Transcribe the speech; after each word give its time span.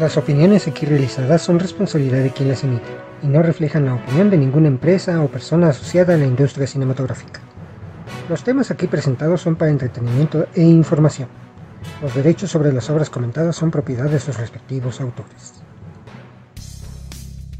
Las 0.00 0.16
opiniones 0.16 0.66
aquí 0.66 0.86
realizadas 0.86 1.42
son 1.42 1.60
responsabilidad 1.60 2.22
de 2.22 2.30
quien 2.30 2.48
las 2.48 2.64
emite 2.64 2.88
y 3.22 3.26
no 3.26 3.42
reflejan 3.42 3.84
la 3.84 3.96
opinión 3.96 4.30
de 4.30 4.38
ninguna 4.38 4.66
empresa 4.66 5.22
o 5.22 5.28
persona 5.28 5.68
asociada 5.68 6.14
a 6.14 6.16
la 6.16 6.24
industria 6.24 6.66
cinematográfica. 6.66 7.42
Los 8.30 8.42
temas 8.42 8.70
aquí 8.70 8.86
presentados 8.86 9.42
son 9.42 9.56
para 9.56 9.70
entretenimiento 9.70 10.46
e 10.54 10.62
información. 10.62 11.28
Los 12.00 12.14
derechos 12.14 12.50
sobre 12.50 12.72
las 12.72 12.88
obras 12.88 13.10
comentadas 13.10 13.56
son 13.56 13.70
propiedad 13.70 14.08
de 14.08 14.20
sus 14.20 14.38
respectivos 14.38 15.02
autores. 15.02 15.52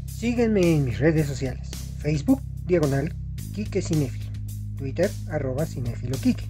Síguenme 0.07 0.77
en 0.77 0.85
mis 0.85 0.97
redes 0.97 1.27
sociales. 1.27 1.69
Facebook, 1.99 2.41
diagonal, 2.65 3.13
Kike 3.53 3.83
Cinefilo. 3.83 4.31
Twitter, 4.79 5.11
arroba 5.29 5.67
Cinefilo 5.67 6.17
Kike. 6.17 6.49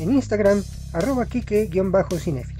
En 0.00 0.12
Instagram, 0.12 0.62
arroba 0.92 1.24
Kike-Cinefilo. 1.24 2.57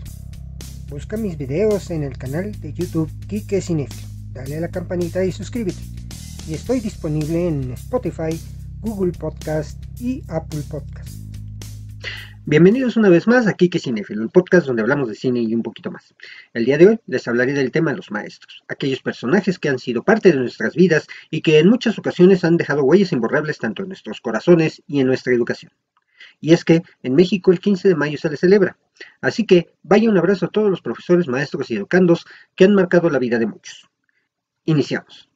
Busca 0.88 1.18
mis 1.18 1.36
videos 1.36 1.90
en 1.90 2.02
el 2.02 2.16
canal 2.16 2.58
de 2.62 2.72
YouTube 2.72 3.10
Kike 3.26 3.60
Cinefilo. 3.60 4.08
Dale 4.32 4.56
a 4.56 4.60
la 4.60 4.70
campanita 4.70 5.22
y 5.22 5.32
suscríbete. 5.32 5.82
Y 6.48 6.54
estoy 6.54 6.80
disponible 6.80 7.46
en 7.46 7.72
Spotify, 7.72 8.40
Google 8.80 9.12
Podcast 9.12 9.78
y 10.00 10.22
Apple 10.28 10.62
Podcast. 10.70 11.10
Bienvenidos 12.46 12.96
una 12.96 13.10
vez 13.10 13.26
más 13.26 13.46
a 13.46 13.52
Kike 13.52 13.78
Cinefilo, 13.78 14.22
el 14.22 14.30
podcast 14.30 14.66
donde 14.66 14.80
hablamos 14.80 15.10
de 15.10 15.14
cine 15.14 15.42
y 15.42 15.54
un 15.54 15.62
poquito 15.62 15.90
más. 15.90 16.14
El 16.54 16.64
día 16.64 16.78
de 16.78 16.86
hoy 16.86 17.00
les 17.06 17.28
hablaré 17.28 17.52
del 17.52 17.70
tema 17.70 17.90
de 17.90 17.98
los 17.98 18.10
maestros, 18.10 18.64
aquellos 18.68 19.02
personajes 19.02 19.58
que 19.58 19.68
han 19.68 19.78
sido 19.78 20.02
parte 20.02 20.32
de 20.32 20.38
nuestras 20.38 20.74
vidas 20.74 21.06
y 21.30 21.42
que 21.42 21.58
en 21.58 21.68
muchas 21.68 21.98
ocasiones 21.98 22.44
han 22.44 22.56
dejado 22.56 22.82
huellas 22.82 23.12
imborrables 23.12 23.58
tanto 23.58 23.82
en 23.82 23.88
nuestros 23.88 24.22
corazones 24.22 24.82
y 24.86 25.00
en 25.00 25.06
nuestra 25.08 25.34
educación. 25.34 25.70
Y 26.40 26.52
es 26.52 26.64
que 26.64 26.82
en 27.02 27.14
México 27.14 27.52
el 27.52 27.60
15 27.60 27.88
de 27.88 27.94
mayo 27.94 28.18
se 28.18 28.30
le 28.30 28.36
celebra. 28.36 28.78
Así 29.20 29.46
que 29.46 29.72
vaya 29.82 30.10
un 30.10 30.18
abrazo 30.18 30.46
a 30.46 30.50
todos 30.50 30.70
los 30.70 30.82
profesores, 30.82 31.28
maestros 31.28 31.70
y 31.70 31.76
educandos 31.76 32.26
que 32.54 32.64
han 32.64 32.74
marcado 32.74 33.10
la 33.10 33.18
vida 33.18 33.38
de 33.38 33.46
muchos. 33.46 33.88
Iniciamos. 34.64 35.27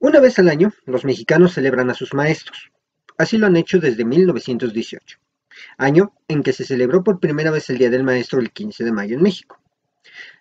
Una 0.00 0.20
vez 0.20 0.38
al 0.38 0.48
año, 0.48 0.72
los 0.86 1.04
mexicanos 1.04 1.54
celebran 1.54 1.90
a 1.90 1.94
sus 1.94 2.14
maestros. 2.14 2.70
Así 3.16 3.36
lo 3.36 3.46
han 3.46 3.56
hecho 3.56 3.80
desde 3.80 4.04
1918, 4.04 5.18
año 5.76 6.12
en 6.28 6.44
que 6.44 6.52
se 6.52 6.64
celebró 6.64 7.02
por 7.02 7.18
primera 7.18 7.50
vez 7.50 7.68
el 7.68 7.78
Día 7.78 7.90
del 7.90 8.04
Maestro 8.04 8.38
el 8.38 8.52
15 8.52 8.84
de 8.84 8.92
mayo 8.92 9.16
en 9.16 9.22
México. 9.22 9.60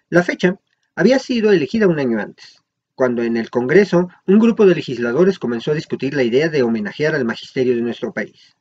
La 0.10 0.22
fecha 0.22 0.60
había 0.96 1.18
sido 1.18 1.52
elegida 1.52 1.88
un 1.88 2.00
año 2.00 2.20
antes, 2.20 2.62
cuando 2.94 3.24
en 3.24 3.36
el 3.36 3.50
Congreso 3.50 4.10
un 4.28 4.38
grupo 4.38 4.68
de 4.68 4.76
legisladores 4.76 5.40
comenzó 5.40 5.72
a 5.72 5.76
discutir 5.76 6.14
la 6.14 6.22
idea 6.22 6.50
de 6.50 6.62
homenajear 6.62 7.16
al 7.16 7.26
magisterio 7.26 7.76
de 7.76 7.82
nuestro 7.82 8.14
país. 8.14 8.56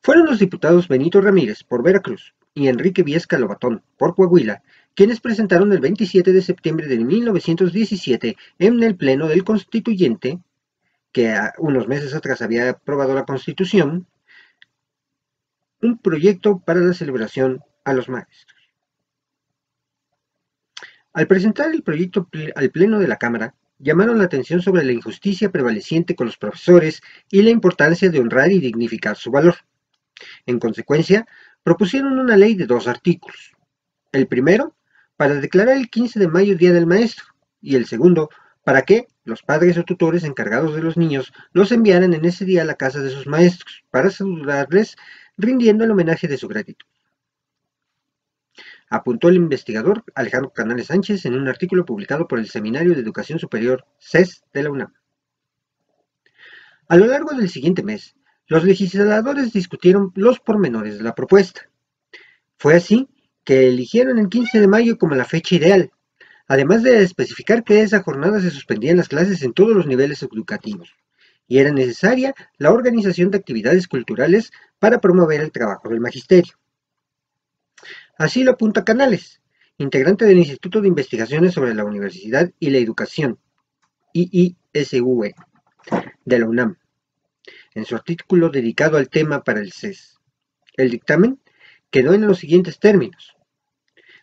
Fueron 0.00 0.24
los 0.24 0.38
diputados 0.38 0.88
Benito 0.88 1.20
Ramírez 1.20 1.64
por 1.64 1.82
Veracruz 1.82 2.34
y 2.54 2.68
Enrique 2.68 3.02
Viesca 3.02 3.38
Lobatón 3.38 3.82
por 3.98 4.14
Coahuila 4.14 4.62
quienes 4.94 5.20
presentaron 5.20 5.72
el 5.72 5.80
27 5.80 6.32
de 6.32 6.42
septiembre 6.42 6.86
de 6.86 6.98
1917 6.98 8.36
en 8.58 8.82
el 8.82 8.96
Pleno 8.96 9.26
del 9.26 9.44
Constituyente, 9.44 10.38
que 11.12 11.36
unos 11.58 11.88
meses 11.88 12.14
atrás 12.14 12.42
había 12.42 12.70
aprobado 12.70 13.14
la 13.14 13.24
Constitución, 13.24 14.06
un 15.82 15.98
proyecto 15.98 16.60
para 16.60 16.80
la 16.80 16.94
celebración 16.94 17.62
a 17.84 17.92
los 17.92 18.08
maestros. 18.08 18.54
Al 21.12 21.26
presentar 21.26 21.72
el 21.72 21.82
proyecto 21.82 22.28
al 22.54 22.70
Pleno 22.70 22.98
de 22.98 23.08
la 23.08 23.16
Cámara, 23.16 23.54
llamaron 23.78 24.18
la 24.18 24.24
atención 24.24 24.62
sobre 24.62 24.84
la 24.84 24.92
injusticia 24.92 25.50
prevaleciente 25.50 26.14
con 26.14 26.26
los 26.26 26.38
profesores 26.38 27.02
y 27.30 27.42
la 27.42 27.50
importancia 27.50 28.10
de 28.10 28.20
honrar 28.20 28.50
y 28.50 28.60
dignificar 28.60 29.16
su 29.16 29.30
valor. 29.30 29.56
En 30.46 30.58
consecuencia, 30.58 31.26
propusieron 31.64 32.18
una 32.20 32.36
ley 32.36 32.54
de 32.54 32.66
dos 32.66 32.86
artículos. 32.86 33.52
El 34.12 34.28
primero 34.28 34.76
para 35.16 35.34
declarar 35.34 35.76
el 35.76 35.90
15 35.90 36.20
de 36.20 36.28
mayo 36.28 36.56
Día 36.56 36.72
del 36.72 36.86
Maestro, 36.86 37.24
y 37.60 37.76
el 37.76 37.86
segundo, 37.86 38.30
para 38.62 38.82
que 38.82 39.08
los 39.24 39.42
padres 39.42 39.78
o 39.78 39.84
tutores 39.84 40.24
encargados 40.24 40.74
de 40.74 40.82
los 40.82 40.96
niños 40.96 41.32
los 41.52 41.72
enviaran 41.72 42.14
en 42.14 42.24
ese 42.24 42.44
día 42.44 42.62
a 42.62 42.66
la 42.66 42.74
casa 42.74 43.00
de 43.00 43.10
sus 43.10 43.26
maestros, 43.26 43.84
para 43.90 44.10
saludarles 44.10 44.96
rindiendo 45.36 45.84
el 45.84 45.90
homenaje 45.90 46.28
de 46.28 46.36
su 46.36 46.48
gratitud. 46.48 46.86
Apuntó 48.90 49.28
el 49.28 49.36
investigador 49.36 50.04
Alejandro 50.14 50.52
Canales 50.52 50.88
Sánchez 50.88 51.24
en 51.24 51.34
un 51.34 51.48
artículo 51.48 51.84
publicado 51.84 52.28
por 52.28 52.38
el 52.38 52.48
Seminario 52.48 52.94
de 52.94 53.00
Educación 53.00 53.38
Superior 53.38 53.86
CES 53.98 54.44
de 54.52 54.62
la 54.62 54.70
UNAM. 54.70 54.92
A 56.88 56.96
lo 56.96 57.06
largo 57.06 57.34
del 57.34 57.48
siguiente 57.48 57.82
mes, 57.82 58.14
los 58.46 58.64
legisladores 58.64 59.52
discutieron 59.52 60.12
los 60.14 60.40
pormenores 60.40 60.98
de 60.98 61.04
la 61.04 61.14
propuesta. 61.14 61.68
Fue 62.58 62.74
así 62.74 63.08
que 63.44 63.68
eligieron 63.68 64.18
el 64.18 64.28
15 64.28 64.60
de 64.60 64.68
mayo 64.68 64.98
como 64.98 65.14
la 65.14 65.24
fecha 65.24 65.54
ideal, 65.54 65.90
además 66.46 66.82
de 66.82 67.02
especificar 67.02 67.64
que 67.64 67.82
esa 67.82 68.02
jornada 68.02 68.40
se 68.40 68.50
suspendían 68.50 68.96
las 68.96 69.08
clases 69.08 69.42
en 69.42 69.52
todos 69.52 69.74
los 69.74 69.86
niveles 69.86 70.22
educativos, 70.22 70.94
y 71.46 71.58
era 71.58 71.72
necesaria 71.72 72.34
la 72.58 72.72
organización 72.72 73.30
de 73.30 73.38
actividades 73.38 73.88
culturales 73.88 74.50
para 74.78 75.00
promover 75.00 75.40
el 75.40 75.52
trabajo 75.52 75.88
del 75.88 76.00
magisterio. 76.00 76.54
Así 78.18 78.44
lo 78.44 78.52
apunta 78.52 78.84
Canales, 78.84 79.40
integrante 79.78 80.24
del 80.24 80.38
Instituto 80.38 80.80
de 80.80 80.88
Investigaciones 80.88 81.54
sobre 81.54 81.74
la 81.74 81.84
Universidad 81.84 82.50
y 82.58 82.70
la 82.70 82.78
Educación, 82.78 83.38
IISUE, 84.12 85.34
de 86.24 86.38
la 86.38 86.46
UNAM, 86.46 86.78
en 87.74 87.84
su 87.84 87.94
artículo 87.96 88.50
dedicado 88.50 88.96
al 88.96 89.08
tema 89.08 89.42
para 89.42 89.60
el 89.60 89.72
CES. 89.72 90.18
El 90.76 90.90
dictamen 90.90 91.40
quedó 91.90 92.14
en 92.14 92.26
los 92.26 92.38
siguientes 92.38 92.78
términos. 92.78 93.36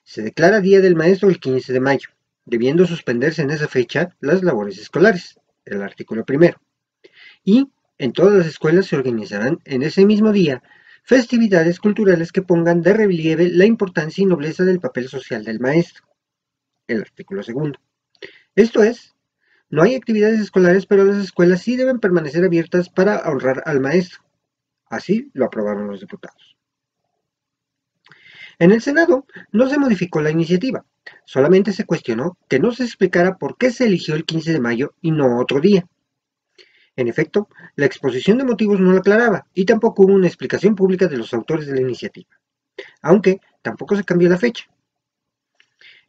Se 0.03 0.21
declara 0.21 0.61
Día 0.61 0.81
del 0.81 0.95
Maestro 0.95 1.29
el 1.29 1.39
15 1.39 1.71
de 1.71 1.79
mayo, 1.79 2.09
debiendo 2.45 2.85
suspenderse 2.85 3.41
en 3.41 3.51
esa 3.51 3.67
fecha 3.67 4.15
las 4.19 4.43
labores 4.43 4.77
escolares, 4.77 5.39
el 5.65 5.81
artículo 5.81 6.25
primero. 6.25 6.61
Y 7.43 7.69
en 7.97 8.13
todas 8.13 8.33
las 8.33 8.47
escuelas 8.47 8.87
se 8.87 8.95
organizarán 8.95 9.59
en 9.65 9.83
ese 9.83 10.05
mismo 10.05 10.31
día 10.31 10.63
festividades 11.03 11.79
culturales 11.79 12.31
que 12.31 12.41
pongan 12.41 12.81
de 12.81 12.93
relieve 12.93 13.49
la 13.49 13.65
importancia 13.65 14.21
y 14.21 14.25
nobleza 14.25 14.63
del 14.63 14.79
papel 14.79 15.07
social 15.07 15.43
del 15.43 15.59
maestro, 15.59 16.05
el 16.87 17.01
artículo 17.01 17.43
segundo. 17.43 17.79
Esto 18.55 18.83
es, 18.83 19.15
no 19.71 19.83
hay 19.83 19.95
actividades 19.95 20.39
escolares, 20.39 20.85
pero 20.85 21.05
las 21.05 21.17
escuelas 21.17 21.61
sí 21.61 21.77
deben 21.77 21.99
permanecer 21.99 22.43
abiertas 22.43 22.89
para 22.89 23.21
honrar 23.21 23.63
al 23.65 23.79
maestro. 23.79 24.19
Así 24.89 25.31
lo 25.33 25.45
aprobaron 25.45 25.87
los 25.87 26.01
diputados. 26.01 26.57
En 28.59 28.71
el 28.71 28.81
Senado 28.81 29.25
no 29.51 29.69
se 29.69 29.79
modificó 29.79 30.21
la 30.21 30.29
iniciativa, 30.29 30.85
solamente 31.25 31.71
se 31.71 31.85
cuestionó 31.85 32.37
que 32.47 32.59
no 32.59 32.71
se 32.73 32.83
explicara 32.83 33.37
por 33.37 33.57
qué 33.57 33.71
se 33.71 33.85
eligió 33.85 34.13
el 34.13 34.25
15 34.25 34.51
de 34.51 34.59
mayo 34.59 34.93
y 35.01 35.11
no 35.11 35.39
otro 35.39 35.61
día. 35.61 35.87
En 36.97 37.07
efecto, 37.07 37.47
la 37.75 37.85
exposición 37.85 38.37
de 38.37 38.43
motivos 38.43 38.79
no 38.79 38.91
lo 38.91 38.99
aclaraba 38.99 39.47
y 39.53 39.65
tampoco 39.65 40.03
hubo 40.03 40.13
una 40.13 40.27
explicación 40.27 40.75
pública 40.75 41.07
de 41.07 41.17
los 41.17 41.33
autores 41.33 41.65
de 41.65 41.75
la 41.75 41.81
iniciativa, 41.81 42.29
aunque 43.01 43.39
tampoco 43.61 43.95
se 43.95 44.03
cambió 44.03 44.29
la 44.29 44.37
fecha. 44.37 44.65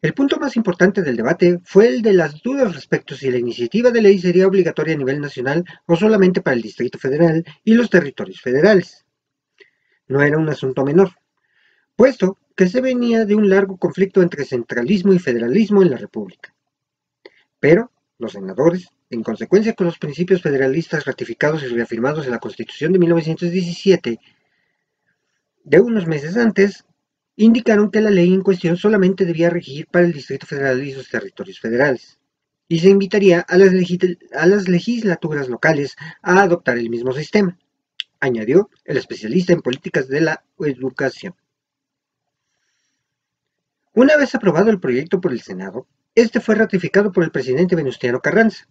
El 0.03 0.15
punto 0.15 0.41
más 0.41 0.57
importante 0.57 1.03
del 1.03 1.17
debate 1.17 1.61
fue 1.63 1.87
el 1.87 2.03
de 2.03 2.13
las 2.13 2.43
dudas 2.43 2.75
respecto 2.75 3.15
si 3.15 3.31
la 3.31 3.39
iniciativa 3.39 3.93
de 3.93 4.03
ley 4.03 4.19
sería 4.19 4.49
obligatoria 4.49 4.95
a 4.95 4.99
nivel 4.99 5.21
nacional 5.21 5.65
o 5.87 5.95
solamente 5.95 6.41
para 6.41 6.57
el 6.57 6.63
Distrito 6.63 6.99
Federal 6.99 7.45
y 7.63 7.75
los 7.75 7.89
territorios 7.89 8.41
federales. 8.41 9.07
No 10.09 10.21
era 10.21 10.39
un 10.39 10.49
asunto 10.49 10.85
menor, 10.85 11.13
puesto 11.95 12.37
que 12.57 12.67
se 12.67 12.81
venía 12.81 13.25
de 13.25 13.37
un 13.37 13.49
largo 13.49 13.77
conflicto 13.77 14.23
entre 14.23 14.45
centralismo 14.45 15.13
y 15.13 15.21
federalismo 15.21 15.83
en 15.83 15.91
la 15.91 15.99
República. 15.99 16.53
Pero 17.61 17.93
los 18.19 18.33
senadores, 18.33 18.89
en 19.09 19.23
consecuencia 19.23 19.75
con 19.75 19.87
los 19.87 20.01
principios 20.01 20.43
federalistas 20.43 21.05
ratificados 21.05 21.63
y 21.63 21.69
reafirmados 21.69 22.25
en 22.25 22.33
la 22.33 22.41
Constitución 22.41 22.93
de 22.93 22.99
1917, 22.99 24.19
de 25.63 25.81
unos 25.81 26.09
meses 26.09 26.37
antes, 26.37 26.85
indicaron 27.37 27.91
que 27.91 28.01
la 28.01 28.11
ley 28.11 28.33
en 28.33 28.43
cuestión 28.43 28.77
solamente 28.77 29.25
debía 29.25 29.51
regir 29.51 29.87
para 29.87 30.05
el 30.05 30.13
Distrito 30.13 30.47
Federal 30.47 30.83
y 30.83 30.93
sus 30.93 31.09
territorios 31.09 31.61
federales, 31.61 32.19
y 32.69 32.79
se 32.81 32.91
invitaría 32.91 33.41
a 33.41 33.57
las, 33.59 34.69
legislaturas 34.69 35.49
locales 35.49 35.97
a 36.23 36.43
adoptar 36.43 36.79
el 36.79 36.91
mismo 36.91 37.13
sistema, 37.13 37.59
añadió 38.21 38.71
el 38.85 38.97
especialista 38.97 39.53
en 39.53 39.63
políticas 39.63 40.09
de 40.09 40.21
la 40.21 40.45
educación. 40.59 41.35
Una 43.95 44.17
vez 44.17 44.35
aprobado 44.35 44.71
el 44.71 44.81
proyecto 44.81 45.21
por 45.21 45.33
el 45.33 45.43
Senado, 45.43 45.87
este 46.15 46.41
fue 46.41 46.55
ratificado 46.55 47.13
por 47.13 47.25
el 47.25 47.31
presidente 47.31 47.77
Venustiano 47.77 48.21
Carranza. 48.21 48.67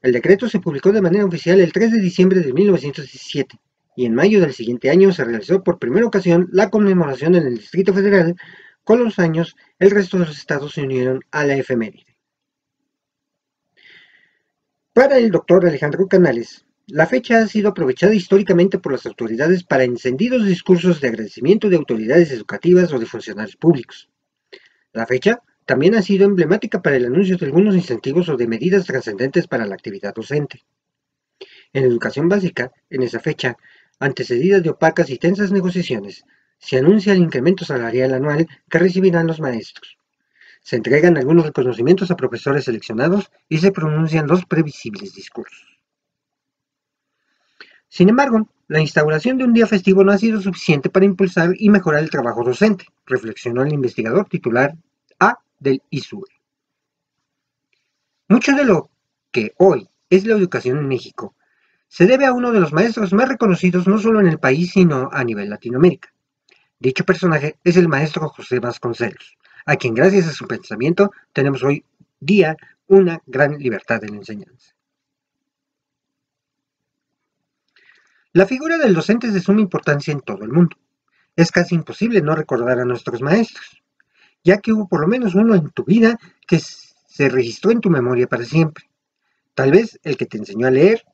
El 0.00 0.12
decreto 0.12 0.48
se 0.48 0.60
publicó 0.60 0.90
de 0.92 1.02
manera 1.02 1.24
oficial 1.24 1.60
el 1.60 1.72
3 1.72 1.92
de 1.92 2.00
diciembre 2.00 2.40
de 2.40 2.52
1917 2.52 3.58
y 3.98 4.06
en 4.06 4.14
mayo 4.14 4.40
del 4.40 4.54
siguiente 4.54 4.90
año 4.90 5.10
se 5.10 5.24
realizó 5.24 5.64
por 5.64 5.80
primera 5.80 6.06
ocasión 6.06 6.48
la 6.52 6.70
conmemoración 6.70 7.34
en 7.34 7.48
el 7.48 7.56
Distrito 7.56 7.92
Federal. 7.92 8.36
Con 8.84 9.02
los 9.02 9.18
años, 9.18 9.56
el 9.80 9.90
resto 9.90 10.16
de 10.16 10.26
los 10.26 10.38
estados 10.38 10.74
se 10.74 10.82
unieron 10.82 11.24
a 11.32 11.44
la 11.44 11.56
efeméride. 11.56 12.16
Para 14.92 15.18
el 15.18 15.32
doctor 15.32 15.66
Alejandro 15.66 16.06
Canales, 16.06 16.64
la 16.86 17.08
fecha 17.08 17.38
ha 17.40 17.48
sido 17.48 17.70
aprovechada 17.70 18.14
históricamente 18.14 18.78
por 18.78 18.92
las 18.92 19.04
autoridades 19.04 19.64
para 19.64 19.82
encendidos 19.82 20.46
discursos 20.46 21.00
de 21.00 21.08
agradecimiento 21.08 21.68
de 21.68 21.74
autoridades 21.74 22.30
educativas 22.30 22.92
o 22.92 23.00
de 23.00 23.06
funcionarios 23.06 23.56
públicos. 23.56 24.08
La 24.92 25.06
fecha 25.06 25.42
también 25.66 25.96
ha 25.96 26.02
sido 26.02 26.24
emblemática 26.24 26.80
para 26.80 26.94
el 26.94 27.06
anuncio 27.06 27.36
de 27.36 27.46
algunos 27.46 27.74
incentivos 27.74 28.28
o 28.28 28.36
de 28.36 28.46
medidas 28.46 28.86
trascendentes 28.86 29.48
para 29.48 29.66
la 29.66 29.74
actividad 29.74 30.14
docente. 30.14 30.62
En 31.72 31.84
educación 31.84 32.28
básica, 32.28 32.72
en 32.90 33.02
esa 33.02 33.20
fecha, 33.20 33.56
antecedida 33.98 34.60
de 34.60 34.70
opacas 34.70 35.10
y 35.10 35.18
tensas 35.18 35.52
negociaciones, 35.52 36.24
se 36.58 36.78
anuncia 36.78 37.12
el 37.12 37.20
incremento 37.20 37.64
salarial 37.64 38.14
anual 38.14 38.48
que 38.68 38.78
recibirán 38.78 39.26
los 39.26 39.40
maestros. 39.40 39.98
Se 40.62 40.76
entregan 40.76 41.16
algunos 41.16 41.46
reconocimientos 41.46 42.10
a 42.10 42.16
profesores 42.16 42.64
seleccionados 42.64 43.30
y 43.48 43.58
se 43.58 43.72
pronuncian 43.72 44.26
los 44.26 44.44
previsibles 44.44 45.14
discursos. 45.14 45.66
Sin 47.88 48.08
embargo, 48.08 48.48
la 48.66 48.80
instauración 48.80 49.38
de 49.38 49.44
un 49.44 49.54
día 49.54 49.66
festivo 49.66 50.04
no 50.04 50.12
ha 50.12 50.18
sido 50.18 50.42
suficiente 50.42 50.90
para 50.90 51.06
impulsar 51.06 51.52
y 51.56 51.70
mejorar 51.70 52.02
el 52.02 52.10
trabajo 52.10 52.44
docente, 52.44 52.86
reflexionó 53.06 53.62
el 53.62 53.72
investigador 53.72 54.28
titular 54.28 54.76
del 55.58 55.82
ISUE. 55.90 56.28
Mucho 58.28 58.52
de 58.52 58.64
lo 58.64 58.90
que 59.32 59.54
hoy 59.58 59.88
es 60.10 60.24
la 60.24 60.34
educación 60.34 60.78
en 60.78 60.86
México 60.86 61.34
se 61.88 62.06
debe 62.06 62.26
a 62.26 62.32
uno 62.32 62.52
de 62.52 62.60
los 62.60 62.72
maestros 62.72 63.12
más 63.12 63.28
reconocidos 63.28 63.86
no 63.86 63.98
solo 63.98 64.20
en 64.20 64.26
el 64.26 64.38
país, 64.38 64.72
sino 64.72 65.08
a 65.12 65.24
nivel 65.24 65.50
Latinoamérica. 65.50 66.12
Dicho 66.78 67.04
personaje 67.04 67.58
es 67.64 67.76
el 67.76 67.88
maestro 67.88 68.28
José 68.28 68.60
Vasconcelos, 68.60 69.36
a 69.66 69.76
quien 69.76 69.94
gracias 69.94 70.28
a 70.28 70.32
su 70.32 70.46
pensamiento 70.46 71.10
tenemos 71.32 71.62
hoy 71.62 71.84
día 72.20 72.56
una 72.86 73.20
gran 73.26 73.58
libertad 73.58 74.00
de 74.00 74.08
la 74.08 74.16
enseñanza. 74.16 74.74
La 78.32 78.46
figura 78.46 78.78
del 78.78 78.94
docente 78.94 79.26
es 79.26 79.34
de 79.34 79.40
suma 79.40 79.60
importancia 79.60 80.12
en 80.12 80.20
todo 80.20 80.44
el 80.44 80.52
mundo. 80.52 80.76
Es 81.34 81.50
casi 81.50 81.74
imposible 81.74 82.20
no 82.20 82.34
recordar 82.34 82.78
a 82.78 82.84
nuestros 82.84 83.20
maestros 83.20 83.82
ya 84.44 84.58
que 84.58 84.72
hubo 84.72 84.88
por 84.88 85.00
lo 85.00 85.06
menos 85.06 85.34
uno 85.34 85.54
en 85.54 85.70
tu 85.70 85.84
vida 85.84 86.18
que 86.46 86.58
se 86.58 87.28
registró 87.28 87.70
en 87.70 87.80
tu 87.80 87.90
memoria 87.90 88.26
para 88.26 88.44
siempre. 88.44 88.84
Tal 89.54 89.72
vez 89.72 89.98
el 90.04 90.16
que 90.16 90.26
te 90.26 90.38
enseñó 90.38 90.66
a 90.66 90.70
leer, 90.70 91.04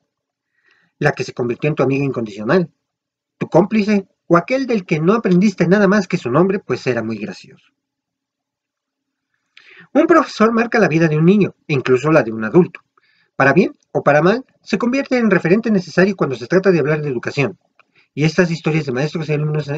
la 0.99 1.11
que 1.11 1.23
se 1.23 1.33
convirtió 1.33 1.69
en 1.69 1.75
tu 1.75 1.83
amiga 1.83 2.05
incondicional, 2.05 2.71
tu 3.37 3.47
cómplice 3.47 4.07
o 4.27 4.37
aquel 4.37 4.65
del 4.65 4.85
que 4.85 4.99
no 4.99 5.13
aprendiste 5.13 5.67
nada 5.67 5.87
más 5.87 6.07
que 6.07 6.17
su 6.17 6.31
nombre, 6.31 6.59
pues 6.59 6.85
era 6.87 7.03
muy 7.03 7.17
gracioso. 7.17 7.65
Un 9.93 10.07
profesor 10.07 10.51
marca 10.51 10.79
la 10.79 10.87
vida 10.87 11.07
de 11.07 11.17
un 11.17 11.25
niño, 11.25 11.55
e 11.67 11.73
incluso 11.73 12.11
la 12.11 12.23
de 12.23 12.31
un 12.31 12.43
adulto. 12.43 12.81
Para 13.35 13.53
bien 13.53 13.73
o 13.91 14.03
para 14.03 14.21
mal, 14.21 14.45
se 14.61 14.77
convierte 14.77 15.17
en 15.17 15.29
referente 15.29 15.69
necesario 15.71 16.15
cuando 16.15 16.35
se 16.35 16.47
trata 16.47 16.71
de 16.71 16.79
hablar 16.79 17.01
de 17.01 17.09
educación. 17.09 17.57
Y 18.13 18.23
estas 18.23 18.49
historias 18.49 18.85
de 18.85 18.93
maestros 18.93 19.29
y 19.29 19.33
alumnos, 19.33 19.69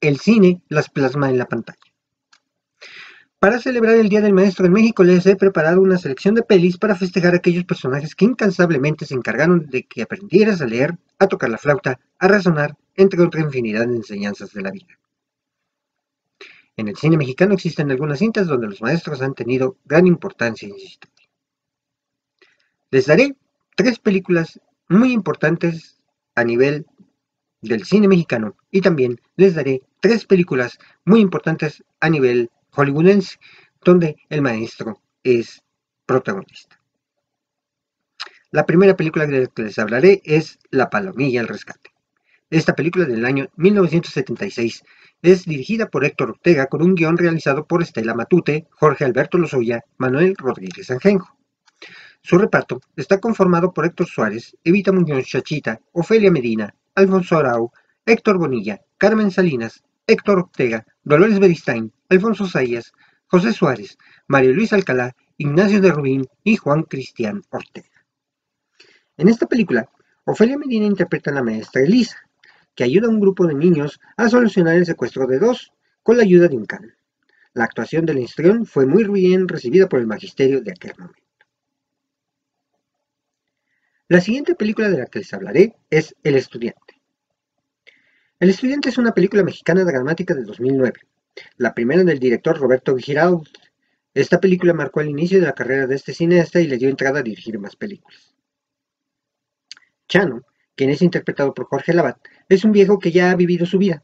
el 0.00 0.18
cine 0.18 0.62
las 0.68 0.90
plasma 0.90 1.30
en 1.30 1.38
la 1.38 1.46
pantalla. 1.46 1.93
Para 3.44 3.60
celebrar 3.60 3.96
el 3.96 4.08
Día 4.08 4.22
del 4.22 4.32
Maestro 4.32 4.64
en 4.64 4.72
México 4.72 5.04
les 5.04 5.26
he 5.26 5.36
preparado 5.36 5.82
una 5.82 5.98
selección 5.98 6.34
de 6.34 6.42
pelis 6.42 6.78
para 6.78 6.96
festejar 6.96 7.34
a 7.34 7.36
aquellos 7.36 7.66
personajes 7.66 8.14
que 8.14 8.24
incansablemente 8.24 9.04
se 9.04 9.12
encargaron 9.12 9.66
de 9.68 9.82
que 9.82 10.00
aprendieras 10.00 10.62
a 10.62 10.66
leer, 10.66 10.96
a 11.18 11.26
tocar 11.26 11.50
la 11.50 11.58
flauta, 11.58 12.00
a 12.18 12.26
razonar, 12.26 12.74
entre 12.96 13.20
otra 13.20 13.42
infinidad 13.42 13.86
de 13.86 13.96
enseñanzas 13.96 14.54
de 14.54 14.62
la 14.62 14.70
vida. 14.70 14.98
En 16.78 16.88
el 16.88 16.96
cine 16.96 17.18
mexicano 17.18 17.52
existen 17.52 17.90
algunas 17.90 18.20
cintas 18.20 18.46
donde 18.46 18.66
los 18.66 18.80
maestros 18.80 19.20
han 19.20 19.34
tenido 19.34 19.76
gran 19.84 20.06
importancia 20.06 20.66
en 20.66 20.78
su 20.78 20.86
historia. 20.86 21.28
Les 22.90 23.04
daré 23.04 23.36
tres 23.76 23.98
películas 23.98 24.58
muy 24.88 25.12
importantes 25.12 26.00
a 26.34 26.44
nivel 26.44 26.86
del 27.60 27.84
cine 27.84 28.08
mexicano 28.08 28.56
y 28.70 28.80
también 28.80 29.20
les 29.36 29.54
daré 29.54 29.82
tres 30.00 30.24
películas 30.24 30.78
muy 31.04 31.20
importantes 31.20 31.84
a 32.00 32.08
nivel 32.08 32.50
hollywoodense, 32.74 33.38
donde 33.82 34.16
el 34.28 34.42
maestro 34.42 35.00
es 35.22 35.62
protagonista. 36.06 36.80
La 38.50 38.66
primera 38.66 38.96
película 38.96 39.26
de 39.26 39.40
la 39.40 39.46
que 39.46 39.62
les 39.62 39.78
hablaré 39.78 40.22
es 40.24 40.58
La 40.70 40.90
Palomilla 40.90 41.40
al 41.40 41.48
Rescate. 41.48 41.90
Esta 42.50 42.74
película 42.74 43.04
del 43.04 43.24
año 43.24 43.48
1976 43.56 44.84
es 45.22 45.44
dirigida 45.44 45.88
por 45.88 46.04
Héctor 46.04 46.30
Ortega 46.30 46.66
con 46.66 46.82
un 46.82 46.94
guion 46.94 47.16
realizado 47.16 47.66
por 47.66 47.82
Estela 47.82 48.14
Matute, 48.14 48.66
Jorge 48.70 49.04
Alberto 49.04 49.38
Lozoya, 49.38 49.82
Manuel 49.96 50.36
Rodríguez 50.36 50.90
Angenjo. 50.90 51.36
Su 52.22 52.38
reparto 52.38 52.80
está 52.96 53.18
conformado 53.18 53.72
por 53.72 53.86
Héctor 53.86 54.06
Suárez, 54.06 54.56
Evita 54.62 54.92
Muñoz 54.92 55.26
Chachita, 55.26 55.80
Ofelia 55.92 56.30
Medina, 56.30 56.74
Alfonso 56.94 57.36
Arau, 57.36 57.72
Héctor 58.06 58.38
Bonilla, 58.38 58.80
Carmen 58.98 59.30
Salinas, 59.30 59.82
Héctor 60.06 60.38
Ortega, 60.38 60.86
Dolores 61.02 61.40
Beristain, 61.40 61.92
Alfonso 62.08 62.46
Sayas, 62.46 62.92
José 63.26 63.52
Suárez, 63.52 63.96
Mario 64.26 64.52
Luis 64.52 64.72
Alcalá, 64.72 65.14
Ignacio 65.38 65.80
de 65.80 65.90
Rubín 65.90 66.26
y 66.42 66.56
Juan 66.56 66.82
Cristián 66.84 67.42
Ortega. 67.50 67.88
En 69.16 69.28
esta 69.28 69.46
película, 69.46 69.88
Ofelia 70.24 70.58
Medina 70.58 70.86
interpreta 70.86 71.30
a 71.30 71.34
la 71.34 71.42
maestra 71.42 71.82
Elisa, 71.82 72.18
que 72.74 72.84
ayuda 72.84 73.06
a 73.06 73.10
un 73.10 73.20
grupo 73.20 73.46
de 73.46 73.54
niños 73.54 74.00
a 74.16 74.28
solucionar 74.28 74.74
el 74.76 74.86
secuestro 74.86 75.26
de 75.26 75.38
dos 75.38 75.72
con 76.02 76.16
la 76.16 76.22
ayuda 76.22 76.48
de 76.48 76.56
un 76.56 76.66
can. 76.66 76.94
La 77.52 77.64
actuación 77.64 78.04
del 78.04 78.26
la 78.36 78.64
fue 78.64 78.86
muy 78.86 79.04
bien 79.04 79.46
recibida 79.46 79.88
por 79.88 80.00
el 80.00 80.06
magisterio 80.06 80.60
de 80.60 80.72
aquel 80.72 80.92
momento. 80.98 81.22
La 84.08 84.20
siguiente 84.20 84.54
película 84.54 84.90
de 84.90 84.98
la 84.98 85.06
que 85.06 85.20
les 85.20 85.32
hablaré 85.32 85.76
es 85.88 86.14
El 86.22 86.34
estudiante. 86.34 87.00
El 88.38 88.50
estudiante 88.50 88.88
es 88.88 88.98
una 88.98 89.14
película 89.14 89.42
mexicana 89.44 89.84
dramática 89.84 90.34
de 90.34 90.42
2009, 90.42 91.00
la 91.56 91.74
primera 91.74 92.04
del 92.04 92.18
director 92.18 92.58
Roberto 92.58 92.96
Giraud. 92.96 93.46
Esta 94.14 94.40
película 94.40 94.72
marcó 94.74 95.00
el 95.00 95.08
inicio 95.08 95.40
de 95.40 95.46
la 95.46 95.54
carrera 95.54 95.86
de 95.86 95.96
este 95.96 96.14
cineasta 96.14 96.60
y 96.60 96.66
le 96.66 96.78
dio 96.78 96.88
entrada 96.88 97.20
a 97.20 97.22
dirigir 97.22 97.58
más 97.58 97.76
películas. 97.76 98.34
Chano, 100.08 100.42
quien 100.76 100.90
es 100.90 101.02
interpretado 101.02 101.54
por 101.54 101.66
Jorge 101.66 101.92
Labat, 101.92 102.18
es 102.48 102.64
un 102.64 102.72
viejo 102.72 102.98
que 102.98 103.10
ya 103.10 103.30
ha 103.30 103.36
vivido 103.36 103.66
su 103.66 103.78
vida. 103.78 104.02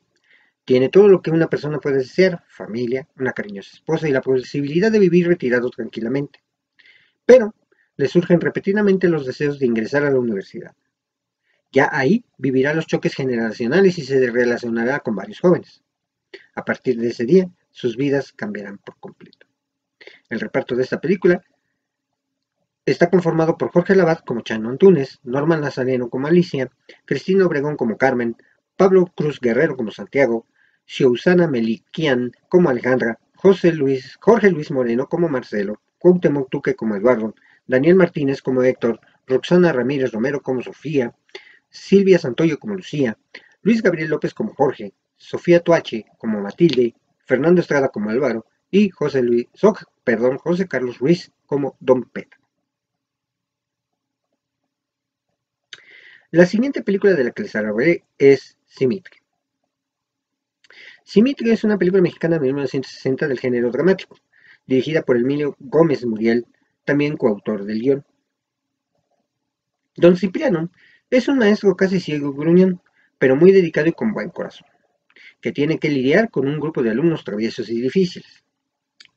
Tiene 0.64 0.88
todo 0.88 1.08
lo 1.08 1.22
que 1.22 1.30
una 1.30 1.48
persona 1.48 1.78
puede 1.78 1.98
desear, 1.98 2.44
familia, 2.48 3.08
una 3.16 3.32
cariñosa 3.32 3.70
esposa 3.74 4.08
y 4.08 4.12
la 4.12 4.20
posibilidad 4.20 4.90
de 4.90 4.98
vivir 4.98 5.26
retirado 5.26 5.70
tranquilamente. 5.70 6.40
Pero 7.24 7.54
le 7.96 8.08
surgen 8.08 8.40
repetidamente 8.40 9.08
los 9.08 9.26
deseos 9.26 9.58
de 9.58 9.66
ingresar 9.66 10.04
a 10.04 10.10
la 10.10 10.18
universidad. 10.18 10.74
Ya 11.72 11.88
ahí 11.92 12.24
vivirá 12.38 12.74
los 12.74 12.86
choques 12.86 13.14
generacionales 13.14 13.98
y 13.98 14.02
se 14.02 14.30
relacionará 14.30 15.00
con 15.00 15.14
varios 15.14 15.40
jóvenes. 15.40 15.82
A 16.54 16.64
partir 16.64 16.98
de 16.98 17.08
ese 17.08 17.24
día, 17.24 17.50
sus 17.70 17.96
vidas 17.96 18.32
cambiarán 18.32 18.78
por 18.78 18.96
completo. 18.98 19.46
El 20.28 20.40
reparto 20.40 20.74
de 20.74 20.82
esta 20.82 21.00
película 21.00 21.42
está 22.86 23.10
conformado 23.10 23.56
por 23.56 23.70
Jorge 23.70 23.94
Labat 23.94 24.24
como 24.24 24.40
Chano 24.40 24.70
Antunes, 24.70 25.20
Norman 25.22 25.60
Nazareno 25.60 26.08
como 26.08 26.26
Alicia, 26.26 26.70
Cristina 27.04 27.46
Obregón 27.46 27.76
como 27.76 27.96
Carmen, 27.96 28.36
Pablo 28.76 29.06
Cruz 29.14 29.40
Guerrero 29.40 29.76
como 29.76 29.90
Santiago, 29.90 30.46
Xiusana 30.86 31.46
Meliquian 31.46 32.32
como 32.48 32.70
Alejandra, 32.70 33.18
José 33.36 33.72
Luis, 33.72 34.16
Jorge 34.20 34.50
Luis 34.50 34.70
Moreno 34.70 35.08
como 35.08 35.28
Marcelo, 35.28 35.80
Cuauhtémoc 35.98 36.50
Tuque 36.50 36.74
como 36.74 36.96
Eduardo, 36.96 37.34
Daniel 37.66 37.94
Martínez 37.94 38.42
como 38.42 38.62
Héctor, 38.62 39.00
Roxana 39.26 39.72
Ramírez 39.72 40.10
Romero 40.12 40.42
como 40.42 40.62
Sofía, 40.62 41.14
Silvia 41.68 42.18
Santoyo 42.18 42.58
como 42.58 42.74
Lucía, 42.74 43.16
Luis 43.62 43.82
Gabriel 43.82 44.10
López 44.10 44.34
como 44.34 44.54
Jorge, 44.54 44.94
Sofía 45.20 45.60
Tuache 45.60 46.06
como 46.18 46.40
Matilde, 46.40 46.94
Fernando 47.26 47.60
Estrada 47.60 47.90
como 47.90 48.08
Álvaro 48.08 48.46
y 48.70 48.88
José, 48.88 49.22
Luis, 49.22 49.46
perdón, 50.02 50.38
José 50.38 50.66
Carlos 50.66 50.98
Ruiz 50.98 51.30
como 51.44 51.76
Don 51.78 52.04
Pedro. 52.04 52.38
La 56.30 56.46
siguiente 56.46 56.82
película 56.82 57.12
de 57.12 57.24
la 57.24 57.32
que 57.32 57.42
les 57.42 57.54
hablaré 57.54 58.04
es 58.16 58.56
Simitri. 58.64 59.18
Simitri 61.04 61.50
es 61.50 61.64
una 61.64 61.76
película 61.76 62.02
mexicana 62.02 62.38
de 62.38 62.46
1960 62.46 63.28
del 63.28 63.38
género 63.38 63.70
dramático, 63.70 64.16
dirigida 64.66 65.02
por 65.02 65.18
Emilio 65.18 65.54
Gómez 65.58 66.04
Muriel, 66.06 66.46
también 66.84 67.18
coautor 67.18 67.64
del 67.64 67.80
guion. 67.80 68.06
Don 69.96 70.16
Cipriano 70.16 70.70
es 71.10 71.28
un 71.28 71.38
maestro 71.38 71.76
casi 71.76 72.00
ciego 72.00 72.32
gruñón, 72.32 72.80
pero 73.18 73.36
muy 73.36 73.52
dedicado 73.52 73.88
y 73.88 73.92
con 73.92 74.12
buen 74.12 74.30
corazón 74.30 74.69
que 75.40 75.52
tiene 75.52 75.78
que 75.78 75.88
lidiar 75.90 76.30
con 76.30 76.46
un 76.48 76.60
grupo 76.60 76.82
de 76.82 76.90
alumnos 76.90 77.24
traviesos 77.24 77.68
y 77.70 77.80
difíciles. 77.80 78.44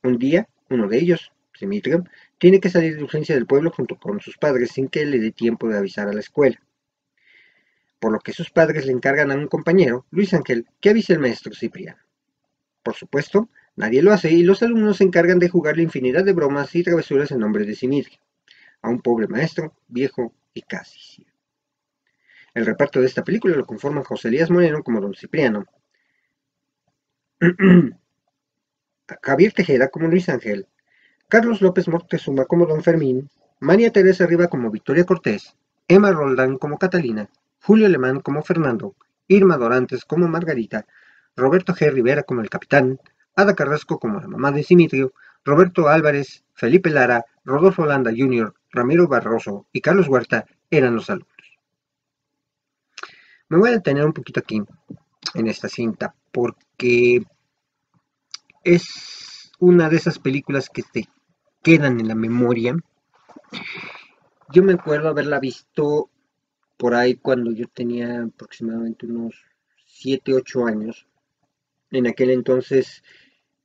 Un 0.02 0.18
día, 0.18 0.48
uno 0.70 0.88
de 0.88 0.98
ellos, 0.98 1.32
Simitrio, 1.54 2.04
tiene 2.38 2.60
que 2.60 2.68
salir 2.70 2.96
de 2.96 3.02
urgencia 3.04 3.34
del 3.34 3.46
pueblo 3.46 3.70
junto 3.70 3.96
con 3.96 4.20
sus 4.20 4.36
padres 4.36 4.72
sin 4.72 4.88
que 4.88 5.06
le 5.06 5.18
dé 5.18 5.30
tiempo 5.32 5.68
de 5.68 5.78
avisar 5.78 6.08
a 6.08 6.12
la 6.12 6.20
escuela. 6.20 6.60
por 7.98 8.12
lo 8.12 8.20
que 8.20 8.34
sus 8.34 8.50
padres 8.50 8.84
le 8.84 8.92
encargan 8.92 9.30
a 9.30 9.34
un 9.34 9.48
compañero, 9.48 10.04
Luis 10.10 10.34
Ángel, 10.34 10.66
que 10.80 10.90
avise 10.90 11.14
al 11.14 11.20
maestro 11.20 11.54
Cipriano. 11.54 12.02
Por 12.82 12.94
supuesto, 12.94 13.48
nadie 13.76 14.02
lo 14.02 14.12
hace 14.12 14.30
y 14.30 14.42
los 14.42 14.62
alumnos 14.62 14.98
se 14.98 15.04
encargan 15.04 15.38
de 15.38 15.48
jugarle 15.48 15.82
infinidad 15.82 16.22
de 16.22 16.34
bromas 16.34 16.74
y 16.74 16.82
travesuras 16.82 17.30
en 17.30 17.38
nombre 17.38 17.64
de 17.64 17.74
Simitri, 17.74 18.18
a 18.82 18.90
un 18.90 19.00
pobre 19.00 19.26
maestro, 19.26 19.74
viejo 19.88 20.34
y 20.52 20.60
casi 20.60 20.98
ciego. 20.98 21.30
El 22.52 22.66
reparto 22.66 23.00
de 23.00 23.06
esta 23.06 23.24
película 23.24 23.56
lo 23.56 23.64
conforman 23.64 24.04
José 24.04 24.28
Elías 24.28 24.50
Moreno 24.50 24.82
como 24.82 25.00
don 25.00 25.14
Cipriano, 25.14 25.64
Javier 29.22 29.52
Tejeda 29.52 29.88
como 29.88 30.08
Luis 30.08 30.28
Ángel, 30.28 30.66
Carlos 31.28 31.60
López 31.60 31.88
Moctezuma 31.88 32.46
como 32.46 32.66
don 32.66 32.82
Fermín, 32.82 33.28
María 33.60 33.90
Teresa 33.90 34.26
Riva 34.26 34.48
como 34.48 34.70
Victoria 34.70 35.04
Cortés, 35.04 35.54
Emma 35.88 36.10
Roldán 36.10 36.56
como 36.56 36.78
Catalina, 36.78 37.28
Julio 37.60 37.86
Alemán 37.86 38.20
como 38.20 38.42
Fernando, 38.42 38.94
Irma 39.28 39.56
Dorantes 39.58 40.04
como 40.04 40.28
Margarita, 40.28 40.86
Roberto 41.36 41.74
G. 41.74 41.90
Rivera 41.92 42.22
como 42.22 42.40
el 42.40 42.48
capitán, 42.48 42.98
Ada 43.36 43.54
Carrasco 43.54 43.98
como 43.98 44.20
la 44.20 44.28
mamá 44.28 44.50
de 44.52 44.62
Simitrio, 44.62 45.12
Roberto 45.44 45.88
Álvarez, 45.88 46.44
Felipe 46.54 46.90
Lara, 46.90 47.24
Rodolfo 47.44 47.82
Holanda 47.82 48.10
Jr., 48.16 48.54
Ramiro 48.70 49.06
Barroso 49.08 49.66
y 49.72 49.80
Carlos 49.80 50.08
Huerta 50.08 50.46
eran 50.70 50.94
los 50.94 51.10
alumnos. 51.10 51.28
Me 53.48 53.58
voy 53.58 53.68
a 53.70 53.72
detener 53.72 54.04
un 54.06 54.12
poquito 54.12 54.40
aquí, 54.40 54.62
en 55.34 55.46
esta 55.46 55.68
cinta, 55.68 56.14
porque 56.32 57.22
es 58.64 59.52
una 59.58 59.88
de 59.88 59.96
esas 59.96 60.18
películas 60.18 60.68
que 60.68 60.82
te 60.82 61.08
quedan 61.62 62.00
en 62.00 62.08
la 62.08 62.14
memoria. 62.14 62.76
Yo 64.52 64.62
me 64.62 64.74
acuerdo 64.74 65.08
haberla 65.08 65.38
visto 65.40 66.10
por 66.76 66.94
ahí 66.94 67.14
cuando 67.14 67.52
yo 67.52 67.66
tenía 67.68 68.22
aproximadamente 68.22 69.06
unos 69.06 69.34
7, 69.86 70.34
8 70.34 70.66
años. 70.66 71.06
En 71.90 72.06
aquel 72.06 72.30
entonces 72.30 73.02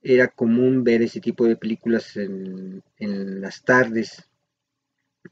era 0.02 0.28
común 0.28 0.84
ver 0.84 1.02
ese 1.02 1.20
tipo 1.20 1.44
de 1.44 1.56
películas 1.56 2.16
en, 2.16 2.82
las 2.98 3.62
tardes, 3.62 4.28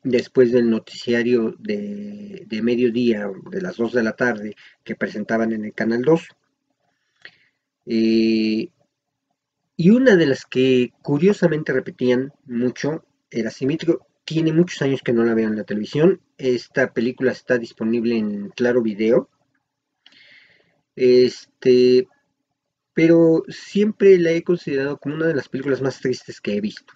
después 0.03 0.53
del 0.53 0.69
noticiario 0.69 1.55
de, 1.59 2.45
de, 2.47 2.63
mediodía, 2.63 3.31
de 3.51 3.63
las 3.63 3.77
2 3.77 3.93
de 3.93 4.03
la 4.03 4.13
tarde, 4.13 4.57
que 4.85 4.97
presentaban 4.97 5.53
en 5.53 5.65
el 5.65 5.73
Canal 5.73 6.03
2. 6.03 6.29
Eh, 7.87 8.69
y 9.81 9.91
una 9.91 10.17
de 10.17 10.27
las 10.27 10.45
que 10.45 10.93
curiosamente 11.03 11.73
repetían 11.73 12.33
mucho 12.47 13.05
era 13.31 13.49
Simétrico. 13.49 14.05
Tiene 14.25 14.53
muchos 14.53 14.83
años 14.83 15.03
que 15.05 15.13
no 15.13 15.23
la 15.25 15.35
veo 15.35 15.47
en 15.49 15.57
la 15.57 15.63
televisión. 15.63 16.21
Esta 16.37 16.93
película 16.93 17.31
está 17.31 17.59
disponible 17.59 18.17
en 18.17 18.49
Claro 18.49 18.83
Video. 18.83 19.31
Este, 20.97 22.09
pero 22.93 23.45
siempre 23.49 24.19
la 24.19 24.33
he 24.33 24.43
considerado 24.43 24.99
como 24.99 25.15
una 25.15 25.29
de 25.29 25.37
las 25.37 25.49
películas 25.49 25.81
más 25.81 26.01
tristes 26.01 26.41
que 26.41 26.57
he 26.57 26.61
visto. 26.61 26.95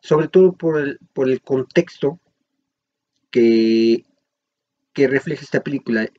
Sobre 0.00 0.26
todo 0.26 0.56
por 0.56 0.80
el, 0.80 0.98
por 1.12 1.30
el 1.30 1.40
contexto 1.40 2.20
que, 3.30 4.04
que 4.92 5.06
refleja 5.06 5.44
esta 5.44 5.62
película. 5.62 6.10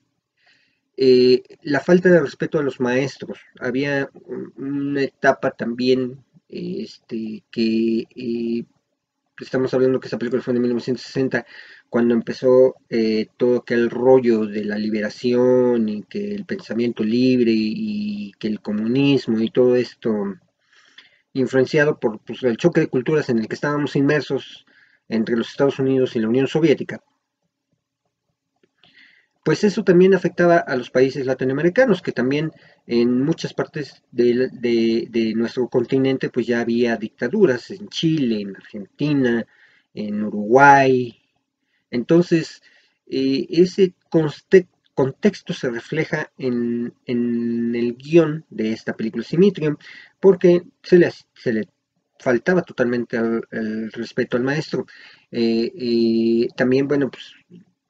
Eh, 0.95 1.43
la 1.63 1.79
falta 1.79 2.09
de 2.09 2.19
respeto 2.19 2.59
a 2.59 2.63
los 2.63 2.79
maestros. 2.79 3.39
Había 3.59 4.09
una 4.57 5.03
etapa 5.03 5.51
también 5.51 6.23
este, 6.49 7.43
que 7.49 8.05
eh, 8.15 8.63
estamos 9.39 9.73
hablando 9.73 9.99
que 9.99 10.07
esa 10.07 10.19
película 10.19 10.41
fue 10.43 10.53
en 10.53 10.61
1960, 10.61 11.45
cuando 11.89 12.13
empezó 12.13 12.75
eh, 12.89 13.27
todo 13.37 13.57
aquel 13.59 13.89
rollo 13.89 14.45
de 14.45 14.65
la 14.65 14.77
liberación 14.77 15.89
y 15.89 16.03
que 16.03 16.33
el 16.35 16.45
pensamiento 16.45 17.03
libre 17.03 17.51
y, 17.53 18.31
que 18.39 18.47
el 18.47 18.61
comunismo 18.61 19.39
y 19.39 19.49
todo 19.49 19.75
esto 19.75 20.35
influenciado 21.33 21.99
por 21.99 22.19
pues, 22.19 22.43
el 22.43 22.57
choque 22.57 22.81
de 22.81 22.87
culturas 22.87 23.29
en 23.29 23.39
el 23.39 23.47
que 23.47 23.55
estábamos 23.55 23.95
inmersos 23.95 24.65
entre 25.09 25.35
los 25.35 25.49
Estados 25.49 25.79
Unidos 25.79 26.15
y 26.15 26.19
la 26.19 26.29
Unión 26.29 26.47
Soviética 26.47 27.01
pues 29.43 29.63
eso 29.65 29.83
también 29.83 30.13
afectaba 30.13 30.57
a 30.57 30.75
los 30.77 30.89
países 30.89 31.25
latinoamericanos, 31.25 32.01
que 32.01 32.13
también 32.13 32.51
en 32.87 33.21
muchas 33.21 33.53
partes 33.53 34.01
de, 34.11 35.33
nuestro 35.35 35.67
continente 35.67 36.29
pues 36.29 36.47
ya 36.47 36.61
había 36.61 36.95
dictaduras, 36.95 37.69
en 37.71 37.89
Chile, 37.89 38.41
en 38.41 38.55
Argentina, 38.55 39.45
en 39.93 40.23
Uruguay. 40.23 41.21
Entonces, 41.91 42.61
eh, 43.05 43.45
ese 43.49 43.93
contexto 44.95 45.53
se 45.53 45.69
refleja 45.69 46.31
en, 46.37 46.93
el 47.05 47.95
guion 47.95 48.45
de 48.49 48.71
esta 48.71 48.93
película 48.95 49.25
Simitrium, 49.25 49.75
porque 50.21 50.63
se 50.81 50.97
le, 50.99 51.11
se 51.33 51.51
le 51.51 51.67
faltaba 52.17 52.61
totalmente 52.61 53.17
el, 53.17 53.91
respeto 53.91 54.37
al 54.37 54.43
maestro. 54.43 54.85
Eh, 55.31 55.69
y 55.75 56.47
también, 56.55 56.87
bueno, 56.87 57.11
pues 57.11 57.33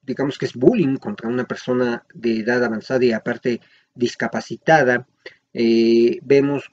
digamos 0.03 0.37
que 0.37 0.45
es 0.45 0.53
bullying 0.53 0.97
contra 0.97 1.29
una 1.29 1.45
persona 1.45 2.05
de 2.13 2.39
edad 2.39 2.63
avanzada 2.63 3.03
y 3.05 3.13
aparte 3.13 3.61
discapacitada. 3.95 5.07
Eh, 5.53 6.19
vemos 6.23 6.71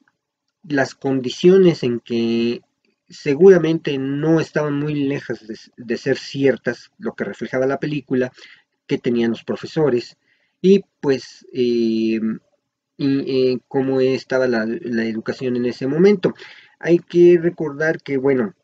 las 0.63 0.95
condiciones 0.95 1.83
en 1.83 2.01
que 2.01 2.63
seguramente 3.09 3.99
no 3.99 4.41
estaban 4.41 4.75
muy 4.75 4.95
lejos 4.95 5.41
de, 5.77 5.97
ser 5.97 6.17
ciertas, 6.17 6.91
lo 6.99 7.15
que 7.15 7.25
reflejaba 7.25 7.67
la 7.67 7.81
película, 7.81 8.33
que 8.87 8.99
tenían 8.99 9.31
los 9.31 9.45
profesores, 9.45 10.17
y 10.63 10.85
pues 11.01 11.47
y, 11.53 12.21
eh, 12.99 13.59
cómo 13.67 14.01
estaba 14.01 14.47
la, 14.47 14.63
educación 14.65 15.57
en 15.57 15.67
ese 15.67 15.87
momento. 15.87 16.35
Hay 16.79 16.99
que 16.99 17.39
recordar 17.41 18.01
que, 18.03 18.17
bueno, 18.17 18.55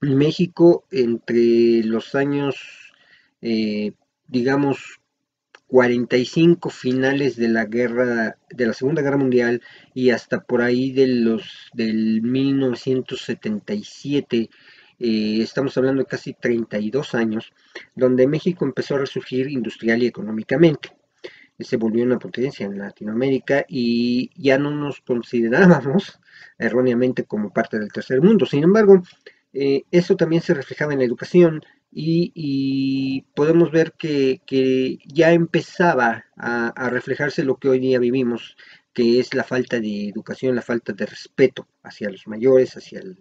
México 0.00 0.84
entre 0.90 1.84
los 1.84 2.14
años 2.14 2.89
eh, 3.42 3.92
digamos, 4.28 5.00
45 5.70 6.68
finales 6.70 7.36
de 7.36 7.48
la 7.48 7.64
guerra, 7.64 8.36
de 8.50 8.66
la 8.66 8.72
Segunda 8.72 9.02
Guerra 9.02 9.18
Mundial 9.18 9.62
y 9.94 10.10
hasta 10.10 10.40
por 10.40 10.62
ahí 10.62 10.90
de 10.90 11.06
los 11.06 11.70
del 11.72 12.22
1977, 12.22 14.50
eh, 14.98 15.38
estamos 15.40 15.78
hablando 15.78 16.02
de 16.02 16.06
casi 16.06 16.34
32 16.34 17.14
años, 17.14 17.52
donde 17.94 18.26
México 18.26 18.64
empezó 18.64 18.96
a 18.96 18.98
resurgir 18.98 19.48
industrial 19.48 20.02
y 20.02 20.06
económicamente. 20.06 20.90
Se 21.60 21.76
volvió 21.76 22.02
una 22.04 22.18
potencia 22.18 22.66
en 22.66 22.76
Latinoamérica 22.78 23.64
y 23.68 24.32
ya 24.34 24.58
no 24.58 24.72
nos 24.72 25.00
considerábamos 25.02 26.18
erróneamente 26.58 27.22
como 27.24 27.52
parte 27.52 27.78
del 27.78 27.92
tercer 27.92 28.20
mundo. 28.20 28.44
Sin 28.44 28.64
embargo, 28.64 29.04
eh, 29.52 29.84
eso 29.90 30.16
también 30.16 30.42
se 30.42 30.54
reflejaba 30.54 30.94
en 30.94 30.98
la 30.98 31.04
educación, 31.04 31.62
y, 31.92 33.22
podemos 33.34 33.70
ver 33.70 33.92
que, 33.92 34.40
ya 35.06 35.32
empezaba 35.32 36.24
a, 36.36 36.90
reflejarse 36.90 37.44
lo 37.44 37.56
que 37.56 37.68
hoy 37.68 37.78
día 37.80 37.98
vivimos, 37.98 38.56
que 38.92 39.20
es 39.20 39.34
la 39.34 39.44
falta 39.44 39.80
de 39.80 40.08
educación, 40.08 40.56
la 40.56 40.62
falta 40.62 40.92
de 40.92 41.06
respeto 41.06 41.68
hacia 41.82 42.10
los 42.10 42.26
mayores, 42.26 42.76
hacia 42.76 43.00
el, 43.00 43.16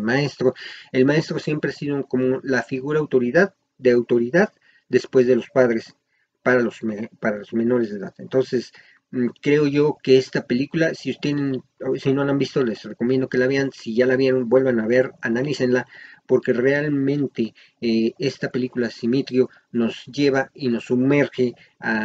maestro. 0.00 0.54
El 0.92 1.04
maestro 1.04 1.38
siempre 1.38 1.70
ha 1.70 1.74
sido 1.74 2.06
como 2.06 2.40
la 2.42 2.62
figura 2.62 3.00
autoridad, 3.00 3.54
de 3.78 3.90
autoridad 3.90 4.52
después 4.88 5.26
de 5.26 5.36
los 5.36 5.50
padres 5.50 5.94
para 6.42 6.60
los, 6.60 6.80
para 7.20 7.38
los 7.38 7.52
menores 7.52 7.90
de 7.90 7.98
edad. 7.98 8.14
Entonces, 8.18 8.72
mm, 9.10 9.28
creo 9.42 9.66
yo 9.66 9.98
que 10.02 10.16
esta 10.16 10.46
película, 10.46 10.94
si 10.94 11.10
ustedes 11.10 11.60
si 11.96 12.12
no 12.12 12.24
la 12.24 12.32
han 12.32 12.38
visto, 12.38 12.64
les 12.64 12.82
recomiendo 12.82 13.28
que 13.28 13.38
la 13.38 13.46
vean. 13.46 13.70
Si 13.72 13.94
ya 13.94 14.06
la 14.06 14.16
vieron, 14.16 14.48
vuelvan 14.48 14.80
a 14.80 14.86
ver, 14.86 15.12
analícenla, 15.20 15.86
porque 16.26 16.52
realmente 16.52 17.54
eh, 17.80 18.12
esta 18.18 18.50
película 18.50 18.90
Simitrio 18.90 19.50
nos 19.72 20.04
lleva 20.06 20.50
y 20.54 20.68
nos 20.68 20.84
sumerge 20.84 21.54
al 21.80 22.02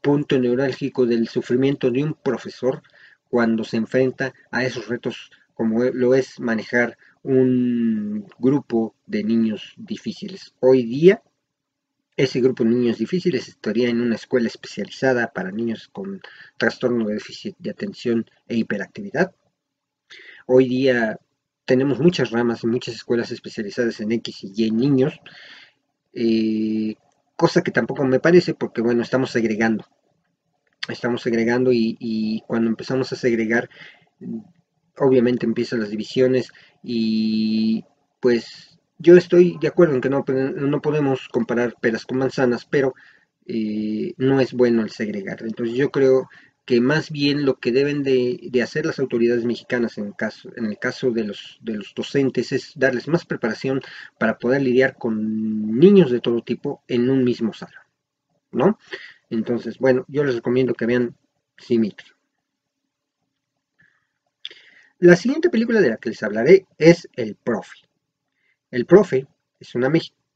punto 0.00 0.38
neurálgico 0.38 1.06
del 1.06 1.28
sufrimiento 1.28 1.90
de 1.90 2.04
un 2.04 2.14
profesor 2.14 2.82
cuando 3.28 3.64
se 3.64 3.78
enfrenta 3.78 4.34
a 4.50 4.64
esos 4.64 4.88
retos 4.88 5.30
como 5.54 5.84
lo 5.84 6.14
es 6.14 6.40
manejar 6.40 6.98
un 7.22 8.26
grupo 8.38 8.94
de 9.06 9.24
niños 9.24 9.74
difíciles. 9.76 10.54
Hoy 10.60 10.84
día 10.84 11.22
ese 12.16 12.40
grupo 12.40 12.62
de 12.62 12.70
niños 12.70 12.98
difíciles 12.98 13.48
estaría 13.48 13.88
en 13.88 14.00
una 14.00 14.14
escuela 14.14 14.46
especializada 14.46 15.32
para 15.32 15.50
niños 15.50 15.88
con 15.88 16.20
trastorno 16.56 17.06
de 17.06 17.14
déficit 17.14 17.56
de 17.58 17.70
atención 17.70 18.26
e 18.46 18.56
hiperactividad. 18.56 19.34
Hoy 20.46 20.68
día 20.68 21.18
tenemos 21.64 21.98
muchas 22.00 22.30
ramas 22.30 22.62
y 22.62 22.66
muchas 22.66 22.94
escuelas 22.94 23.30
especializadas 23.30 24.00
en 24.00 24.12
X 24.12 24.44
y 24.44 24.66
Y 24.66 24.70
niños, 24.70 25.20
eh, 26.12 26.96
cosa 27.36 27.62
que 27.62 27.70
tampoco 27.70 28.04
me 28.04 28.20
parece 28.20 28.54
porque, 28.54 28.82
bueno, 28.82 29.02
estamos 29.02 29.30
segregando. 29.30 29.86
Estamos 30.88 31.22
segregando 31.22 31.70
y, 31.72 32.42
cuando 32.46 32.68
empezamos 32.68 33.12
a 33.12 33.16
segregar, 33.16 33.70
obviamente 34.98 35.46
empiezan 35.46 35.80
las 35.80 35.90
divisiones 35.90 36.52
y 36.82 37.84
pues 38.20 38.78
yo 38.98 39.16
estoy 39.16 39.56
de 39.60 39.68
acuerdo 39.68 39.94
en 39.94 40.00
que 40.00 40.10
no, 40.10 40.24
no 40.26 40.80
podemos 40.82 41.28
comparar 41.28 41.74
peras 41.80 42.04
con 42.04 42.18
manzanas, 42.18 42.66
pero 42.66 42.94
eh, 43.46 44.12
no 44.18 44.40
es 44.40 44.52
bueno 44.52 44.82
el 44.82 44.90
segregar. 44.90 45.42
Entonces 45.42 45.74
yo 45.74 45.90
creo 45.90 46.28
que 46.64 46.80
más 46.80 47.10
bien 47.10 47.44
lo 47.44 47.58
que 47.58 47.72
deben 47.72 48.02
de, 48.02 48.50
hacer 48.62 48.86
las 48.86 48.98
autoridades 48.98 49.44
mexicanas 49.44 49.98
en, 49.98 50.12
caso, 50.12 50.50
en 50.56 50.66
el 50.66 50.78
caso 50.78 51.10
de 51.10 51.24
los, 51.24 51.58
de 51.60 51.74
los 51.74 51.92
docentes 51.94 52.52
es 52.52 52.72
darles 52.74 53.06
más 53.06 53.26
preparación 53.26 53.82
para 54.18 54.38
poder 54.38 54.62
lidiar 54.62 54.96
con 54.96 55.78
niños 55.78 56.10
de 56.10 56.20
todo 56.20 56.42
tipo 56.42 56.82
en 56.88 57.10
un 57.10 57.22
mismo 57.22 57.52
salón, 57.52 57.82
¿no? 58.50 58.78
Entonces, 59.28 59.78
bueno, 59.78 60.04
yo 60.08 60.24
les 60.24 60.36
recomiendo 60.36 60.74
que 60.74 60.86
vean 60.86 61.16
Simitri. 61.58 62.08
La 64.98 65.16
siguiente 65.16 65.50
película 65.50 65.80
de 65.80 65.90
la 65.90 65.96
que 65.98 66.08
les 66.08 66.22
hablaré 66.22 66.66
es 66.78 67.08
El 67.14 67.34
Profe. 67.34 67.76
El 68.70 68.86
Profe 68.86 69.26
es 69.60 69.74
una 69.74 69.90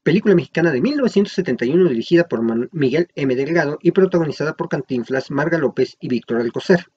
película 0.09 0.33
mexicana 0.33 0.71
de 0.71 0.81
1971 0.81 1.87
dirigida 1.87 2.27
por 2.27 2.41
Miguel 2.73 3.09
M. 3.13 3.35
Delgado 3.35 3.77
y 3.83 3.91
protagonizada 3.91 4.55
por 4.55 4.67
Cantinflas, 4.67 5.29
Marga 5.29 5.59
López 5.59 5.97
y 5.99 6.07
Víctor 6.07 6.41
Alcocer. 6.41 6.87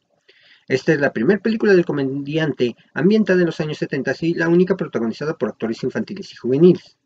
Esta 0.67 0.95
es 0.95 0.99
la 0.99 1.13
primera 1.13 1.39
película 1.39 1.75
del 1.75 1.85
comediante 1.85 2.75
ambientada 2.95 3.41
en 3.41 3.45
los 3.45 3.61
años 3.61 3.77
70 3.77 4.15
y 4.23 4.33
la 4.33 4.49
única 4.49 4.79
protagonizada 4.79 5.37
por 5.37 5.51
actores 5.51 5.83
infantiles 5.83 6.33
y 6.33 6.37
juveniles. 6.37 6.97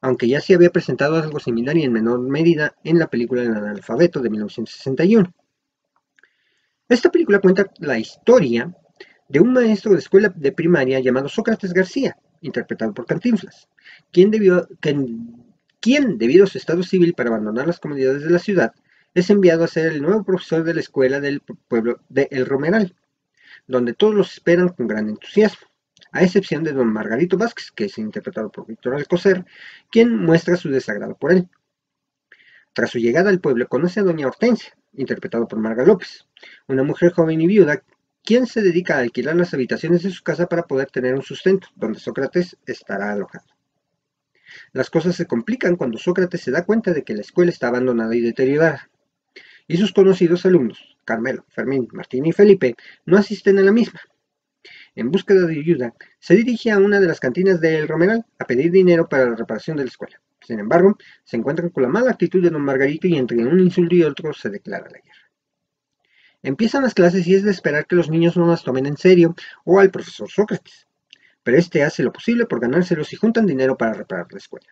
Aunque 0.00 0.28
ya 0.28 0.40
se 0.40 0.54
había 0.54 0.70
presentado 0.70 1.16
algo 1.16 1.38
similar 1.40 1.76
y 1.76 1.82
en 1.82 1.92
menor 1.92 2.20
medida 2.20 2.74
en 2.82 2.98
la 2.98 3.08
película 3.08 3.42
El 3.42 3.54
analfabeto 3.54 4.20
de 4.20 4.30
1961. 4.30 5.30
Esta 6.88 7.10
película 7.10 7.40
cuenta 7.40 7.70
la 7.80 7.98
historia 7.98 8.74
de 9.28 9.40
un 9.40 9.52
maestro 9.52 9.92
de 9.92 9.98
escuela 9.98 10.32
de 10.34 10.52
primaria 10.52 11.00
llamado 11.00 11.28
Sócrates 11.28 11.74
García, 11.74 12.16
interpretado 12.40 12.92
por 12.94 13.06
Cantinflas, 13.06 13.68
quien, 14.12 14.30
debió, 14.30 14.68
debido 15.80 16.44
a 16.44 16.46
su 16.46 16.58
estado 16.58 16.82
civil 16.82 17.14
para 17.14 17.30
abandonar 17.30 17.66
las 17.66 17.80
comunidades 17.80 18.22
de 18.22 18.30
la 18.30 18.38
ciudad, 18.38 18.72
es 19.14 19.30
enviado 19.30 19.64
a 19.64 19.68
ser 19.68 19.92
el 19.92 20.02
nuevo 20.02 20.24
profesor 20.24 20.64
de 20.64 20.74
la 20.74 20.80
escuela 20.80 21.20
del 21.20 21.40
pueblo 21.40 22.00
de 22.08 22.28
El 22.30 22.46
Romeral, 22.46 22.94
donde 23.66 23.94
todos 23.94 24.14
los 24.14 24.32
esperan 24.32 24.68
con 24.68 24.86
gran 24.86 25.08
entusiasmo, 25.08 25.66
a 26.12 26.22
excepción 26.22 26.64
de 26.64 26.72
don 26.72 26.92
Margarito 26.92 27.36
Vázquez, 27.36 27.70
que 27.70 27.84
es 27.86 27.98
interpretado 27.98 28.50
por 28.50 28.66
Víctor 28.66 28.94
Alcocer, 28.94 29.44
quien 29.90 30.16
muestra 30.16 30.56
su 30.56 30.70
desagrado 30.70 31.16
por 31.16 31.32
él. 31.32 31.48
Tras 32.72 32.90
su 32.90 32.98
llegada 32.98 33.30
al 33.30 33.40
pueblo, 33.40 33.68
conoce 33.68 34.00
a 34.00 34.04
doña 34.04 34.26
Hortensia, 34.26 34.76
interpretado 34.94 35.48
por 35.48 35.58
Marga 35.58 35.84
López, 35.84 36.26
una 36.66 36.82
mujer 36.82 37.12
joven 37.12 37.40
y 37.40 37.46
viuda 37.46 37.82
quien 38.28 38.46
se 38.46 38.60
dedica 38.60 38.96
a 38.96 39.00
alquilar 39.00 39.36
las 39.36 39.54
habitaciones 39.54 40.02
de 40.02 40.10
su 40.10 40.22
casa 40.22 40.46
para 40.48 40.66
poder 40.66 40.90
tener 40.90 41.14
un 41.14 41.22
sustento, 41.22 41.68
donde 41.74 41.98
Sócrates 41.98 42.58
estará 42.66 43.10
alojado. 43.10 43.46
Las 44.74 44.90
cosas 44.90 45.16
se 45.16 45.24
complican 45.24 45.76
cuando 45.76 45.96
Sócrates 45.96 46.42
se 46.42 46.50
da 46.50 46.66
cuenta 46.66 46.92
de 46.92 47.04
que 47.04 47.14
la 47.14 47.22
escuela 47.22 47.50
está 47.50 47.68
abandonada 47.68 48.14
y 48.14 48.20
deteriorada, 48.20 48.90
y 49.66 49.78
sus 49.78 49.94
conocidos 49.94 50.44
alumnos, 50.44 50.98
Carmelo, 51.06 51.46
Fermín, 51.48 51.88
Martín 51.92 52.26
y 52.26 52.32
Felipe, 52.32 52.74
no 53.06 53.16
asisten 53.16 53.60
a 53.60 53.62
la 53.62 53.72
misma. 53.72 54.02
En 54.94 55.10
búsqueda 55.10 55.46
de 55.46 55.58
ayuda, 55.58 55.94
se 56.18 56.36
dirige 56.36 56.70
a 56.70 56.76
una 56.76 57.00
de 57.00 57.06
las 57.06 57.20
cantinas 57.20 57.62
de 57.62 57.78
El 57.78 57.88
Romeral 57.88 58.26
a 58.38 58.44
pedir 58.44 58.70
dinero 58.70 59.08
para 59.08 59.24
la 59.24 59.36
reparación 59.36 59.78
de 59.78 59.84
la 59.84 59.88
escuela. 59.88 60.20
Sin 60.42 60.60
embargo, 60.60 60.98
se 61.24 61.38
encuentran 61.38 61.70
con 61.70 61.82
la 61.82 61.88
mala 61.88 62.10
actitud 62.10 62.42
de 62.42 62.50
don 62.50 62.60
Margarito 62.60 63.08
y 63.08 63.16
entre 63.16 63.38
un 63.38 63.58
insulto 63.58 63.94
y 63.94 64.02
otro 64.02 64.34
se 64.34 64.50
declara 64.50 64.90
la 64.90 64.98
guerra. 64.98 65.27
Empiezan 66.42 66.84
las 66.84 66.94
clases 66.94 67.26
y 67.26 67.34
es 67.34 67.42
de 67.42 67.50
esperar 67.50 67.86
que 67.86 67.96
los 67.96 68.10
niños 68.10 68.36
no 68.36 68.46
las 68.46 68.62
tomen 68.62 68.86
en 68.86 68.96
serio 68.96 69.34
o 69.64 69.80
al 69.80 69.90
profesor 69.90 70.30
Sócrates, 70.30 70.86
pero 71.42 71.58
este 71.58 71.82
hace 71.82 72.02
lo 72.02 72.12
posible 72.12 72.46
por 72.46 72.60
ganárselos 72.60 73.12
y 73.12 73.16
juntan 73.16 73.46
dinero 73.46 73.76
para 73.76 73.94
reparar 73.94 74.26
la 74.30 74.38
escuela. 74.38 74.68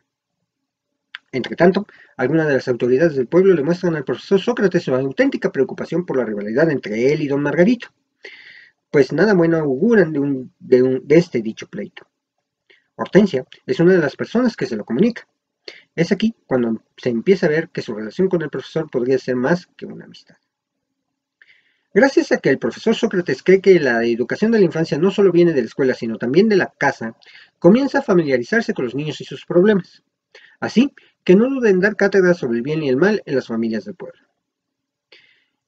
Entre 1.33 1.57
tanto, 1.57 1.87
algunas 2.17 2.47
de 2.47 2.55
las 2.55 2.69
autoridades 2.69 3.17
del 3.17 3.27
pueblo 3.27 3.53
le 3.53 3.65
muestran 3.65 3.97
al 3.97 4.05
profesor 4.05 4.41
Sócrates 4.41 4.85
su 4.85 4.95
auténtica 4.95 5.51
preocupación 5.51 6.07
por 6.07 6.17
la 6.17 6.25
rivalidad 6.25 6.71
entre 6.71 7.13
él 7.13 7.21
y 7.21 7.29
don 7.29 7.43
Margarito, 7.43 7.89
pues 8.91 9.13
nada 9.13 9.35
bueno 9.35 9.57
auguran 9.57 10.13
de, 10.13 11.01
de 11.03 11.17
este 11.17 11.43
dicho 11.43 11.67
pleito. 11.67 12.07
Hortensia 12.95 13.45
es 13.67 13.81
una 13.81 13.93
de 13.93 13.99
las 13.99 14.17
personas 14.17 14.57
que 14.57 14.67
se 14.67 14.77
lo 14.77 14.85
comunica. 14.85 15.27
Es 15.95 16.13
aquí 16.13 16.35
cuando 16.47 16.83
se 16.97 17.11
empieza 17.11 17.47
a 17.47 17.51
ver 17.51 17.69
que 17.71 17.83
su 17.83 17.95
relación 17.95 18.29
con 18.29 18.43
el 18.43 18.51
profesor 18.51 18.89
podría 18.89 19.19
ser 19.19 19.35
más 19.37 19.67
que 19.77 19.85
una 19.85 20.05
amistad. 20.05 20.37
Gracias 21.97 22.31
a 22.31 22.37
que 22.37 22.51
el 22.51 22.59
profesor 22.59 22.95
Sócrates 22.95 23.43
cree 23.43 23.63
que 23.63 23.81
la 23.81 24.05
educación 24.05 24.51
de 24.51 24.59
la 24.59 24.67
infancia 24.67 24.99
no 24.99 25.11
solo 25.11 25.33
viene 25.33 25.55
de 25.55 25.63
la 25.63 25.67
escuela, 25.67 25.95
sino 25.95 26.19
también 26.19 26.47
de 26.47 26.57
la 26.57 26.71
casa, 26.77 27.17
comienza 27.59 28.01
a 28.01 28.03
familiarizarse 28.03 28.75
con 28.75 28.85
los 28.85 28.95
niños 28.95 29.19
y 29.23 29.25
sus 29.25 29.47
problemas. 29.47 30.03
Así 30.61 30.93
que 31.25 31.35
no 31.35 31.49
duda 31.49 31.71
en 31.71 31.81
dar 31.81 31.97
cátedras 31.97 32.37
sobre 32.37 32.59
el 32.59 32.63
bien 32.63 32.83
y 32.83 32.91
el 32.91 32.99
mal 32.99 33.23
en 33.25 33.35
las 33.35 33.47
familias 33.47 33.87
del 33.87 33.95
pueblo. 33.95 34.21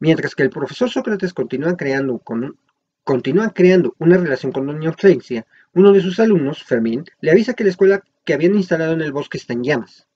Mientras 0.00 0.34
que 0.34 0.42
el 0.42 0.50
profesor 0.50 0.90
Sócrates 0.90 1.32
continúa 1.32 1.78
creando, 1.78 2.22
continúa 3.04 3.54
creando 3.54 3.94
una 3.98 4.18
relación 4.18 4.52
con 4.52 4.66
doña 4.66 4.90
Hortensia, 4.90 5.46
uno 5.72 5.92
de 5.92 6.02
sus 6.02 6.20
alumnos, 6.20 6.62
Fermín, 6.62 7.06
le 7.22 7.30
avisa 7.30 7.54
que 7.54 7.64
la 7.64 7.70
escuela 7.70 8.04
que 8.26 8.34
habían 8.34 8.54
instalado 8.54 8.92
en 8.92 9.00
el 9.00 9.12
bosque 9.12 9.38
está 9.38 9.54
en 9.54 9.64
llamas. 9.64 10.06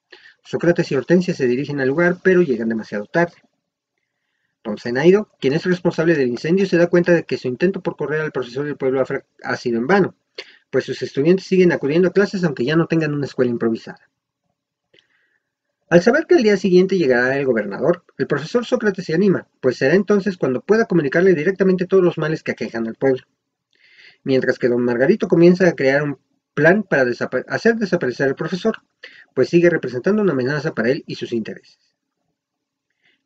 Sócrates 0.44 0.92
y 0.92 0.94
Hortensia 0.94 1.33
se 1.33 1.46
dirigen 1.46 1.81
al 1.81 1.88
lugar, 1.88 2.18
pero 2.22 2.42
llegan 2.42 2.68
demasiado 2.68 3.07
tarde. 3.07 3.37
Don 4.64 4.79
Zenaido, 4.79 5.31
quien 5.40 5.55
es 5.55 5.64
responsable 5.64 6.14
del 6.14 6.29
incendio, 6.29 6.66
se 6.66 6.77
da 6.77 6.87
cuenta 6.87 7.12
de 7.12 7.25
que 7.25 7.37
su 7.37 7.48
intento 7.48 7.83
por 7.83 7.96
correr 7.96 8.20
al 8.20 8.33
profesor 8.33 8.64
del 8.64 8.77
pueblo 8.77 9.03
ha 9.42 9.57
sido 9.57 9.79
en 9.79 9.87
vano, 9.87 10.14
pues 10.70 10.85
sus 10.85 11.03
estudiantes 11.03 11.46
siguen 11.46 11.72
acudiendo 11.72 12.09
a 12.09 12.12
clases 12.12 12.44
aunque 12.44 12.64
ya 12.64 12.77
no 12.77 12.87
tengan 12.87 13.12
una 13.12 13.27
escuela 13.27 13.51
improvisada. 13.51 14.09
Al 15.90 16.01
saber 16.01 16.27
que 16.27 16.37
al 16.37 16.42
día 16.42 16.57
siguiente 16.57 16.96
llegará 16.96 17.37
el 17.37 17.44
gobernador, 17.44 18.05
el 18.16 18.27
profesor 18.27 18.64
Sócrates 18.64 19.05
se 19.05 19.14
anima, 19.14 19.46
pues 19.61 19.77
será 19.77 19.94
entonces 19.94 20.38
cuando 20.38 20.62
pueda 20.62 20.87
comunicarle 20.87 21.35
directamente 21.35 21.87
todos 21.87 22.03
los 22.03 22.16
males 22.16 22.42
que 22.42 22.53
aquejan 22.53 22.88
al 22.88 22.94
pueblo. 22.94 23.25
Mientras 24.25 24.59
que 24.59 24.68
don 24.68 24.83
Margarito 24.83 25.29
comienza 25.29 25.68
a 25.68 25.75
crear 25.75 26.03
un 26.03 26.18
plan 26.55 26.83
para 26.83 27.05
hacer 27.48 27.77
desaparecer 27.77 28.29
al 28.29 28.37
profesor, 28.37 28.77
pues 29.35 29.51
sigue 29.51 29.68
representando 29.68 30.22
una 30.22 30.33
amenaza 30.33 30.72
para 30.72 30.88
él 30.90 31.05
y 31.07 31.16
sus 31.16 31.33
intereses. 31.33 31.91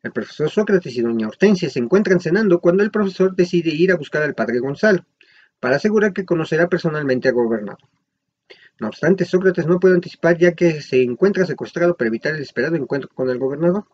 El 0.03 0.11
profesor 0.11 0.49
Sócrates 0.49 0.95
y 0.95 1.01
doña 1.01 1.27
Hortensia 1.27 1.69
se 1.69 1.79
encuentran 1.79 2.19
cenando 2.19 2.59
cuando 2.59 2.83
el 2.83 2.91
profesor 2.91 3.35
decide 3.35 3.71
ir 3.71 3.91
a 3.91 3.97
buscar 3.97 4.21
al 4.21 4.35
padre 4.35 4.59
Gonzalo, 4.59 5.05
para 5.59 5.77
asegurar 5.77 6.13
que 6.13 6.25
conocerá 6.25 6.69
personalmente 6.69 7.27
al 7.27 7.33
gobernador. 7.33 7.79
No 8.79 8.87
obstante, 8.87 9.25
Sócrates 9.25 9.65
no 9.65 9.79
puede 9.79 9.95
anticipar 9.95 10.37
ya 10.37 10.53
que 10.53 10.81
se 10.81 11.01
encuentra 11.01 11.47
secuestrado 11.47 11.97
para 11.97 12.09
evitar 12.09 12.35
el 12.35 12.43
esperado 12.43 12.75
encuentro 12.75 13.09
con 13.13 13.29
el 13.29 13.39
gobernador. 13.39 13.85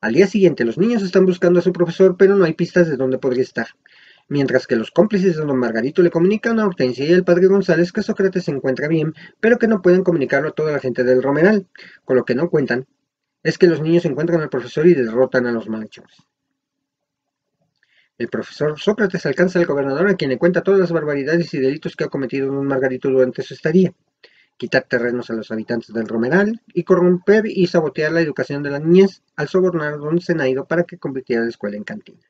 Al 0.00 0.12
día 0.12 0.28
siguiente, 0.28 0.64
los 0.64 0.78
niños 0.78 1.02
están 1.02 1.26
buscando 1.26 1.58
a 1.58 1.62
su 1.62 1.72
profesor, 1.72 2.16
pero 2.16 2.36
no 2.36 2.44
hay 2.44 2.54
pistas 2.54 2.88
de 2.88 2.96
dónde 2.96 3.18
podría 3.18 3.42
estar. 3.42 3.66
Mientras 4.28 4.68
que 4.68 4.76
los 4.76 4.92
cómplices 4.92 5.36
de 5.36 5.44
don 5.44 5.58
Margarito 5.58 6.02
le 6.02 6.10
comunican 6.10 6.60
a 6.60 6.66
Hortensia 6.66 7.04
y 7.04 7.12
al 7.12 7.24
padre 7.24 7.48
González 7.48 7.90
que 7.90 8.02
Sócrates 8.02 8.44
se 8.44 8.52
encuentra 8.52 8.86
bien, 8.86 9.14
pero 9.40 9.58
que 9.58 9.66
no 9.66 9.82
pueden 9.82 10.04
comunicarlo 10.04 10.50
a 10.50 10.52
toda 10.52 10.70
la 10.70 10.78
gente 10.78 11.02
del 11.02 11.22
Romeral, 11.22 11.66
con 12.04 12.16
lo 12.16 12.24
que 12.24 12.36
no 12.36 12.48
cuentan 12.48 12.86
es 13.46 13.58
que 13.58 13.68
los 13.68 13.80
niños 13.80 14.04
encuentran 14.04 14.40
al 14.40 14.48
profesor 14.48 14.88
y 14.88 14.94
derrotan 14.94 15.46
a 15.46 15.52
los 15.52 15.68
malhechores. 15.68 16.16
El 18.18 18.26
profesor 18.26 18.76
Sócrates 18.76 19.24
alcanza 19.24 19.60
al 19.60 19.66
gobernador 19.66 20.08
a 20.08 20.16
quien 20.16 20.30
le 20.30 20.38
cuenta 20.38 20.64
todas 20.64 20.80
las 20.80 20.90
barbaridades 20.90 21.54
y 21.54 21.60
delitos 21.60 21.94
que 21.94 22.02
ha 22.02 22.08
cometido 22.08 22.52
don 22.52 22.66
Margarito 22.66 23.08
durante 23.08 23.42
su 23.42 23.54
estadía. 23.54 23.94
Quitar 24.56 24.86
terrenos 24.88 25.30
a 25.30 25.34
los 25.34 25.52
habitantes 25.52 25.94
del 25.94 26.08
Romeral 26.08 26.60
y 26.74 26.82
corromper 26.82 27.46
y 27.46 27.68
sabotear 27.68 28.10
la 28.10 28.20
educación 28.20 28.64
de 28.64 28.70
la 28.70 28.80
niñez 28.80 29.22
al 29.36 29.46
sobornar 29.46 29.92
a 29.92 29.96
don 29.98 30.20
Zenaido 30.20 30.66
para 30.66 30.82
que 30.82 30.98
convirtiera 30.98 31.44
la 31.44 31.50
escuela 31.50 31.76
en 31.76 31.84
cantina. 31.84 32.26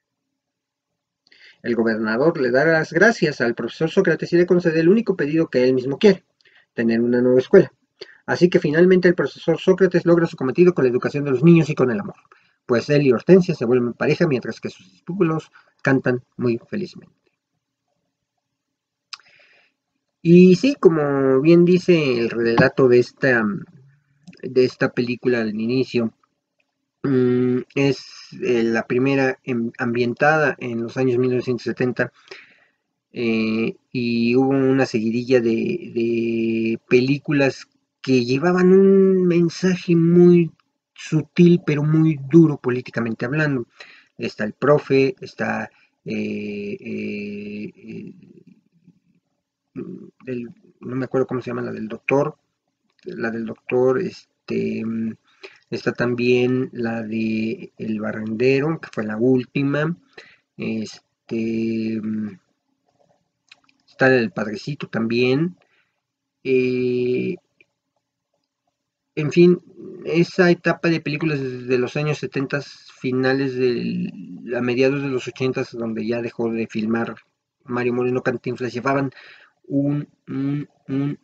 El 1.62 1.76
gobernador 1.76 2.38
le 2.38 2.50
da 2.50 2.66
las 2.66 2.92
gracias 2.92 3.40
al 3.40 3.54
profesor 3.54 3.88
Sócrates 3.88 4.30
y 4.34 4.36
le 4.36 4.44
concede 4.44 4.80
el 4.80 4.90
único 4.90 5.16
pedido 5.16 5.48
que 5.48 5.64
él 5.64 5.72
mismo 5.72 5.98
quiere, 5.98 6.24
tener 6.74 7.00
una 7.00 7.22
nueva 7.22 7.38
escuela. 7.38 7.72
Así 8.26 8.50
que 8.50 8.58
finalmente 8.58 9.08
el 9.08 9.14
profesor 9.14 9.58
Sócrates 9.58 10.04
logra 10.04 10.26
su 10.26 10.36
cometido 10.36 10.74
con 10.74 10.84
la 10.84 10.90
educación 10.90 11.24
de 11.24 11.30
los 11.30 11.44
niños 11.44 11.70
y 11.70 11.76
con 11.76 11.92
el 11.92 12.00
amor, 12.00 12.16
pues 12.66 12.90
él 12.90 13.06
y 13.06 13.12
Hortensia 13.12 13.54
se 13.54 13.64
vuelven 13.64 13.92
pareja 13.92 14.26
mientras 14.26 14.60
que 14.60 14.68
sus 14.68 14.90
discípulos 14.90 15.50
cantan 15.80 16.22
muy 16.36 16.60
felizmente. 16.68 17.14
Y 20.22 20.56
sí, 20.56 20.74
como 20.74 21.40
bien 21.40 21.64
dice 21.64 22.18
el 22.18 22.30
relato 22.30 22.88
de 22.88 22.98
esta, 22.98 23.44
de 24.42 24.64
esta 24.64 24.90
película 24.90 25.40
al 25.40 25.54
inicio, 25.54 26.12
mm, 27.04 27.58
es 27.76 28.04
eh, 28.42 28.64
la 28.64 28.88
primera 28.88 29.38
ambientada 29.78 30.56
en 30.58 30.82
los 30.82 30.96
años 30.96 31.18
1970 31.18 32.12
eh, 33.12 33.76
y 33.92 34.34
hubo 34.34 34.48
una 34.48 34.84
seguidilla 34.84 35.40
de, 35.40 35.92
de 35.94 36.80
películas 36.88 37.68
que 38.06 38.24
llevaban 38.24 38.72
un 38.72 39.26
mensaje 39.26 39.96
muy 39.96 40.52
sutil, 40.94 41.60
pero 41.66 41.82
muy 41.82 42.20
duro 42.30 42.56
políticamente 42.56 43.24
hablando. 43.24 43.66
Está 44.16 44.44
el 44.44 44.52
profe, 44.52 45.16
está 45.20 45.68
eh, 46.04 46.76
eh, 47.74 48.14
no 49.74 50.94
me 50.94 51.04
acuerdo 51.04 51.26
cómo 51.26 51.42
se 51.42 51.50
llama, 51.50 51.62
la 51.62 51.72
del 51.72 51.88
doctor, 51.88 52.38
la 53.06 53.28
del 53.32 53.44
doctor, 53.44 54.00
este, 54.00 54.84
está 55.68 55.92
también 55.92 56.70
la 56.74 57.02
de 57.02 57.72
El 57.76 57.98
Barrendero, 57.98 58.80
que 58.80 58.88
fue 58.92 59.04
la 59.04 59.16
última, 59.16 59.96
este, 60.56 62.00
está 63.84 64.06
el 64.16 64.30
Padrecito 64.30 64.86
también, 64.86 65.56
eh, 66.44 67.34
en 69.16 69.32
fin, 69.32 69.60
esa 70.04 70.50
etapa 70.50 70.88
de 70.88 71.00
películas 71.00 71.40
desde 71.40 71.78
los 71.78 71.96
años 71.96 72.18
70, 72.18 72.60
finales 73.00 73.56
de 73.56 74.12
a 74.56 74.60
mediados 74.60 75.02
de 75.02 75.08
los 75.08 75.26
80, 75.26 75.64
donde 75.72 76.06
ya 76.06 76.20
dejó 76.20 76.50
de 76.50 76.66
filmar 76.66 77.16
Mario 77.64 77.94
Moreno 77.94 78.22
Cantinflas, 78.22 78.72
llevaban 78.72 79.10
un, 79.66 80.08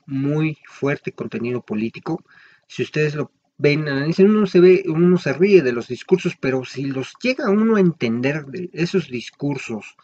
muy 0.07 0.59
fuerte 0.67 1.13
contenido 1.13 1.61
político. 1.63 2.25
Si 2.67 2.83
ustedes 2.83 3.15
lo 3.15 3.31
ven, 3.59 3.87
analizan, 3.87 4.31
uno 4.31 4.47
se 4.47 4.61
ve, 4.61 4.85
uno 4.87 5.19
se 5.19 5.35
ríe 5.35 5.63
de 5.63 5.73
los 5.73 5.89
discursos, 5.89 6.35
pero 6.41 6.65
si 6.65 6.87
los 6.87 7.13
llega 7.23 7.51
uno 7.51 7.77
a 7.77 7.81
entender 7.81 8.47
de 8.47 8.71
esos 8.73 9.09
discursos 9.09 9.97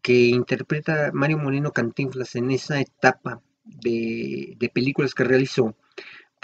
que 0.00 0.14
interpreta 0.28 1.10
Mario 1.12 1.38
Moreno 1.38 1.72
Cantinflas 1.72 2.34
en 2.34 2.50
esa 2.50 2.80
etapa 2.80 3.42
de, 3.64 4.54
de 4.58 4.68
películas 4.70 5.14
que 5.14 5.24
realizó, 5.24 5.76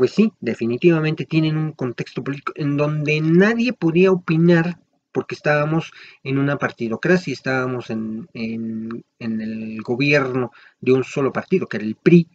pues 0.02 0.14
sí, 0.14 0.32
definitivamente 0.40 1.26
tienen 1.26 1.56
un 1.56 1.70
contexto 1.70 2.24
político 2.24 2.52
en 2.56 2.76
donde 2.76 3.20
nadie 3.20 3.72
podía 3.72 4.10
opinar 4.10 4.80
porque 5.12 5.36
estábamos 5.36 5.92
en 6.24 6.38
una 6.38 6.58
partidocracia, 6.58 7.32
estábamos 7.32 7.88
en, 7.88 8.28
el 8.34 9.80
gobierno 9.80 10.50
de 10.80 10.92
un 10.92 11.04
solo 11.04 11.32
partido, 11.32 11.68
que 11.68 11.76
era 11.76 11.86
el 11.86 11.94
PRI, 11.94 12.26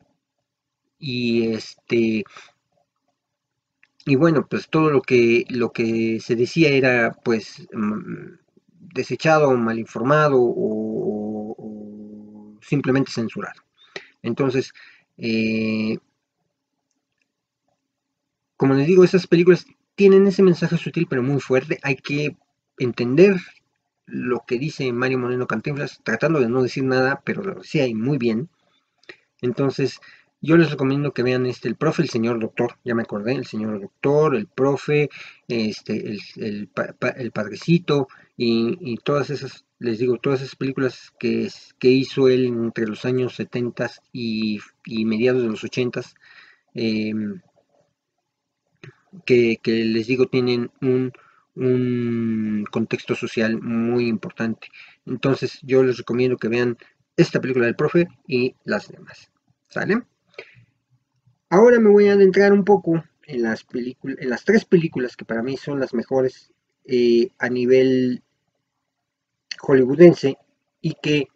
y 0.97 1.47
este 1.47 2.23
y 4.05 4.15
bueno, 4.15 4.47
pues 4.49 4.69
todo 4.69 4.89
lo 4.89 5.01
que 5.01 5.43
lo 5.49 5.73
que 5.73 6.21
se 6.21 6.37
decía 6.37 6.69
era 6.69 7.11
pues 7.21 7.67
mm, 7.73 8.37
desechado, 8.93 9.53
mal 9.57 9.77
informado 9.77 10.37
o, 10.39 11.53
o 11.57 12.59
simplemente 12.61 13.11
censurado. 13.11 13.61
Entonces, 14.21 14.71
eh, 15.17 15.97
como 18.57 18.73
les 18.73 18.87
digo, 18.87 19.03
esas 19.03 19.27
películas 19.27 19.65
tienen 19.95 20.27
ese 20.27 20.43
mensaje 20.43 20.77
sutil 20.77 21.07
pero 21.09 21.23
muy 21.23 21.39
fuerte. 21.39 21.79
Hay 21.83 21.95
que 21.95 22.35
entender 22.77 23.37
lo 24.05 24.43
que 24.47 24.57
dice 24.57 24.91
Mario 24.91 25.19
Moreno 25.19 25.47
Cantinflas, 25.47 26.01
tratando 26.03 26.39
de 26.39 26.49
no 26.49 26.63
decir 26.63 26.83
nada, 26.83 27.21
pero 27.23 27.43
lo 27.43 27.55
decía 27.55 27.83
ahí 27.83 27.93
muy 27.93 28.17
bien. 28.17 28.49
Entonces, 29.41 29.99
yo 30.41 30.57
les 30.57 30.71
recomiendo 30.71 31.13
que 31.13 31.23
vean 31.23 31.45
este, 31.45 31.67
el 31.67 31.75
profe, 31.75 32.03
el 32.03 32.09
señor 32.09 32.39
doctor, 32.39 32.77
ya 32.83 32.95
me 32.95 33.03
acordé, 33.03 33.33
el 33.33 33.45
señor 33.45 33.81
doctor, 33.81 34.35
el 34.35 34.47
profe, 34.47 35.09
este, 35.47 36.09
el, 36.09 36.19
el, 36.35 37.31
padrecito 37.31 38.07
y, 38.37 38.97
todas 38.97 39.29
esas, 39.29 39.65
les 39.79 39.99
digo, 39.99 40.17
todas 40.17 40.41
esas 40.41 40.55
películas 40.55 41.13
que, 41.19 41.49
que 41.79 41.89
hizo 41.89 42.27
él 42.27 42.45
entre 42.45 42.87
los 42.87 43.03
años 43.05 43.35
70 43.35 43.91
y, 44.13 44.59
y 44.85 45.05
mediados 45.05 45.41
de 45.41 45.49
los 45.49 45.63
80 45.63 46.01
que, 49.25 49.59
les 49.65 50.07
digo 50.07 50.27
tienen 50.27 50.71
un, 50.81 51.13
contexto 52.71 53.15
social 53.15 53.59
muy 53.59 54.07
importante. 54.07 54.67
Entonces 55.05 55.59
yo 55.63 55.83
les 55.83 55.97
recomiendo 55.97 56.37
que 56.37 56.49
vean 56.49 56.77
esta 57.15 57.41
película 57.41 57.65
del 57.65 57.75
profe 57.75 58.07
y 58.27 58.55
las 58.63 58.89
demás. 58.89 59.31
¿Sale? 59.69 60.03
Ahora 61.49 61.79
me 61.79 61.89
voy 61.89 62.09
a 62.09 62.13
adentrar 62.13 62.53
un 62.53 62.63
poco 62.63 63.03
en 63.23 63.41
las 63.41 63.65
en 63.73 64.29
las 64.29 64.45
tres 64.45 64.65
películas 64.65 65.17
que 65.17 65.25
para 65.25 65.41
mí 65.41 65.57
son 65.57 65.79
las 65.79 65.93
mejores 65.93 66.51
eh, 66.85 67.31
a 67.39 67.49
nivel 67.49 68.21
hollywoodense 69.59 70.37
y 70.81 70.93
que 71.01 71.27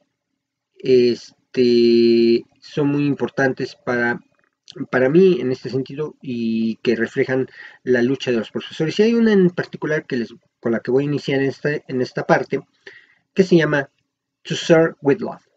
este, 0.76 2.46
son 2.60 2.88
muy 2.88 3.06
importantes 3.06 3.76
para 3.76 4.20
para 4.90 5.10
mí 5.10 5.40
en 5.40 5.52
este 5.52 5.70
sentido 5.70 6.16
y 6.22 6.76
que 6.78 6.96
reflejan 6.96 7.48
la 7.84 8.02
lucha 8.02 8.32
de 8.32 8.38
los 8.38 8.52
profesores. 8.52 9.00
Y 9.00 9.04
hay 9.04 9.14
una 9.14 9.34
en 9.34 9.50
particular 9.50 10.06
que 10.06 10.18
les, 10.18 10.34
con 10.60 10.72
la 10.72 10.80
que 10.80 10.92
voy 10.92 11.04
a 11.04 11.08
iniciar 11.08 11.42
en 11.42 11.50
esta, 11.50 11.70
en 11.88 12.02
esta 12.02 12.26
parte 12.26 12.62
que 13.34 13.44
se 13.44 13.58
llama 13.58 13.90
To 14.44 14.56
Serve 14.56 14.96
with 15.02 15.20
Love. 15.20 15.48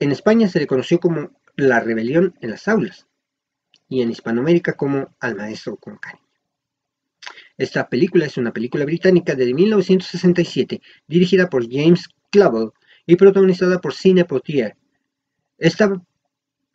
En 0.00 0.12
España 0.12 0.48
se 0.48 0.60
le 0.60 0.66
conoció 0.66 0.98
como 1.00 1.30
La 1.56 1.80
rebelión 1.80 2.34
en 2.40 2.50
las 2.50 2.68
aulas 2.68 3.06
y 3.88 4.02
en 4.02 4.10
Hispanoamérica 4.10 4.74
como 4.74 5.14
Al 5.20 5.36
maestro 5.36 5.76
con 5.76 5.96
cariño. 5.98 6.24
Esta 7.56 7.88
película 7.88 8.26
es 8.26 8.36
una 8.36 8.52
película 8.52 8.84
británica 8.84 9.34
de 9.34 9.54
1967 9.54 10.80
dirigida 11.06 11.48
por 11.48 11.70
James 11.70 12.08
Clavell 12.30 12.72
y 13.06 13.16
protagonizada 13.16 13.80
por 13.80 13.94
Cine 13.94 14.24
Potier. 14.24 14.76
Esta 15.58 16.02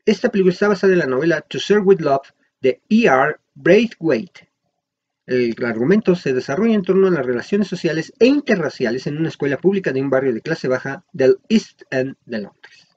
esta 0.09 0.29
película 0.29 0.53
está 0.53 0.67
basada 0.67 0.93
en 0.93 0.99
la 0.99 1.05
novela 1.05 1.41
To 1.41 1.59
Serve 1.59 1.83
With 1.83 1.99
Love 1.99 2.33
de 2.61 2.81
E.R. 2.89 3.35
Braithwaite. 3.53 4.49
El 5.27 5.63
argumento 5.63 6.15
se 6.15 6.33
desarrolla 6.33 6.73
en 6.73 6.81
torno 6.81 7.07
a 7.07 7.11
las 7.11 7.25
relaciones 7.25 7.67
sociales 7.67 8.11
e 8.17 8.25
interraciales 8.25 9.05
en 9.05 9.17
una 9.17 9.29
escuela 9.29 9.57
pública 9.57 9.91
de 9.91 10.01
un 10.01 10.09
barrio 10.09 10.33
de 10.33 10.41
clase 10.41 10.67
baja 10.67 11.05
del 11.13 11.37
East 11.47 11.83
End 11.91 12.15
de 12.25 12.39
Londres. 12.39 12.87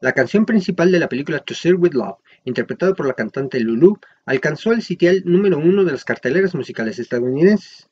La 0.00 0.12
canción 0.12 0.46
principal 0.46 0.92
de 0.92 1.00
la 1.00 1.08
película 1.08 1.40
To 1.40 1.52
Serve 1.52 1.78
With 1.78 1.94
Love, 1.94 2.18
interpretada 2.44 2.94
por 2.94 3.08
la 3.08 3.14
cantante 3.14 3.58
Lulu, 3.58 3.98
alcanzó 4.26 4.72
el 4.72 4.82
sitial 4.82 5.22
número 5.24 5.58
uno 5.58 5.84
de 5.84 5.90
las 5.90 6.04
carteleras 6.04 6.54
musicales 6.54 7.00
estadounidenses 7.00 7.88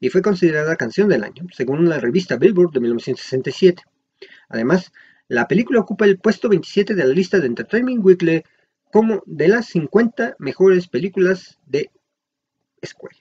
y 0.00 0.08
fue 0.08 0.22
considerada 0.22 0.74
canción 0.74 1.08
del 1.08 1.22
año, 1.22 1.46
según 1.52 1.88
la 1.88 2.00
revista 2.00 2.36
Billboard 2.36 2.72
de 2.72 2.80
1967. 2.80 3.84
Además, 4.48 4.92
la 5.28 5.48
película 5.48 5.80
ocupa 5.80 6.04
el 6.04 6.18
puesto 6.18 6.48
27 6.48 6.94
de 6.94 7.04
la 7.04 7.12
lista 7.12 7.38
de 7.40 7.46
Entertainment 7.46 8.04
Weekly 8.04 8.42
como 8.92 9.22
de 9.26 9.48
las 9.48 9.66
50 9.66 10.36
mejores 10.38 10.88
películas 10.88 11.58
de 11.66 11.90
escuela. 12.80 13.18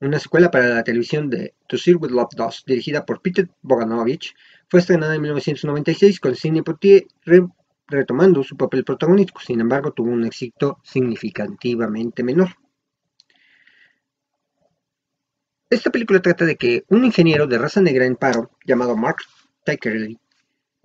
Una 0.00 0.18
secuela 0.18 0.50
para 0.50 0.68
la 0.68 0.84
televisión 0.84 1.30
de 1.30 1.54
To 1.68 1.78
See 1.78 1.94
With 1.94 2.10
Love 2.10 2.34
2, 2.36 2.64
dirigida 2.66 3.06
por 3.06 3.22
Peter 3.22 3.48
Bogdanovich, 3.62 4.34
fue 4.68 4.80
estrenada 4.80 5.14
en 5.14 5.22
1996 5.22 6.20
con 6.20 6.34
Sidney 6.34 6.62
Poitier 6.62 7.06
retomando 7.86 8.42
su 8.42 8.56
papel 8.56 8.84
protagónico, 8.84 9.40
sin 9.40 9.60
embargo 9.60 9.92
tuvo 9.92 10.10
un 10.10 10.24
éxito 10.24 10.80
significativamente 10.82 12.22
menor. 12.22 12.48
Esta 15.70 15.90
película 15.90 16.20
trata 16.20 16.44
de 16.44 16.56
que 16.56 16.84
un 16.88 17.04
ingeniero 17.04 17.46
de 17.46 17.58
raza 17.58 17.80
negra 17.80 18.04
en 18.04 18.16
paro, 18.16 18.50
llamado 18.64 18.96
Mark 18.96 19.18
Tykerley, 19.64 20.18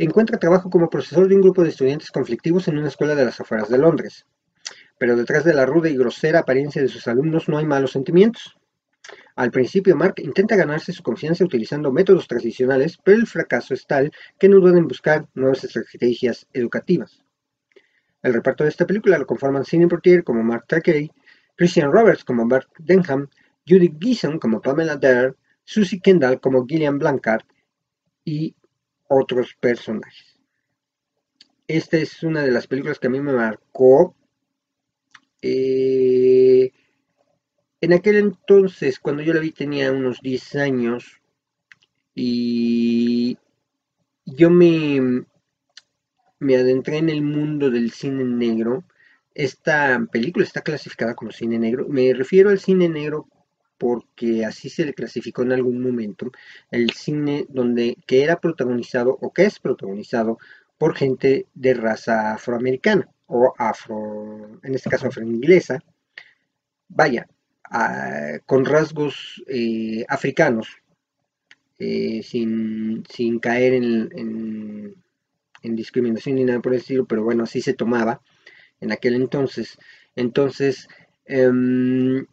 Encuentra 0.02 0.40
trabajo 0.40 0.70
como 0.70 0.90
profesor 0.90 1.28
de 1.28 1.36
un 1.36 1.42
grupo 1.42 1.62
de 1.62 1.72
estudiantes 1.72 2.10
conflictivos 2.10 2.70
en 2.70 2.78
una 2.78 2.88
escuela 2.88 3.16
de 3.16 3.26
las 3.26 3.42
afueras 3.42 3.68
de 3.68 3.78
Londres. 3.78 4.26
Pero 4.98 5.18
detrás 5.18 5.44
de 5.44 5.54
la 5.54 5.66
ruda 5.66 5.90
y 5.90 5.98
grosera 5.98 6.40
apariencia 6.40 6.82
de 6.82 6.88
sus 6.88 7.06
alumnos 7.10 7.50
no 7.50 7.58
hay 7.58 7.66
malos 7.66 7.92
sentimientos. 7.92 8.58
Al 9.36 9.52
principio, 9.52 9.98
Mark 9.98 10.16
intenta 10.20 10.56
ganarse 10.56 10.94
su 10.94 11.04
confianza 11.04 11.44
utilizando 11.44 11.92
métodos 11.92 12.30
tradicionales, 12.30 12.98
pero 13.04 13.18
el 13.18 13.28
fracaso 13.28 13.74
es 13.74 13.86
tal 13.86 14.14
que 14.40 14.48
no 14.48 14.62
duda 14.62 14.78
en 14.78 14.88
buscar 14.88 15.28
nuevas 15.34 15.66
estrategias 15.66 16.48
educativas. 16.54 17.22
El 18.24 18.34
reparto 18.34 18.64
de 18.64 18.70
esta 18.70 18.88
película 18.88 19.18
lo 19.18 19.26
conforman 19.26 19.66
Sidney 19.66 19.88
Portier 19.88 20.24
como 20.24 20.42
Mark 20.44 20.64
Takei, 20.66 21.12
Christian 21.58 21.92
Roberts 21.92 22.24
como 22.24 22.48
Bert 22.48 22.70
Denham, 22.78 23.28
Judy 23.68 23.94
Geeson 24.00 24.40
como 24.40 24.62
Pamela 24.62 24.96
Dare, 24.96 25.34
Susie 25.66 26.00
Kendall 26.00 26.40
como 26.40 26.66
Gillian 26.66 26.98
Blancard 26.98 27.44
y 28.24 28.56
otros 29.10 29.56
personajes. 29.60 30.40
Esta 31.68 31.98
es 31.98 32.24
una 32.24 32.42
de 32.42 32.52
las 32.52 32.68
películas 32.68 32.98
que 32.98 33.08
a 33.08 33.10
mí 33.10 33.20
me 33.20 33.34
marcó. 33.34 34.16
Eh, 35.42 36.72
en 37.82 37.94
aquel 37.94 38.16
entonces, 38.16 39.00
cuando 39.00 39.22
yo 39.22 39.34
la 39.34 39.40
vi, 39.40 39.52
tenía 39.52 39.92
unos 39.92 40.22
10 40.22 40.56
años. 40.56 41.22
Y 42.16 43.38
yo 44.26 44.50
me, 44.50 45.26
me 46.40 46.56
adentré 46.56 46.98
en 46.98 47.10
el 47.10 47.22
mundo 47.22 47.70
del 47.70 47.92
cine 47.92 48.24
negro. 48.24 48.84
Esta 49.34 50.06
película 50.12 50.46
está 50.46 50.62
clasificada 50.62 51.16
como 51.16 51.32
cine 51.32 51.60
negro. 51.60 51.88
Me 51.88 52.14
refiero 52.14 52.50
al 52.50 52.60
cine 52.60 52.90
negro 52.90 53.28
porque 53.80 54.46
así 54.46 54.70
se 54.70 54.86
le 54.86 54.94
clasificó 54.94 55.42
en 55.44 55.54
algún 55.54 55.82
momento, 55.82 56.32
el 56.70 56.92
cine 56.92 57.46
donde 57.50 57.98
que 58.06 58.24
era 58.24 58.40
protagonizado 58.40 59.18
o 59.22 59.34
que 59.34 59.46
es 59.46 59.60
protagonizado 59.60 60.38
por 60.78 60.96
gente 60.96 61.48
de 61.56 61.74
raza 61.74 62.34
afroamericana 62.34 63.10
o 63.28 63.54
afro, 63.58 64.60
en 64.64 64.76
este 64.76 64.90
caso 64.90 65.08
afroinglesa, 65.08 65.84
vaya, 66.90 67.28
con 68.46 68.66
rasgos 68.66 69.44
eh, 69.48 70.06
africanos, 70.08 70.68
eh, 71.78 72.22
sin, 72.24 73.04
caer 73.42 73.74
en, 73.74 74.96
en 75.62 75.76
discriminación 75.76 76.36
ni 76.36 76.46
nada 76.46 76.60
por 76.60 76.74
el 76.74 76.80
estilo, 76.80 77.06
pero 77.06 77.24
bueno, 77.24 77.44
así 77.44 77.62
se 77.62 77.74
tomaba 77.74 78.22
en 78.82 78.92
aquel 78.92 79.16
entonces. 79.16 79.78
Entonces, 80.16 80.88
em, 81.26 82.26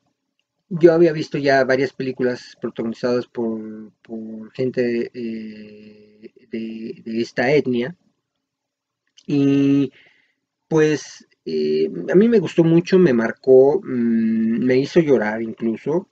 yo 0.69 0.93
había 0.93 1.13
visto 1.13 1.39
ya 1.39 1.65
varias 1.65 1.93
películas 1.93 2.57
protagonizadas 2.61 3.27
por, 3.27 3.93
gente 4.53 5.11
eh, 5.15 6.33
de, 6.51 7.21
esta 7.21 7.53
etnia. 7.53 7.97
Y 9.27 9.93
pues 10.69 11.27
eh, 11.45 11.89
a 12.13 12.15
mí 12.15 12.29
me 12.29 12.39
gustó 12.39 12.65
mucho, 12.65 12.99
me 12.99 13.13
marcó, 13.13 13.81
mm, 13.83 14.65
me 14.65 14.77
hizo 14.77 15.01
llorar 15.01 15.43
incluso. 15.43 16.09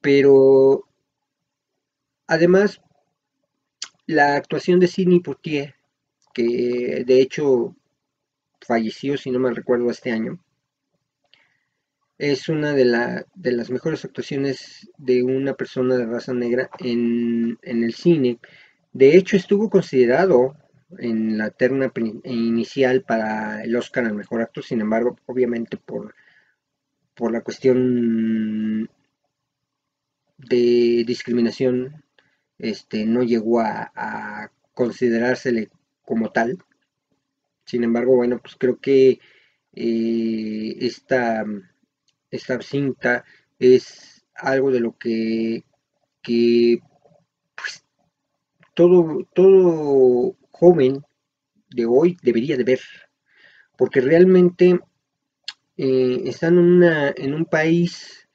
Pero 0.00 0.88
además, 2.26 2.80
la 4.06 4.36
actuación 4.36 4.80
de 4.80 4.88
Sidney 4.88 5.20
Poitier, 5.20 5.74
que 6.32 7.04
de 7.06 7.20
hecho 7.20 7.76
falleció, 8.60 9.16
si 9.16 9.30
no 9.30 9.38
mal 9.38 9.56
recuerdo, 9.56 9.90
este 9.90 10.10
año, 10.12 10.43
es 12.18 12.48
una 12.48 12.72
de, 12.72 12.84
las 12.84 13.70
mejores 13.70 14.04
actuaciones 14.04 14.88
de 14.98 15.22
una 15.22 15.54
persona 15.54 15.96
de 15.96 16.06
raza 16.06 16.32
negra 16.32 16.70
en, 16.78 17.58
el 17.62 17.94
cine. 17.94 18.38
De 18.92 19.16
hecho, 19.16 19.36
estuvo 19.36 19.68
considerado 19.68 20.56
en 20.98 21.38
la 21.38 21.50
terna 21.50 21.92
inicial 22.24 23.02
para 23.02 23.64
el 23.64 23.74
Oscar 23.74 24.04
al 24.04 24.14
mejor 24.14 24.42
actor, 24.42 24.62
sin 24.64 24.80
embargo, 24.80 25.18
obviamente 25.26 25.76
por, 25.76 26.14
por 27.14 27.32
la 27.32 27.40
cuestión 27.40 28.88
de 30.38 31.04
discriminación, 31.06 32.04
este, 32.58 33.04
no 33.06 33.24
llegó 33.24 33.60
a, 33.60 33.90
a 33.94 34.50
considerársele 34.72 35.70
como 36.04 36.30
tal. 36.30 36.58
Sin 37.64 37.82
embargo, 37.82 38.16
bueno, 38.16 38.38
pues 38.38 38.54
creo 38.56 38.78
que 38.78 39.18
eh, 39.72 40.76
esta 40.80 41.44
esta 42.34 42.60
cinta 42.60 43.24
es 43.58 44.24
algo 44.34 44.70
de 44.70 44.80
lo 44.80 44.96
que, 44.98 45.64
pues, 47.54 47.84
todo, 48.74 49.26
todo 49.34 50.36
joven 50.50 51.04
de 51.70 51.86
hoy 51.86 52.16
debería 52.22 52.56
de 52.56 52.64
ver, 52.64 52.80
porque 53.76 54.00
realmente 54.00 54.80
eh, 55.76 56.22
están 56.24 56.54
en, 56.54 56.64
una, 56.64 57.14
en 57.16 57.34
un 57.34 57.44
país 57.44 58.28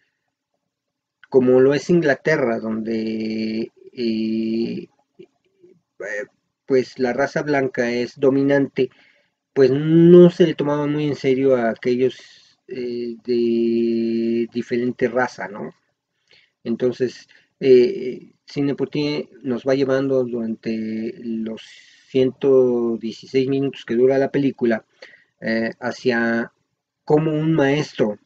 como 1.30 1.60
lo 1.60 1.74
es 1.74 1.90
Inglaterra, 1.90 2.60
donde 2.60 3.72
eh, 3.94 4.88
pues 6.66 6.98
la 7.00 7.14
raza 7.14 7.44
blanca 7.44 7.92
es 7.92 8.20
dominante, 8.20 8.90
pues 9.54 9.72
no 9.72 10.30
se 10.30 10.48
le 10.48 10.56
tomaba 10.56 10.88
muy 10.88 11.08
en 11.08 11.16
serio 11.16 11.56
a 11.56 11.70
aquellos 11.70 12.49
eh, 12.72 13.16
de 13.24 14.48
diferente 14.54 15.08
raza, 15.08 15.48
¿no? 15.48 15.74
Entonces, 16.64 17.28
eh, 17.60 18.34
nos 19.44 19.64
va 19.64 19.76
llevando 19.76 20.24
durante 20.24 21.14
los 21.20 21.62
116 22.10 23.48
minutos 23.48 23.86
que 23.86 23.96
dura 23.96 24.18
la 24.18 24.32
película 24.32 24.86
eh, 25.42 25.72
hacia 25.80 26.52
cómo 27.06 27.32
un 27.32 27.54
maestro 27.54 28.18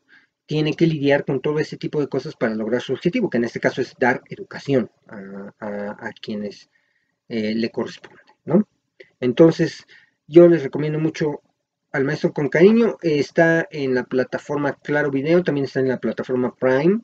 tiene 0.46 0.74
que 0.74 0.88
lidiar 0.88 1.26
con 1.26 1.42
todo 1.42 1.60
ese 1.60 1.78
tipo 1.78 2.00
de 2.00 2.08
cosas 2.08 2.36
para 2.36 2.56
lograr 2.56 2.82
su 2.82 2.94
objetivo, 2.94 3.30
que 3.30 3.38
en 3.38 3.46
este 3.46 3.60
caso 3.60 3.82
es 3.82 3.96
dar 4.00 4.22
educación 4.30 4.90
a, 5.08 6.12
quienes 6.22 6.70
eh, 7.30 7.56
le 7.56 7.70
corresponde, 7.70 8.22
¿no? 8.46 8.68
Entonces, 9.20 9.86
yo 10.28 10.48
les 10.48 10.64
recomiendo 10.64 11.00
mucho 11.00 11.42
al 11.94 12.04
maestro 12.04 12.34
con 12.34 12.50
cariño. 12.50 12.98
Está 13.02 13.68
en 13.72 13.96
la 13.96 14.04
plataforma 14.04 14.74
Claro 14.74 15.12
Video, 15.12 15.44
también 15.44 15.66
está 15.66 15.80
en 15.80 15.88
la 15.88 16.00
plataforma 16.00 16.54
Prime 16.56 17.02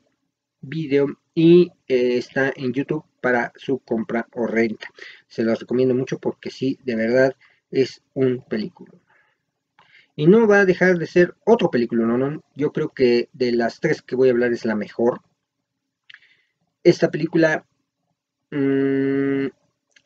Video 0.60 1.06
y 1.34 1.72
eh, 1.88 2.18
está 2.18 2.52
en 2.54 2.74
YouTube 2.74 3.04
para 3.22 3.52
su 3.56 3.78
compra 3.78 4.26
o 4.34 4.46
renta. 4.46 4.88
Se 5.26 5.42
los 5.42 5.60
recomiendo 5.60 5.94
mucho 5.94 6.18
porque 6.18 6.50
sí, 6.50 6.78
de 6.84 6.96
verdad 6.96 7.34
es 7.70 8.02
un 8.14 8.42
película. 8.42 8.92
Y 10.16 10.26
no 10.26 10.46
va 10.46 10.60
a 10.60 10.66
dejar 10.66 10.98
de 10.98 11.06
ser 11.06 11.34
otro 11.46 11.70
película, 11.70 12.04
¿no? 12.04 12.18
no 12.18 12.42
Yo 12.54 12.72
creo 12.72 12.90
que 12.90 13.30
de 13.32 13.52
las 13.52 13.80
tres 13.80 14.02
que 14.02 14.16
voy 14.16 14.28
a 14.28 14.32
hablar 14.32 14.52
es 14.52 14.64
la 14.64 14.74
mejor. 14.74 15.22
Esta 16.82 17.10
película 17.10 17.64
mm, 18.50 19.46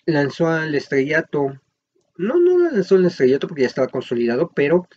lanzó 0.06 0.48
al 0.48 0.74
estrellato 0.74 1.58
no, 2.16 2.38
no 2.38 2.70
lanzó 2.70 2.96
el 2.96 3.06
estrellato 3.06 3.48
porque 3.48 3.62
ya 3.62 3.68
estaba 3.68 3.88
consolidado, 3.88 4.50
pero 4.54 4.88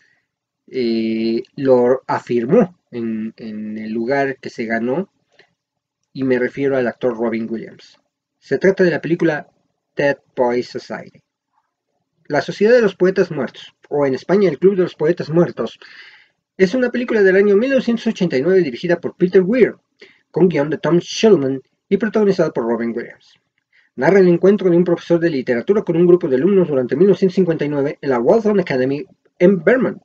eh, 0.67 1.43
lo 1.55 2.03
afirmó 2.07 2.77
en, 2.91 3.33
el 3.37 3.91
lugar 3.91 4.37
que 4.39 4.49
se 4.49 4.65
ganó 4.65 5.11
y 6.13 6.23
me 6.23 6.39
refiero 6.39 6.77
al 6.77 6.87
actor 6.87 7.17
Robin 7.17 7.47
Williams. 7.49 7.99
Se 8.39 8.57
trata 8.57 8.83
de 8.83 8.91
la 8.91 9.01
película 9.01 9.47
Dead 9.95 10.17
Boys 10.35 10.67
Society. 10.67 11.21
La 12.27 12.41
Sociedad 12.41 12.73
de 12.73 12.81
los 12.81 12.95
Poetas 12.95 13.31
Muertos, 13.31 13.73
o 13.89 14.05
en 14.05 14.13
España 14.13 14.49
el 14.49 14.59
Club 14.59 14.75
de 14.75 14.83
los 14.83 14.95
Poetas 14.95 15.29
Muertos, 15.29 15.79
es 16.57 16.73
una 16.73 16.89
película 16.89 17.23
del 17.23 17.37
año 17.37 17.55
1989 17.55 18.61
dirigida 18.61 18.99
por 18.99 19.15
Peter 19.15 19.41
Weir, 19.41 19.75
con 20.31 20.49
guion 20.49 20.69
de 20.69 20.77
Tom 20.77 20.97
Shulman 20.99 21.61
y 21.87 21.97
protagonizada 21.97 22.51
por 22.51 22.65
Robin 22.65 22.93
Williams 22.95 23.39
narra 23.97 24.19
el 24.19 24.27
encuentro 24.27 24.69
de 24.69 24.77
un 24.77 24.83
profesor 24.83 25.19
de 25.19 25.29
literatura 25.29 25.81
con 25.83 25.97
un 25.97 26.07
grupo 26.07 26.27
de 26.27 26.37
alumnos 26.37 26.67
durante 26.69 26.95
1959 26.95 27.99
en 28.01 28.09
la 28.09 28.19
Waltham 28.19 28.59
Academy 28.59 29.05
en 29.39 29.63
Vermont, 29.63 30.01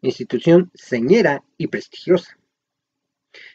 institución 0.00 0.70
señera 0.74 1.44
y 1.56 1.66
prestigiosa. 1.66 2.38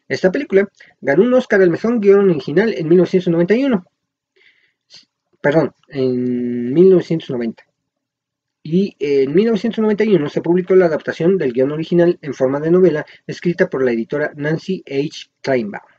Esta 0.07 0.31
película 0.31 0.69
ganó 1.01 1.23
un 1.23 1.33
Oscar 1.33 1.61
al 1.61 1.69
mejor 1.69 1.99
guion 1.99 2.29
original 2.29 2.73
en 2.73 2.87
1991. 2.87 3.85
Perdón, 5.41 5.73
en 5.89 6.73
1990. 6.73 7.63
Y 8.63 8.95
en 8.99 9.33
1991 9.33 10.29
se 10.29 10.41
publicó 10.41 10.75
la 10.75 10.87
adaptación 10.87 11.37
del 11.37 11.53
guion 11.53 11.71
original 11.71 12.17
en 12.21 12.33
forma 12.33 12.59
de 12.59 12.71
novela 12.71 13.05
escrita 13.25 13.69
por 13.69 13.83
la 13.83 13.91
editora 13.91 14.31
Nancy 14.35 14.83
H. 14.85 15.29
Kleinbaum. 15.41 15.96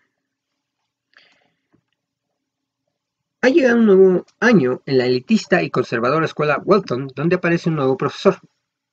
Ha 3.41 3.51
llegado 3.51 3.77
un 3.77 3.87
nuevo 3.87 4.27
año 4.41 4.83
en 4.85 4.99
la 4.99 5.07
elitista 5.07 5.63
y 5.63 5.71
conservadora 5.71 6.27
escuela 6.27 6.61
Walton, 6.65 7.13
donde 7.15 7.37
aparece 7.37 7.69
un 7.69 7.77
nuevo 7.77 7.97
profesor, 7.97 8.41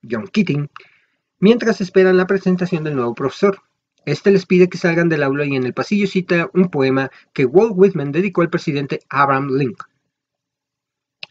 John 0.08 0.27
Keating, 0.27 0.69
mientras 1.39 1.81
esperan 1.81 2.17
la 2.17 2.27
presentación 2.27 2.84
del 2.84 2.95
nuevo 2.95 3.15
profesor. 3.15 3.63
Este 4.05 4.29
les 4.29 4.45
pide 4.45 4.69
que 4.69 4.77
salgan 4.77 5.10
del 5.10 5.23
aula 5.23 5.45
y 5.45 5.55
en 5.55 5.63
el 5.63 5.73
pasillo 5.73 6.05
cita 6.05 6.47
un 6.53 6.69
poema 6.69 7.10
que 7.34 7.45
Walt 7.45 7.73
Whitman 7.75 8.12
dedicó 8.12 8.43
al 8.43 8.51
presidente 8.51 8.99
Abraham 9.10 9.49
Lincoln. 9.49 9.89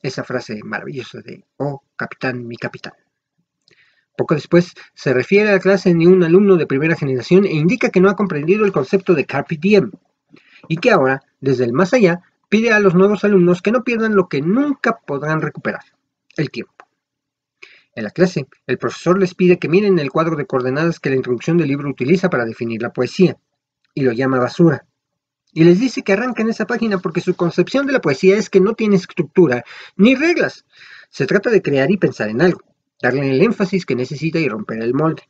Esa 0.02 0.24
frase 0.24 0.60
maravillosa 0.64 1.20
de, 1.20 1.44
oh, 1.58 1.84
capitán, 1.94 2.48
mi 2.48 2.56
capitán. 2.56 2.94
Poco 4.16 4.34
después 4.34 4.74
se 4.94 5.14
refiere 5.14 5.50
a 5.50 5.52
la 5.52 5.60
clase 5.60 5.94
ni 5.94 6.06
un 6.06 6.24
alumno 6.24 6.56
de 6.56 6.66
primera 6.66 6.96
generación 6.96 7.44
e 7.44 7.52
indica 7.52 7.90
que 7.90 8.00
no 8.00 8.10
ha 8.10 8.16
comprendido 8.16 8.64
el 8.64 8.72
concepto 8.72 9.14
de 9.14 9.24
carpe 9.24 9.56
diem 9.56 9.92
y 10.66 10.78
que 10.78 10.90
ahora, 10.90 11.22
desde 11.40 11.64
el 11.64 11.72
más 11.72 11.94
allá, 11.94 12.22
pide 12.54 12.70
a 12.70 12.78
los 12.78 12.94
nuevos 12.94 13.24
alumnos 13.24 13.62
que 13.62 13.72
no 13.72 13.82
pierdan 13.82 14.14
lo 14.14 14.28
que 14.28 14.40
nunca 14.40 15.00
podrán 15.04 15.40
recuperar, 15.40 15.82
el 16.36 16.52
tiempo. 16.52 16.86
En 17.96 18.04
la 18.04 18.10
clase, 18.10 18.46
el 18.68 18.78
profesor 18.78 19.18
les 19.18 19.34
pide 19.34 19.58
que 19.58 19.68
miren 19.68 19.98
el 19.98 20.12
cuadro 20.12 20.36
de 20.36 20.46
coordenadas 20.46 21.00
que 21.00 21.10
la 21.10 21.16
introducción 21.16 21.58
del 21.58 21.66
libro 21.66 21.90
utiliza 21.90 22.30
para 22.30 22.44
definir 22.44 22.80
la 22.80 22.92
poesía, 22.92 23.36
y 23.92 24.02
lo 24.02 24.12
llama 24.12 24.38
basura. 24.38 24.86
Y 25.52 25.64
les 25.64 25.80
dice 25.80 26.02
que 26.02 26.12
arranquen 26.12 26.48
esa 26.48 26.64
página 26.64 26.98
porque 26.98 27.20
su 27.20 27.34
concepción 27.34 27.88
de 27.88 27.92
la 27.92 28.00
poesía 28.00 28.36
es 28.36 28.48
que 28.48 28.60
no 28.60 28.74
tiene 28.74 28.94
estructura 28.94 29.64
ni 29.96 30.14
reglas. 30.14 30.64
Se 31.10 31.26
trata 31.26 31.50
de 31.50 31.60
crear 31.60 31.90
y 31.90 31.96
pensar 31.96 32.28
en 32.28 32.40
algo, 32.40 32.60
darle 33.02 33.32
el 33.32 33.42
énfasis 33.42 33.84
que 33.84 33.96
necesita 33.96 34.38
y 34.38 34.48
romper 34.48 34.80
el 34.80 34.94
molde. 34.94 35.24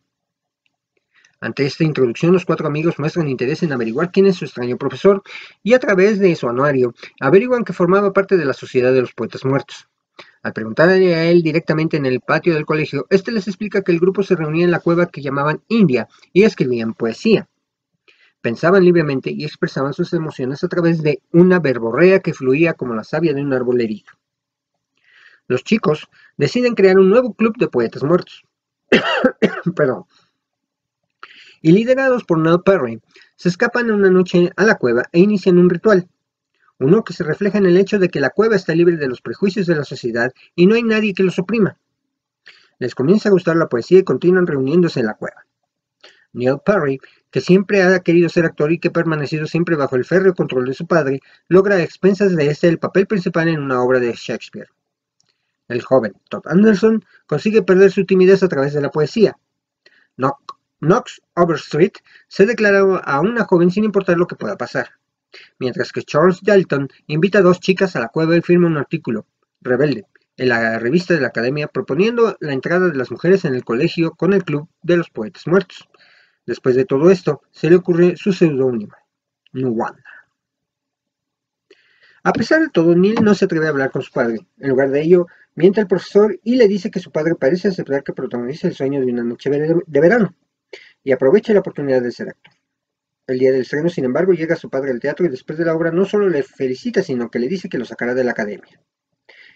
Ante 1.41 1.67
esta 1.67 1.85
introducción, 1.85 2.33
los 2.33 2.45
cuatro 2.45 2.67
amigos 2.67 2.99
muestran 2.99 3.29
interés 3.29 3.63
en 3.63 3.73
averiguar 3.73 4.11
quién 4.11 4.27
es 4.27 4.37
su 4.37 4.45
extraño 4.45 4.77
profesor 4.77 5.23
y 5.63 5.75
a 5.75 5.79
través 5.79 6.19
de 6.19 6.35
su 6.37 6.49
anuario 6.49 6.95
averiguan 7.21 7.65
que 7.65 7.73
formaba 7.73 8.13
parte 8.13 8.37
de 8.37 8.45
la 8.45 8.53
Sociedad 8.53 8.93
de 8.93 9.01
los 9.01 9.13
Poetas 9.13 9.45
Muertos. 9.45 9.89
Al 10.43 10.53
preguntarle 10.53 11.15
a 11.15 11.25
él 11.25 11.43
directamente 11.43 11.97
en 11.97 12.07
el 12.07 12.21
patio 12.21 12.55
del 12.55 12.67
colegio, 12.67 13.07
este 13.11 13.33
les 13.33 13.49
explica 13.49 13.83
que 13.83 13.93
el 13.93 13.99
grupo 13.99 14.23
se 14.23 14.37
reunía 14.37 14.65
en 14.65 14.71
la 14.71 14.79
cueva 14.79 15.07
que 15.07 15.23
llamaban 15.23 15.63
India 15.69 16.09
y 16.33 16.45
escribían 16.45 16.95
poesía. 16.95 17.49
Pensaban 18.41 18.85
libremente 18.85 19.31
y 19.31 19.45
expresaban 19.45 19.95
sus 19.95 20.13
emociones 20.13 20.63
a 20.63 20.69
través 20.69 21.03
de 21.03 21.23
una 21.33 21.61
verborrea 21.61 22.21
que 22.21 22.35
fluía 22.35 22.75
como 22.75 22.95
la 22.95 23.05
savia 23.05 23.33
de 23.33 23.41
un 23.41 23.53
árbol 23.55 23.81
herido. 23.81 24.13
Los 25.47 25.65
chicos 25.65 26.09
deciden 26.37 26.75
crear 26.75 26.99
un 26.99 27.09
nuevo 27.09 27.35
club 27.35 27.57
de 27.57 27.69
poetas 27.69 28.03
muertos. 28.03 28.45
Perdón 29.75 30.05
y 31.65 31.73
liderados 31.73 32.25
por 32.25 32.39
Nell 32.39 32.61
Perry, 32.63 33.01
se 33.37 33.49
escapan 33.49 33.91
una 33.91 34.11
noche 34.11 34.53
a 34.55 34.65
la 34.65 34.75
cueva 34.75 35.05
e 35.13 35.21
inician 35.21 35.57
un 35.57 35.71
ritual. 35.71 36.11
Uno 36.79 37.05
que 37.05 37.15
se 37.15 37.25
refleja 37.25 37.57
en 37.57 37.65
el 37.65 37.79
hecho 37.79 37.99
de 37.99 38.11
que 38.11 38.21
la 38.21 38.29
cueva 38.29 38.55
está 38.55 38.75
libre 38.75 38.99
de 38.99 39.09
los 39.09 39.23
prejuicios 39.23 39.67
de 39.67 39.75
la 39.75 39.85
sociedad 39.85 40.31
y 40.55 40.67
no 40.67 40.75
hay 40.75 40.83
nadie 40.83 41.15
que 41.15 41.23
los 41.23 41.39
oprima. 41.39 41.79
Les 42.79 42.95
comienza 42.95 43.31
a 43.31 43.33
gustar 43.33 43.57
la 43.57 43.71
poesía 43.71 44.01
y 44.01 44.05
continúan 44.05 44.47
reuniéndose 44.47 45.01
en 45.01 45.07
la 45.07 45.15
cueva. 45.15 45.47
Neil 46.35 46.59
Perry, 46.63 47.01
que 47.31 47.41
siempre 47.41 47.83
ha 47.83 47.99
querido 48.01 48.29
ser 48.29 48.45
actor 48.45 48.71
y 48.71 48.79
que 48.79 48.89
ha 48.89 48.93
permanecido 48.93 49.47
siempre 49.47 49.75
bajo 49.75 49.97
el 49.97 50.05
férreo 50.05 50.35
control 50.35 50.67
de 50.67 50.75
su 50.75 50.87
padre, 50.87 51.21
logra 51.49 51.77
a 51.77 51.83
expensas 51.83 52.37
de 52.37 52.47
este 52.47 52.69
el 52.69 52.79
papel 52.79 53.07
principal 53.07 53.49
en 53.49 53.63
una 53.63 53.83
obra 53.83 54.01
de 54.01 54.13
Shakespeare. 54.13 54.69
El 55.69 55.81
joven 55.81 56.13
Todd 56.29 56.47
Anderson 56.47 57.03
consigue 57.27 57.63
perder 57.63 57.91
su 57.91 58.05
timidez 58.05 58.43
a 58.43 58.49
través 58.49 58.75
de 58.75 58.83
la 58.83 58.91
poesía. 58.91 59.39
Knox 60.85 61.23
Overstreet 61.35 61.99
se 62.29 62.47
declara 62.47 62.81
a 62.81 63.21
una 63.21 63.45
joven 63.45 63.71
sin 63.71 63.85
importar 63.85 64.19
lo 64.19 64.27
que 64.27 64.37
pueda 64.37 64.57
pasar, 64.57 64.91
mientras 65.59 65.93
que 65.93 66.03
Charles 66.03 66.43
Dalton 66.43 66.89
invita 67.07 67.39
a 67.39 67.43
dos 67.43 67.61
chicas 67.61 67.97
a 67.97 68.01
la 68.01 68.09
cueva 68.09 68.37
y 68.37 68.43
firma 68.43 68.69
un 68.69 68.77
artículo, 68.77 69.27
rebelde, 69.61 70.07
en 70.37 70.49
la 70.49 70.79
revista 70.79 71.15
de 71.15 71.21
la 71.21 71.29
Academia 71.29 71.69
proponiendo 71.69 72.37
la 72.41 72.53
entrada 72.53 72.89
de 72.89 72.97
las 72.97 73.11
mujeres 73.11 73.45
en 73.45 73.55
el 73.55 73.65
colegio 73.65 74.13
con 74.13 74.33
el 74.33 74.45
Club 74.45 74.69
de 74.83 74.97
los 74.97 75.11
Poetas 75.11 75.47
Muertos. 75.47 75.89
Después 76.47 76.77
de 76.77 76.85
todo 76.85 77.11
esto, 77.11 77.43
se 77.51 77.71
le 77.71 77.77
ocurre 77.77 78.17
su 78.17 78.33
seudónimo, 78.33 78.95
Nuwanda. 79.53 80.03
A 82.23 82.33
pesar 82.33 82.61
de 82.61 82.69
todo, 82.69 82.95
Neil 82.95 83.23
no 83.23 83.35
se 83.35 83.47
atreve 83.47 83.67
a 83.67 83.71
hablar 83.71 83.91
con 83.91 84.03
su 84.03 84.11
padre. 84.11 84.47
En 84.59 84.71
lugar 84.71 84.91
de 84.91 85.03
ello, 85.03 85.27
miente 85.55 85.81
al 85.81 85.87
profesor 85.87 86.39
y 86.43 86.57
le 86.57 86.69
dice 86.69 86.91
que 86.91 87.01
su 87.01 87.11
padre 87.11 87.35
parece 87.35 87.69
aceptar 87.69 88.03
que 88.03 88.13
protagoniza 88.13 88.69
el 88.69 88.75
sueño 88.75 89.01
de 89.01 89.13
una 89.13 89.23
noche 89.23 89.51
de 89.51 90.01
verano 90.01 90.35
y 91.05 91.13
aprovecha 91.13 91.53
la 91.53 91.61
oportunidad 91.61 92.03
de 92.03 92.11
ser 92.11 92.31
actor. 92.31 92.55
El 93.27 93.39
día 93.39 93.53
del 93.53 93.61
estreno, 93.61 93.89
sin 93.89 94.05
embargo, 94.05 94.33
llega 94.33 94.57
su 94.57 94.69
padre 94.69 94.91
al 94.91 95.01
teatro 95.01 95.25
y 95.25 95.29
después 95.29 95.59
de 95.59 95.65
la 95.65 95.75
obra 95.75 95.93
no 95.93 96.05
solo 96.05 96.29
le 96.29 96.43
felicita, 96.43 97.03
sino 97.03 97.31
que 97.31 97.39
le 97.39 97.49
dice 97.49 97.69
que 97.69 97.79
lo 97.79 97.85
sacará 97.85 98.15
de 98.15 98.25
la 98.25 98.33
academia 98.33 98.81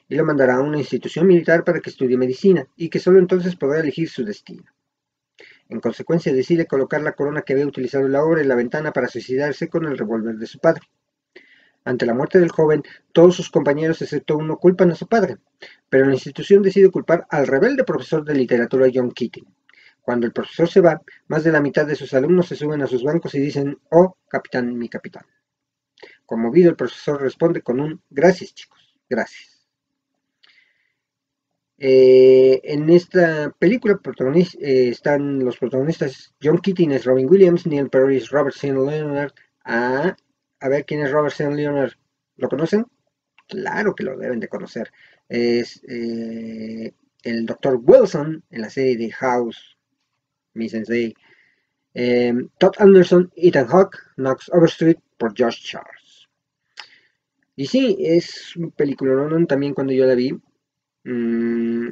y 0.08 0.14
lo 0.14 0.24
mandará 0.24 0.56
a 0.56 0.60
una 0.60 0.78
institución 0.78 1.26
militar 1.26 1.64
para 1.64 1.80
que 1.80 1.90
estudie 1.90 2.16
medicina 2.16 2.66
y 2.76 2.88
que 2.88 2.98
solo 2.98 3.18
entonces 3.18 3.56
podrá 3.56 3.80
elegir 3.80 4.08
su 4.08 4.24
destino. 4.24 4.64
En 5.68 5.80
consecuencia 5.80 6.32
decide 6.32 6.66
colocar 6.66 7.02
la 7.02 7.12
corona 7.12 7.42
que 7.42 7.52
había 7.52 7.66
utilizado 7.66 8.06
en 8.06 8.12
la 8.12 8.24
obra 8.24 8.40
en 8.40 8.48
la 8.48 8.54
ventana 8.54 8.92
para 8.92 9.08
suicidarse 9.08 9.68
con 9.68 9.84
el 9.84 9.98
revólver 9.98 10.36
de 10.36 10.46
su 10.46 10.58
padre. 10.58 10.82
Ante 11.84 12.06
la 12.06 12.14
muerte 12.14 12.38
del 12.38 12.50
joven, 12.50 12.82
todos 13.12 13.36
sus 13.36 13.50
compañeros 13.50 14.00
excepto 14.00 14.36
uno 14.36 14.56
culpan 14.56 14.90
a 14.90 14.94
su 14.94 15.06
padre, 15.06 15.36
pero 15.90 16.06
la 16.06 16.14
institución 16.14 16.62
decide 16.62 16.90
culpar 16.90 17.26
al 17.30 17.46
rebelde 17.46 17.84
profesor 17.84 18.24
de 18.24 18.34
literatura 18.34 18.88
John 18.92 19.10
Keating. 19.10 19.46
Cuando 20.08 20.26
el 20.26 20.32
profesor 20.32 20.66
se 20.70 20.80
va, 20.80 21.02
más 21.26 21.44
de 21.44 21.52
la 21.52 21.60
mitad 21.60 21.86
de 21.86 21.94
sus 21.94 22.14
alumnos 22.14 22.48
se 22.48 22.56
suben 22.56 22.80
a 22.80 22.86
sus 22.86 23.04
bancos 23.04 23.34
y 23.34 23.40
dicen, 23.40 23.78
oh, 23.90 24.16
capitán, 24.26 24.74
mi 24.74 24.88
capitán. 24.88 25.26
Conmovido, 26.24 26.70
el 26.70 26.76
profesor 26.76 27.20
responde 27.20 27.60
con 27.60 27.78
un, 27.78 28.00
gracias 28.08 28.54
chicos, 28.54 28.98
gracias. 29.06 29.68
Eh, 31.76 32.58
en 32.64 32.88
esta 32.88 33.54
película 33.58 34.00
eh, 34.62 34.88
están 34.88 35.44
los 35.44 35.58
protagonistas 35.58 36.34
John 36.42 36.56
Keating 36.56 36.92
es 36.92 37.04
Robin 37.04 37.28
Williams, 37.28 37.66
Neil 37.66 37.90
Perry 37.90 38.16
es 38.16 38.30
Robert 38.30 38.56
St. 38.56 38.72
Leonard. 38.72 39.32
Ah, 39.62 40.16
a 40.60 40.68
ver 40.70 40.86
quién 40.86 41.02
es 41.02 41.12
Robert 41.12 41.34
St. 41.34 41.54
Leonard. 41.54 41.92
¿Lo 42.36 42.48
conocen? 42.48 42.86
Claro 43.46 43.94
que 43.94 44.04
lo 44.04 44.16
deben 44.16 44.40
de 44.40 44.48
conocer. 44.48 44.90
Es 45.28 45.82
eh, 45.86 46.94
el 47.24 47.44
Dr. 47.44 47.78
Wilson 47.82 48.42
en 48.48 48.62
la 48.62 48.70
serie 48.70 48.96
de 48.96 49.10
House, 49.10 49.77
mi 50.58 50.68
sensei. 50.68 51.14
Todd 52.58 52.74
Anderson, 52.78 53.30
Ethan 53.34 53.66
Hawke, 53.66 53.98
Knox 54.16 54.50
Overstreet 54.52 54.98
por 55.16 55.32
Josh 55.36 55.64
Charles. 55.64 56.28
Y 57.56 57.66
sí, 57.66 57.96
es 57.98 58.54
película, 58.76 59.14
¿no? 59.14 59.46
También 59.46 59.74
cuando 59.74 59.92
yo 59.92 60.04
la 60.06 60.14
vi, 60.14 60.30
Mm, 61.08 61.88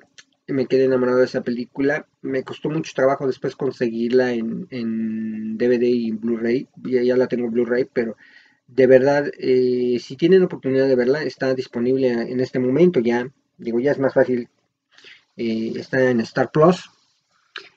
me 0.48 0.66
quedé 0.66 0.84
enamorado 0.84 1.18
de 1.18 1.24
esa 1.24 1.42
película. 1.42 2.06
Me 2.22 2.44
costó 2.44 2.68
mucho 2.70 2.92
trabajo 2.94 3.26
después 3.26 3.56
conseguirla 3.56 4.32
en, 4.32 5.56
DVD 5.58 5.84
y 5.84 6.12
Blu-ray. 6.12 6.68
Ya, 6.84 7.02
ya, 7.02 7.16
la 7.16 7.26
tengo 7.28 7.50
Blu-ray, 7.50 7.88
pero 7.92 8.16
de 8.66 8.86
verdad, 8.86 9.30
eh, 9.38 9.98
si 10.00 10.16
tienen 10.16 10.42
oportunidad 10.42 10.88
de 10.88 10.96
verla, 10.96 11.22
está 11.22 11.54
disponible 11.54 12.08
en 12.10 12.40
este 12.40 12.58
momento 12.58 13.00
ya. 13.00 13.30
Digo, 13.58 13.80
ya 13.80 13.92
es 13.92 13.98
más 13.98 14.14
fácil. 14.14 14.48
Eh, 15.36 15.72
está 15.76 16.10
en 16.10 16.20
Star 16.20 16.50
Plus. 16.52 16.90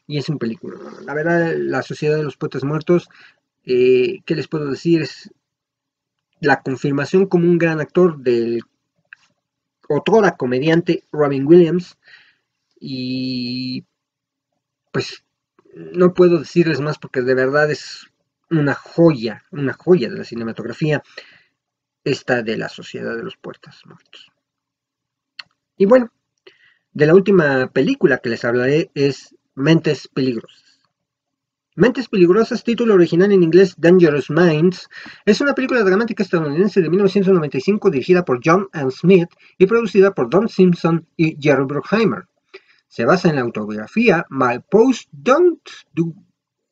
Y 0.10 0.18
es 0.18 0.28
un 0.28 0.40
película. 0.40 0.76
La 1.06 1.14
verdad, 1.14 1.54
La 1.56 1.84
Sociedad 1.84 2.18
de 2.18 2.24
los 2.24 2.36
Poetas 2.36 2.64
Muertos, 2.64 3.10
eh, 3.64 4.22
¿qué 4.26 4.34
les 4.34 4.48
puedo 4.48 4.72
decir? 4.72 5.04
Es 5.04 5.32
la 6.40 6.64
confirmación 6.64 7.28
como 7.28 7.46
un 7.46 7.60
gran 7.60 7.80
actor 7.80 8.18
del 8.18 8.64
otrora 9.88 10.36
comediante 10.36 11.04
Robin 11.12 11.46
Williams. 11.46 12.00
Y 12.80 13.86
pues 14.92 15.24
no 15.76 16.16
puedo 16.16 16.40
decirles 16.40 16.82
más 16.82 16.98
porque 16.98 17.22
de 17.22 17.36
verdad 17.36 17.70
es 17.70 18.08
una 18.50 18.74
joya, 18.74 19.46
una 19.52 19.74
joya 19.74 20.10
de 20.10 20.18
la 20.18 20.24
cinematografía, 20.24 21.04
esta 22.04 22.42
de 22.42 22.58
la 22.58 22.70
Sociedad 22.70 23.16
de 23.16 23.22
los 23.22 23.38
Puertas 23.38 23.86
Muertos. 23.86 24.32
Y 25.78 25.86
bueno, 25.86 26.12
de 26.94 27.06
la 27.06 27.14
última 27.14 27.68
película 27.68 28.18
que 28.18 28.30
les 28.30 28.44
hablaré 28.44 28.90
es 28.96 29.36
Mentes 29.60 30.08
Peligrosas. 30.08 30.80
Mentes 31.76 32.08
Peligrosas, 32.08 32.64
título 32.64 32.94
original 32.94 33.34
en 33.34 33.44
inglés 33.44 33.76
Dangerous 33.78 34.30
Minds, 34.30 34.88
es 35.26 35.42
una 35.42 35.54
película 35.54 35.84
dramática 35.84 36.24
estadounidense 36.24 36.82
de 36.82 36.90
1995 36.90 37.90
dirigida 37.90 38.24
por 38.24 38.40
John 38.42 38.70
Ann 38.72 38.90
Smith 38.90 39.28
y 39.58 39.66
producida 39.66 40.16
por 40.16 40.30
Don 40.30 40.48
Simpson 40.48 41.06
y 41.18 41.36
Jerry 41.42 41.66
Bruckheimer. 41.66 42.24
Se 42.88 43.04
basa 43.04 43.28
en 43.28 43.36
la 43.36 43.42
autobiografía 43.42 44.26
My 44.30 44.60
Post 44.72 45.10
Don't 45.12 45.60
Do 45.94 46.14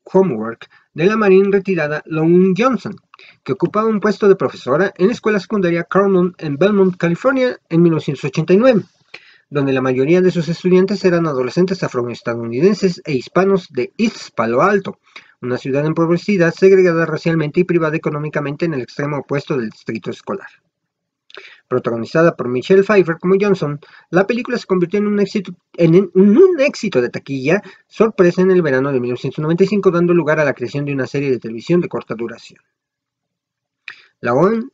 Homework 0.06 0.70
de 0.94 1.08
la 1.08 1.18
marine 1.18 1.52
retirada 1.52 2.02
Lone 2.06 2.54
Johnson, 2.58 2.96
que 3.44 3.52
ocupaba 3.52 3.90
un 3.90 4.00
puesto 4.00 4.30
de 4.30 4.38
profesora 4.38 4.94
en 4.98 5.08
la 5.08 5.14
escuela 5.14 5.42
secundaria 5.42 5.84
Carmel 5.84 6.36
en 6.38 6.56
Belmont, 6.56 6.96
California, 6.96 7.60
en 7.68 7.82
1989 7.82 8.86
donde 9.50 9.74
la 9.74 9.82
mayoría 9.82 10.22
de 10.22 10.32
sus 10.32 10.50
estudiantes 10.50 11.04
eran 11.06 11.28
adolescentes 11.28 11.84
afroestadounidenses 11.84 13.02
e 13.06 13.14
hispanos 13.14 13.70
de 13.70 13.94
East 13.98 14.36
Palo 14.36 14.62
Alto, 14.62 15.00
una 15.42 15.58
ciudad 15.58 15.86
empobrecida, 15.86 16.52
segregada 16.52 17.06
racialmente 17.06 17.62
y 17.62 17.64
privada 17.64 17.96
económicamente 17.96 18.66
en 18.66 18.74
el 18.74 18.82
extremo 18.82 19.20
opuesto 19.20 19.58
del 19.58 19.70
distrito 19.70 20.12
escolar. 20.12 20.50
Protagonizada 21.68 22.36
por 22.36 22.48
Michelle 22.48 22.84
Pfeiffer 22.84 23.18
como 23.20 23.36
Johnson, 23.40 23.80
la 24.10 24.26
película 24.26 24.58
se 24.58 24.66
convirtió 24.66 25.00
en 25.00 25.08
un 25.08 25.20
éxito, 25.20 27.02
de 27.02 27.10
taquilla 27.10 27.62
sorpresa 27.88 28.42
en 28.42 28.52
el 28.52 28.62
verano 28.62 28.92
de 28.92 29.00
1995, 29.00 29.92
dando 29.92 30.14
lugar 30.14 30.40
a 30.40 30.46
la 30.46 30.54
creación 30.54 30.86
de 30.86 30.94
una 30.94 31.06
serie 31.08 31.30
de 31.30 31.40
televisión 31.40 31.82
de 31.82 31.90
corta 31.90 32.16
duración. 32.16 32.60
La 34.22 34.34
ON, 34.34 34.72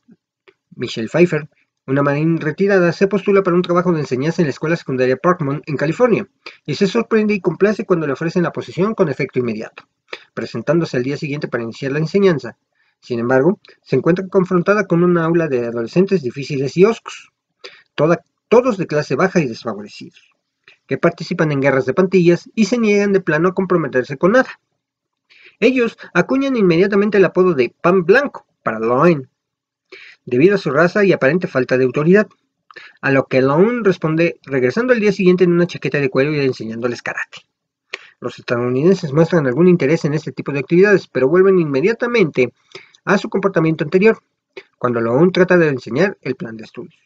Michelle 0.76 1.08
Pfeiffer, 1.08 1.48
una 1.86 2.02
marine 2.02 2.40
retirada 2.40 2.92
se 2.92 3.08
postula 3.08 3.42
para 3.42 3.56
un 3.56 3.62
trabajo 3.62 3.92
de 3.92 4.00
enseñanza 4.00 4.40
en 4.40 4.46
la 4.46 4.52
escuela 4.52 4.76
secundaria 4.76 5.16
Parkman, 5.16 5.62
en 5.66 5.76
California, 5.76 6.26
y 6.64 6.74
se 6.76 6.86
sorprende 6.86 7.34
y 7.34 7.40
complace 7.40 7.84
cuando 7.84 8.06
le 8.06 8.14
ofrecen 8.14 8.42
la 8.42 8.52
posición 8.52 8.94
con 8.94 9.10
efecto 9.10 9.38
inmediato, 9.38 9.86
presentándose 10.32 10.96
al 10.96 11.02
día 11.02 11.18
siguiente 11.18 11.48
para 11.48 11.62
iniciar 11.62 11.92
la 11.92 11.98
enseñanza. 11.98 12.56
Sin 13.00 13.18
embargo, 13.18 13.60
se 13.82 13.96
encuentra 13.96 14.26
confrontada 14.28 14.86
con 14.86 15.04
una 15.04 15.24
aula 15.24 15.46
de 15.46 15.66
adolescentes 15.66 16.22
difíciles 16.22 16.74
y 16.78 16.86
oscos, 16.86 17.30
todos 18.48 18.78
de 18.78 18.86
clase 18.86 19.14
baja 19.14 19.40
y 19.40 19.46
desfavorecidos, 19.46 20.32
que 20.86 20.96
participan 20.96 21.52
en 21.52 21.60
guerras 21.60 21.84
de 21.84 21.92
pantillas 21.92 22.48
y 22.54 22.64
se 22.64 22.78
niegan 22.78 23.12
de 23.12 23.20
plano 23.20 23.50
a 23.50 23.54
comprometerse 23.54 24.16
con 24.16 24.32
nada. 24.32 24.58
Ellos 25.60 25.98
acuñan 26.14 26.56
inmediatamente 26.56 27.18
el 27.18 27.26
apodo 27.26 27.52
de 27.52 27.74
Pan 27.80 28.04
Blanco 28.04 28.46
para 28.62 28.78
Loen, 28.78 29.28
debido 30.24 30.54
a 30.54 30.58
su 30.58 30.70
raza 30.70 31.04
y 31.04 31.12
aparente 31.12 31.46
falta 31.46 31.78
de 31.78 31.84
autoridad. 31.84 32.28
A 33.00 33.10
lo 33.10 33.26
que 33.26 33.40
Lone 33.40 33.82
responde 33.82 34.40
regresando 34.42 34.92
al 34.92 35.00
día 35.00 35.12
siguiente 35.12 35.44
en 35.44 35.52
una 35.52 35.66
chaqueta 35.66 36.00
de 36.00 36.10
cuero 36.10 36.34
y 36.34 36.40
enseñándoles 36.40 37.02
karate. 37.02 37.42
Los 38.20 38.38
estadounidenses 38.38 39.12
muestran 39.12 39.46
algún 39.46 39.68
interés 39.68 40.04
en 40.04 40.14
este 40.14 40.32
tipo 40.32 40.52
de 40.52 40.60
actividades, 40.60 41.06
pero 41.08 41.28
vuelven 41.28 41.58
inmediatamente 41.58 42.52
a 43.04 43.18
su 43.18 43.28
comportamiento 43.28 43.84
anterior, 43.84 44.18
cuando 44.78 45.00
Lone 45.00 45.30
trata 45.30 45.56
de 45.56 45.68
enseñar 45.68 46.16
el 46.22 46.34
plan 46.34 46.56
de 46.56 46.64
estudios. 46.64 47.00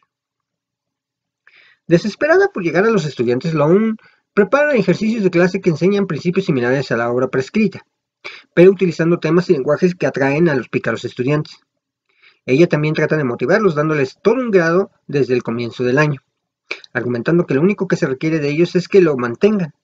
Desesperada 1.87 2.49
por 2.49 2.63
llegar 2.63 2.85
a 2.85 2.89
los 2.89 3.05
estudiantes, 3.05 3.53
Lone 3.53 3.95
prepara 4.33 4.73
ejercicios 4.73 5.23
de 5.23 5.31
clase 5.31 5.59
que 5.59 5.71
enseñan 5.71 6.07
principios 6.07 6.45
similares 6.45 6.91
a 6.91 6.97
la 6.97 7.11
obra 7.11 7.27
prescrita, 7.27 7.85
pero 8.53 8.71
utilizando 8.71 9.19
temas 9.19 9.49
y 9.49 9.53
lenguajes 9.53 9.95
que 9.95 10.05
atraen 10.05 10.49
a 10.49 10.55
los 10.55 10.69
pícaros 10.69 11.03
estudiantes. 11.03 11.59
Ella 12.49 12.67
también 12.67 12.95
trata 12.95 13.15
de 13.15 13.23
motivarlos 13.23 13.75
dándoles 13.75 14.17
todo 14.23 14.33
un 14.33 14.49
grado 14.49 14.89
desde 15.05 15.35
el 15.35 15.43
comienzo 15.43 15.83
del 15.83 15.99
año, 15.99 16.21
argumentando 16.93 17.45
que 17.45 17.53
lo 17.53 17.61
único 17.61 17.87
que 17.87 17.95
se 17.95 18.07
requiere 18.07 18.39
de 18.39 18.49
ellos 18.49 18.75
es 18.75 18.87
que 18.87 19.01
lo 19.01 19.15
mantengan, 19.17 19.75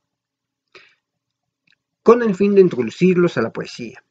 con 2.01 2.24
el 2.24 2.34
fin 2.34 2.55
de 2.55 2.61
introducirlos 2.61 3.38
a 3.38 3.43
la 3.43 3.51
poesía. 3.51 4.03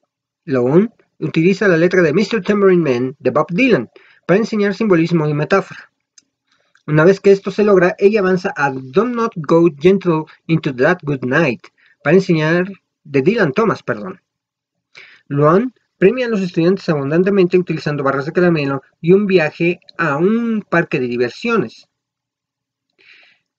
Lone 0.45 0.89
utiliza 1.19 1.67
la 1.67 1.75
letra 1.75 2.01
de 2.01 2.13
Mr. 2.13 2.41
Tambourine 2.43 2.81
Man 2.81 3.15
de 3.19 3.31
Bob 3.31 3.47
Dylan 3.51 3.89
para 4.25 4.37
enseñar 4.37 4.73
simbolismo 4.73 5.27
y 5.27 5.33
metáfora. 5.33 5.91
Una 6.87 7.03
vez 7.03 7.19
que 7.19 7.33
esto 7.33 7.51
se 7.51 7.65
logra, 7.65 7.95
ella 7.97 8.21
avanza 8.21 8.53
a 8.55 8.71
Don't 8.71 9.15
Not 9.15 9.33
Go 9.35 9.69
Gentle 9.77 10.23
into 10.47 10.73
That 10.73 10.99
Good 11.03 11.25
Night 11.25 11.67
para 12.05 12.15
enseñar 12.15 12.71
de 13.03 13.21
Dylan 13.21 13.51
Thomas, 13.51 13.83
perdón. 13.83 14.21
Luan 15.27 15.73
premia 16.05 16.27
a 16.27 16.29
los 16.29 16.41
estudiantes 16.41 16.87
abundantemente 16.87 17.57
utilizando 17.57 18.03
barras 18.03 18.27
de 18.27 18.31
caramelo 18.31 18.83
y 19.01 19.13
un 19.13 19.25
viaje 19.25 19.79
a 19.97 20.17
un 20.17 20.61
parque 20.61 20.99
de 20.99 21.07
diversiones. 21.07 21.89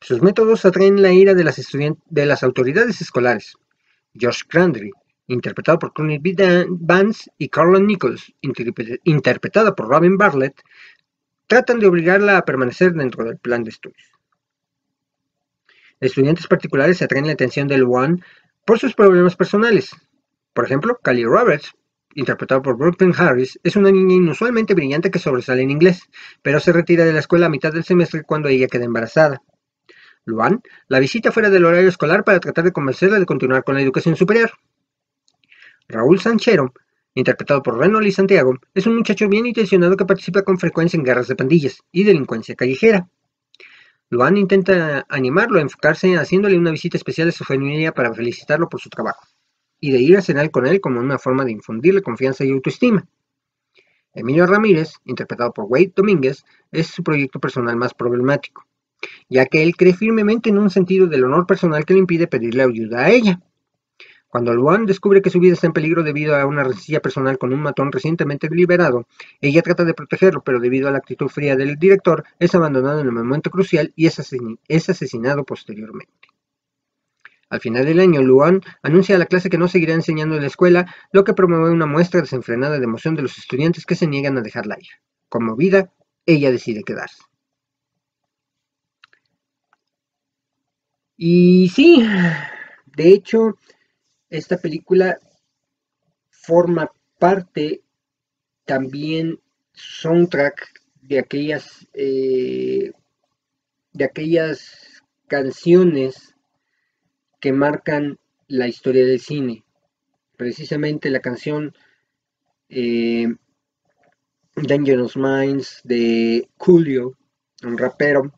Sus 0.00 0.22
métodos 0.22 0.64
atraen 0.64 1.02
la 1.02 1.12
ira 1.12 1.34
de 1.34 1.42
las, 1.42 1.60
de 1.60 2.26
las 2.26 2.44
autoridades 2.44 3.00
escolares. 3.00 3.56
Josh 4.14 4.42
Crandry, 4.46 4.92
interpretado 5.26 5.80
por 5.80 5.92
B. 5.96 6.66
Vance 6.68 7.28
y 7.36 7.48
Carla 7.48 7.80
Nichols, 7.80 8.32
interpretada 9.02 9.74
por 9.74 9.88
Robin 9.88 10.16
Bartlett, 10.16 10.62
tratan 11.48 11.80
de 11.80 11.88
obligarla 11.88 12.38
a 12.38 12.44
permanecer 12.44 12.92
dentro 12.92 13.24
del 13.24 13.38
plan 13.38 13.64
de 13.64 13.70
estudios. 13.70 14.08
Estudiantes 15.98 16.46
particulares 16.46 17.02
atraen 17.02 17.26
la 17.26 17.32
atención 17.32 17.66
de 17.66 17.78
Luan 17.78 18.22
por 18.64 18.78
sus 18.78 18.94
problemas 18.94 19.34
personales. 19.34 19.90
Por 20.52 20.64
ejemplo, 20.64 20.96
Callie 21.02 21.26
Roberts, 21.26 21.74
interpretado 22.16 22.62
por 22.62 22.76
Brooklyn 22.76 23.14
Harris, 23.16 23.60
es 23.62 23.76
una 23.76 23.92
niña 23.92 24.14
inusualmente 24.14 24.74
brillante 24.74 25.10
que 25.10 25.18
sobresale 25.18 25.62
en 25.62 25.70
inglés, 25.70 26.00
pero 26.42 26.58
se 26.58 26.72
retira 26.72 27.04
de 27.04 27.12
la 27.12 27.20
escuela 27.20 27.46
a 27.46 27.50
mitad 27.50 27.72
del 27.72 27.84
semestre 27.84 28.24
cuando 28.24 28.48
ella 28.48 28.66
queda 28.66 28.84
embarazada. 28.84 29.42
Luan 30.24 30.62
la 30.88 30.98
visita 30.98 31.30
fuera 31.30 31.50
del 31.50 31.64
horario 31.64 31.88
escolar 31.88 32.24
para 32.24 32.40
tratar 32.40 32.64
de 32.64 32.72
convencerla 32.72 33.20
de 33.20 33.26
continuar 33.26 33.62
con 33.62 33.76
la 33.76 33.82
educación 33.82 34.16
superior. 34.16 34.50
Raúl 35.88 36.18
Sanchero, 36.18 36.72
interpretado 37.14 37.62
por 37.62 37.78
Renault 37.78 38.06
y 38.06 38.12
Santiago, 38.12 38.54
es 38.74 38.86
un 38.86 38.96
muchacho 38.96 39.28
bien 39.28 39.46
intencionado 39.46 39.96
que 39.96 40.04
participa 40.04 40.42
con 40.42 40.58
frecuencia 40.58 40.96
en 40.96 41.04
guerras 41.04 41.28
de 41.28 41.36
pandillas 41.36 41.80
y 41.92 42.02
delincuencia 42.02 42.56
callejera. 42.56 43.08
Luan 44.08 44.36
intenta 44.36 45.04
animarlo 45.08 45.58
a 45.58 45.62
enfocarse 45.62 46.16
haciéndole 46.16 46.56
una 46.56 46.70
visita 46.70 46.96
especial 46.96 47.28
a 47.28 47.32
su 47.32 47.44
familia 47.44 47.92
para 47.92 48.14
felicitarlo 48.14 48.68
por 48.68 48.80
su 48.80 48.88
trabajo, 48.88 49.26
y 49.80 49.92
de 49.92 49.98
ir 49.98 50.16
a 50.16 50.22
cenar 50.22 50.50
con 50.50 50.66
él 50.66 50.80
como 50.80 51.00
una 51.00 51.18
forma 51.18 51.44
de 51.44 51.52
infundirle 51.52 52.02
confianza 52.02 52.44
y 52.44 52.50
autoestima. 52.50 53.06
Emilio 54.14 54.46
Ramírez, 54.46 54.94
interpretado 55.04 55.52
por 55.52 55.66
Wade 55.68 55.92
Domínguez, 55.94 56.44
es 56.72 56.86
su 56.86 57.02
proyecto 57.02 57.38
personal 57.38 57.76
más 57.76 57.92
problemático, 57.92 58.66
ya 59.28 59.44
que 59.44 59.62
él 59.62 59.76
cree 59.76 59.92
firmemente 59.92 60.48
en 60.48 60.58
un 60.58 60.70
sentido 60.70 61.06
del 61.06 61.24
honor 61.24 61.46
personal 61.46 61.84
que 61.84 61.92
le 61.92 62.00
impide 62.00 62.26
pedirle 62.26 62.62
ayuda 62.62 63.04
a 63.04 63.10
ella. 63.10 63.40
Cuando 64.28 64.52
Luan 64.52 64.86
descubre 64.86 65.22
que 65.22 65.30
su 65.30 65.40
vida 65.40 65.54
está 65.54 65.66
en 65.66 65.72
peligro 65.72 66.02
debido 66.02 66.36
a 66.36 66.44
una 66.46 66.64
rencilla 66.64 67.00
personal 67.00 67.38
con 67.38 67.52
un 67.52 67.60
matón 67.60 67.92
recientemente 67.92 68.48
liberado, 68.50 69.06
ella 69.40 69.62
trata 69.62 69.84
de 69.84 69.94
protegerlo, 69.94 70.42
pero 70.42 70.60
debido 70.60 70.88
a 70.88 70.90
la 70.90 70.98
actitud 70.98 71.28
fría 71.28 71.56
del 71.56 71.76
director, 71.76 72.24
es 72.38 72.54
abandonado 72.54 73.00
en 73.00 73.06
el 73.06 73.12
momento 73.12 73.50
crucial 73.50 73.92
y 73.96 74.06
es, 74.06 74.18
asesinado 74.88 75.44
posteriormente. 75.44 76.25
Al 77.48 77.60
final 77.60 77.84
del 77.84 78.00
año, 78.00 78.22
Luan 78.22 78.60
anuncia 78.82 79.14
a 79.14 79.18
la 79.18 79.26
clase 79.26 79.50
que 79.50 79.58
no 79.58 79.68
seguirá 79.68 79.94
enseñando 79.94 80.34
en 80.34 80.42
la 80.42 80.48
escuela, 80.48 80.94
lo 81.12 81.24
que 81.24 81.34
promueve 81.34 81.70
una 81.70 81.86
muestra 81.86 82.20
desenfrenada 82.20 82.78
de 82.78 82.84
emoción 82.84 83.14
de 83.14 83.22
los 83.22 83.38
estudiantes 83.38 83.86
que 83.86 83.94
se 83.94 84.06
niegan 84.06 84.36
a 84.36 84.42
dejarla 84.42 84.76
ir. 84.80 84.88
Conmovida, 85.28 85.92
ella 86.26 86.50
decide 86.50 86.82
quedarse. 86.82 87.22
Y 91.16 91.68
sí, 91.70 92.06
de 92.96 93.08
hecho, 93.08 93.56
esta 94.28 94.58
película 94.58 95.18
forma 96.30 96.90
parte 97.18 97.82
también 98.64 99.40
soundtrack 99.72 100.68
de 101.00 101.18
aquellas 101.18 101.86
eh, 101.94 102.92
de 103.92 104.04
aquellas 104.04 105.02
canciones 105.28 106.35
que 107.46 107.52
marcan 107.52 108.18
la 108.48 108.66
historia 108.66 109.06
del 109.06 109.20
cine 109.20 109.62
precisamente 110.36 111.10
la 111.10 111.20
canción 111.20 111.76
eh, 112.68 113.28
Dangerous 114.56 115.16
Minds 115.16 115.80
de 115.84 116.50
Julio 116.56 117.16
un 117.62 117.78
rapero 117.78 118.32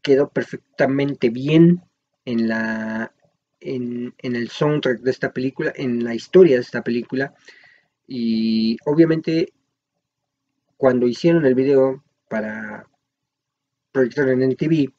quedó 0.00 0.30
perfectamente 0.30 1.28
bien 1.28 1.82
en 2.24 2.48
la 2.48 3.12
en, 3.60 4.14
el 4.22 4.48
soundtrack 4.48 5.00
de 5.00 5.10
esta 5.10 5.34
película, 5.34 5.74
en 5.76 6.02
la 6.02 6.14
historia 6.14 6.56
de 6.56 6.62
esta 6.62 6.82
película. 6.82 7.34
Y 8.06 8.78
obviamente 8.86 9.52
cuando 10.78 11.06
hicieron 11.06 11.44
el 11.44 11.54
video 11.54 12.02
para 12.30 12.88
proyectar 13.92 14.30
en 14.30 14.44
NTV, 14.44 14.94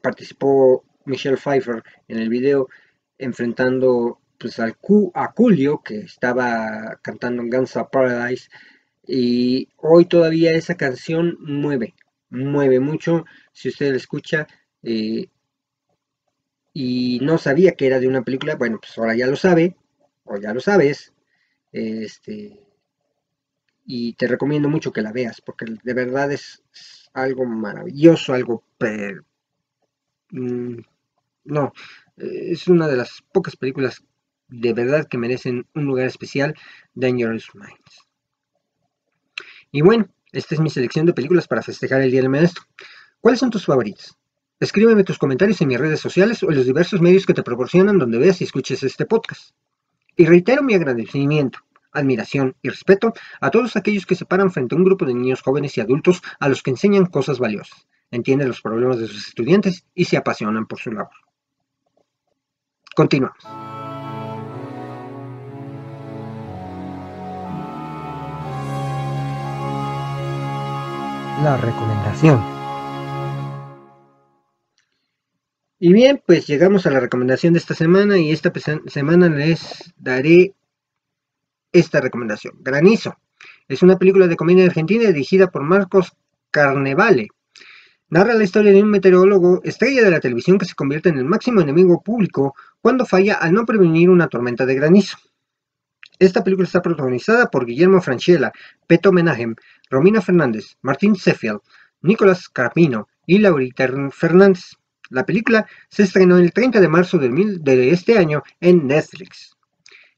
participó 0.00 0.84
Michelle 1.04 1.36
Pfeiffer 1.36 1.82
en 2.08 2.18
el 2.18 2.28
video 2.28 2.68
enfrentando 3.18 4.20
pues 4.38 4.58
al 4.58 4.76
Q, 4.76 5.12
a 5.14 5.32
Julio 5.36 5.82
que 5.84 5.98
estaba 5.98 6.98
cantando 7.02 7.42
en 7.42 7.50
Guns 7.50 7.76
of 7.76 7.90
Paradise 7.90 8.48
y 9.06 9.68
hoy 9.76 10.06
todavía 10.06 10.52
esa 10.52 10.76
canción 10.76 11.36
mueve, 11.40 11.94
mueve 12.30 12.80
mucho, 12.80 13.24
si 13.52 13.68
usted 13.68 13.90
la 13.90 13.96
escucha, 13.96 14.46
eh, 14.82 15.26
y 16.72 17.18
no 17.20 17.36
sabía 17.38 17.72
que 17.72 17.86
era 17.86 17.98
de 17.98 18.06
una 18.06 18.22
película, 18.22 18.54
bueno, 18.54 18.78
pues 18.80 18.96
ahora 18.96 19.16
ya 19.16 19.26
lo 19.26 19.36
sabe, 19.36 19.76
o 20.24 20.36
ya 20.36 20.54
lo 20.54 20.60
sabes, 20.60 21.12
este, 21.72 22.60
y 23.84 24.12
te 24.14 24.28
recomiendo 24.28 24.68
mucho 24.68 24.92
que 24.92 25.02
la 25.02 25.12
veas, 25.12 25.40
porque 25.40 25.66
de 25.82 25.94
verdad 25.94 26.30
es, 26.32 26.62
algo 27.12 27.44
maravilloso, 27.44 28.32
algo... 28.32 28.62
Mm, 30.30 30.78
no, 31.44 31.72
es 32.16 32.68
una 32.68 32.86
de 32.88 32.96
las 32.96 33.22
pocas 33.32 33.56
películas 33.56 34.04
de 34.48 34.72
verdad 34.72 35.06
que 35.08 35.18
merecen 35.18 35.66
un 35.74 35.84
lugar 35.84 36.06
especial, 36.06 36.54
Dangerous 36.94 37.54
Minds. 37.54 38.08
Y 39.70 39.82
bueno, 39.82 40.08
esta 40.32 40.54
es 40.54 40.60
mi 40.60 40.70
selección 40.70 41.06
de 41.06 41.12
películas 41.12 41.46
para 41.46 41.62
festejar 41.62 42.02
el 42.02 42.10
Día 42.10 42.20
del 42.20 42.30
Maestro. 42.30 42.64
¿Cuáles 43.20 43.40
son 43.40 43.50
tus 43.50 43.66
favoritos? 43.66 44.16
Escríbeme 44.58 45.04
tus 45.04 45.18
comentarios 45.18 45.60
en 45.60 45.68
mis 45.68 45.78
redes 45.78 46.00
sociales 46.00 46.42
o 46.42 46.50
en 46.50 46.56
los 46.56 46.66
diversos 46.66 47.00
medios 47.00 47.24
que 47.24 47.34
te 47.34 47.42
proporcionan 47.42 47.98
donde 47.98 48.18
veas 48.18 48.40
y 48.40 48.44
escuches 48.44 48.82
este 48.82 49.06
podcast. 49.06 49.54
Y 50.16 50.26
reitero 50.26 50.62
mi 50.62 50.74
agradecimiento, 50.74 51.60
admiración 51.92 52.56
y 52.60 52.68
respeto 52.68 53.12
a 53.40 53.50
todos 53.50 53.76
aquellos 53.76 54.04
que 54.04 54.16
se 54.16 54.26
paran 54.26 54.50
frente 54.50 54.74
a 54.74 54.78
un 54.78 54.84
grupo 54.84 55.06
de 55.06 55.14
niños 55.14 55.40
jóvenes 55.40 55.76
y 55.78 55.80
adultos 55.80 56.20
a 56.38 56.48
los 56.48 56.62
que 56.62 56.70
enseñan 56.70 57.06
cosas 57.06 57.38
valiosas, 57.38 57.86
entienden 58.10 58.48
los 58.48 58.60
problemas 58.60 58.98
de 58.98 59.06
sus 59.06 59.28
estudiantes 59.28 59.84
y 59.94 60.04
se 60.04 60.16
apasionan 60.16 60.66
por 60.66 60.78
su 60.78 60.90
labor. 60.92 61.14
Continuamos. 62.94 63.38
La 71.42 71.56
recomendación. 71.56 72.60
Y 75.78 75.94
bien, 75.94 76.22
pues 76.26 76.46
llegamos 76.46 76.86
a 76.86 76.90
la 76.90 77.00
recomendación 77.00 77.54
de 77.54 77.58
esta 77.58 77.74
semana 77.74 78.18
y 78.18 78.32
esta 78.32 78.52
semana 78.86 79.30
les 79.30 79.94
daré 79.96 80.54
esta 81.72 82.00
recomendación. 82.02 82.56
Granizo. 82.60 83.16
Es 83.66 83.82
una 83.82 83.96
película 83.96 84.26
de 84.26 84.36
comedia 84.36 84.66
argentina 84.66 85.06
dirigida 85.06 85.50
por 85.50 85.62
Marcos 85.62 86.12
Carnevale. 86.50 87.28
Narra 88.10 88.34
la 88.34 88.42
historia 88.42 88.72
de 88.72 88.82
un 88.82 88.90
meteorólogo 88.90 89.60
estrella 89.62 90.02
de 90.02 90.10
la 90.10 90.18
televisión 90.18 90.58
que 90.58 90.64
se 90.64 90.74
convierte 90.74 91.10
en 91.10 91.18
el 91.18 91.24
máximo 91.24 91.60
enemigo 91.60 92.02
público 92.02 92.56
cuando 92.80 93.06
falla 93.06 93.34
al 93.34 93.52
no 93.52 93.64
prevenir 93.64 94.10
una 94.10 94.26
tormenta 94.26 94.66
de 94.66 94.74
granizo. 94.74 95.16
Esta 96.18 96.42
película 96.42 96.66
está 96.66 96.82
protagonizada 96.82 97.46
por 97.52 97.66
Guillermo 97.66 98.00
Franchella, 98.02 98.50
Peto 98.88 99.12
Menahem, 99.12 99.54
Romina 99.88 100.20
Fernández, 100.20 100.76
Martín 100.82 101.12
Sheffield, 101.12 101.60
Nicolás 102.02 102.48
Carpino 102.48 103.06
y 103.26 103.38
Laurita 103.38 103.88
Fernández. 104.10 104.72
La 105.08 105.24
película 105.24 105.68
se 105.88 106.02
estrenó 106.02 106.38
el 106.38 106.52
30 106.52 106.80
de 106.80 106.88
marzo 106.88 107.16
de 107.16 107.90
este 107.92 108.18
año 108.18 108.42
en 108.58 108.88
Netflix. 108.88 109.56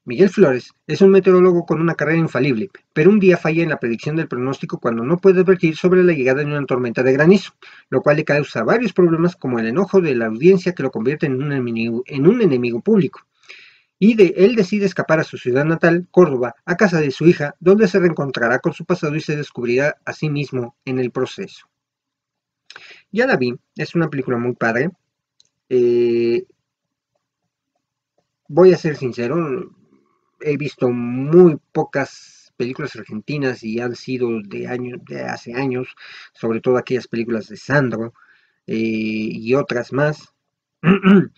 Miguel 0.05 0.31
Flores 0.31 0.73
es 0.89 1.01
un 1.01 1.11
meteorólogo 1.11 1.65
con 1.65 1.81
una 1.81 1.95
carrera 1.95 2.19
infalible, 2.19 2.71
pero 2.93 3.09
un 3.09 3.21
día 3.21 3.37
falla 3.37 3.63
en 3.63 3.69
la 3.69 3.79
predicción 3.79 4.17
del 4.17 4.27
pronóstico 4.27 4.81
cuando 4.81 5.05
no 5.05 5.19
puede 5.19 5.43
advertir 5.43 5.77
sobre 5.77 6.03
la 6.03 6.13
llegada 6.13 6.41
de 6.41 6.47
una 6.47 6.67
tormenta 6.67 7.05
de 7.05 7.13
granizo, 7.13 7.53
lo 7.89 8.03
cual 8.03 8.17
le 8.17 8.25
causa 8.25 8.65
varios 8.65 8.93
problemas 8.93 9.37
como 9.37 9.61
el 9.61 9.69
enojo 9.69 10.01
de 10.01 10.17
la 10.17 10.27
audiencia 10.27 10.75
que 10.75 10.83
lo 10.83 10.91
convierte 10.91 11.27
en 11.27 11.41
un 11.41 11.53
enemigo, 11.53 12.81
público. 12.81 13.21
Y 14.01 14.15
de, 14.15 14.35
él 14.37 14.57
decide 14.57 14.87
escapar 14.87 15.21
a 15.21 15.25
su 15.25 15.39
ciudad 15.39 15.65
natal, 15.65 16.09
Córdoba, 16.11 16.57
a 16.65 16.77
casa 16.77 17.01
de 17.01 17.13
su 17.13 17.29
hija, 17.29 17.55
donde 17.61 17.87
se 17.87 18.01
reencontrará 18.01 18.59
con 18.59 18.73
su 18.73 18.85
pasado 18.85 19.15
y 19.15 19.21
se 19.21 19.37
descubrirá 19.37 19.99
a 20.05 20.13
sí 20.13 20.29
mismo 20.29 20.75
en 20.85 20.99
el 20.99 21.13
proceso. 21.13 21.69
Ya 23.13 23.29
la 23.29 23.37
vi, 23.37 23.55
es 23.77 23.95
una 23.95 24.11
película 24.11 24.37
muy 24.37 24.55
padre. 24.55 24.91
Eh, 25.69 26.45
voy 28.49 28.73
a 28.73 28.77
ser 28.77 28.97
sincero, 28.97 29.71
he 30.45 30.57
visto 30.57 30.91
muy 30.91 31.59
pocas 31.73 32.53
películas 32.57 32.95
argentinas 32.97 33.63
y 33.65 33.81
han 33.81 33.97
sido 33.97 34.29
de 34.43 34.69
años, 34.69 35.01
de 35.07 35.23
hace 35.23 35.55
años, 35.55 35.89
sobre 36.33 36.61
todo 36.61 36.77
aquellas 36.77 37.09
películas 37.09 37.49
de 37.49 37.57
Sandro 37.57 38.13
eh, 38.67 38.77
y 38.77 39.55
otras 39.55 39.93
más. 39.93 40.33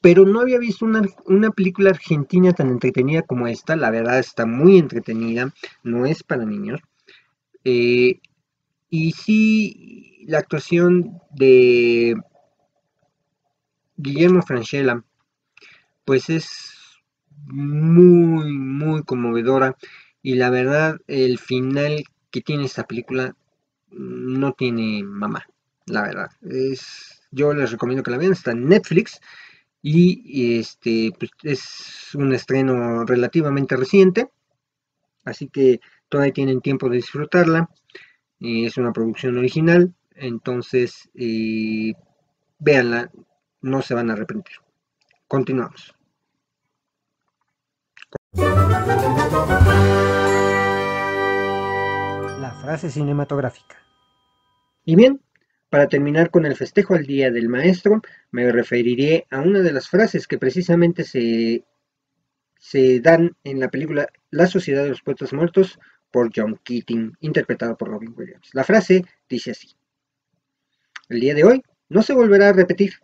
Pero 0.00 0.26
no 0.26 0.40
había 0.40 0.58
visto 0.58 0.84
una, 0.84 1.02
una, 1.26 1.50
película 1.50 1.90
argentina 1.90 2.52
tan 2.52 2.68
entretenida 2.68 3.22
como 3.22 3.46
esta. 3.46 3.74
La 3.76 3.90
verdad 3.90 4.18
está 4.18 4.44
muy 4.44 4.76
entretenida. 4.78 5.54
No 5.82 6.04
es 6.04 6.22
para 6.22 6.44
niños. 6.44 6.80
Eh, 7.64 8.20
y 8.90 9.12
sí, 9.12 10.24
la 10.26 10.38
actuación 10.38 11.20
de 11.30 12.16
Guillermo 13.96 14.42
Franchella, 14.42 15.04
pues 16.08 16.30
es 16.30 16.72
muy, 17.44 18.50
muy 18.50 19.02
conmovedora. 19.02 19.76
Y 20.22 20.36
la 20.36 20.48
verdad, 20.48 20.96
el 21.06 21.38
final 21.38 22.02
que 22.30 22.40
tiene 22.40 22.64
esta 22.64 22.84
película 22.84 23.36
no 23.90 24.54
tiene 24.54 25.02
mamá, 25.04 25.46
la 25.84 26.00
verdad. 26.00 26.30
Es, 26.40 27.20
yo 27.30 27.52
les 27.52 27.72
recomiendo 27.72 28.02
que 28.02 28.10
la 28.10 28.16
vean, 28.16 28.32
está 28.32 28.52
en 28.52 28.70
Netflix. 28.70 29.20
Y 29.82 30.58
este 30.58 31.12
pues, 31.18 31.30
es 31.42 32.14
un 32.14 32.32
estreno 32.32 33.04
relativamente 33.04 33.76
reciente. 33.76 34.30
Así 35.26 35.48
que 35.48 35.80
todavía 36.08 36.32
tienen 36.32 36.62
tiempo 36.62 36.88
de 36.88 36.96
disfrutarla. 36.96 37.68
es 38.40 38.78
una 38.78 38.94
producción 38.94 39.36
original. 39.36 39.94
Entonces, 40.14 41.10
eh, 41.14 41.92
véanla, 42.58 43.10
no 43.60 43.82
se 43.82 43.92
van 43.92 44.08
a 44.08 44.14
arrepentir. 44.14 44.56
Continuamos. 45.26 45.97
La 52.40 52.56
frase 52.60 52.90
cinematográfica. 52.90 53.76
Y 54.84 54.96
bien, 54.96 55.20
para 55.70 55.88
terminar 55.88 56.30
con 56.30 56.46
el 56.46 56.56
festejo 56.56 56.94
al 56.94 57.06
Día 57.06 57.30
del 57.30 57.48
Maestro, 57.48 58.00
me 58.30 58.50
referiré 58.50 59.26
a 59.30 59.40
una 59.40 59.60
de 59.60 59.72
las 59.72 59.88
frases 59.88 60.26
que 60.26 60.38
precisamente 60.38 61.04
se, 61.04 61.64
se 62.58 63.00
dan 63.00 63.36
en 63.44 63.60
la 63.60 63.68
película 63.68 64.08
La 64.30 64.46
Sociedad 64.46 64.82
de 64.82 64.90
los 64.90 65.02
Poetas 65.02 65.32
Muertos 65.32 65.78
por 66.10 66.30
John 66.34 66.58
Keating, 66.62 67.16
interpretado 67.20 67.76
por 67.76 67.88
Robin 67.88 68.14
Williams. 68.16 68.50
La 68.52 68.64
frase 68.64 69.04
dice 69.28 69.50
así. 69.50 69.76
El 71.08 71.20
día 71.20 71.34
de 71.34 71.44
hoy 71.44 71.62
no 71.88 72.02
se 72.02 72.14
volverá 72.14 72.48
a 72.48 72.52
repetir. 72.52 72.94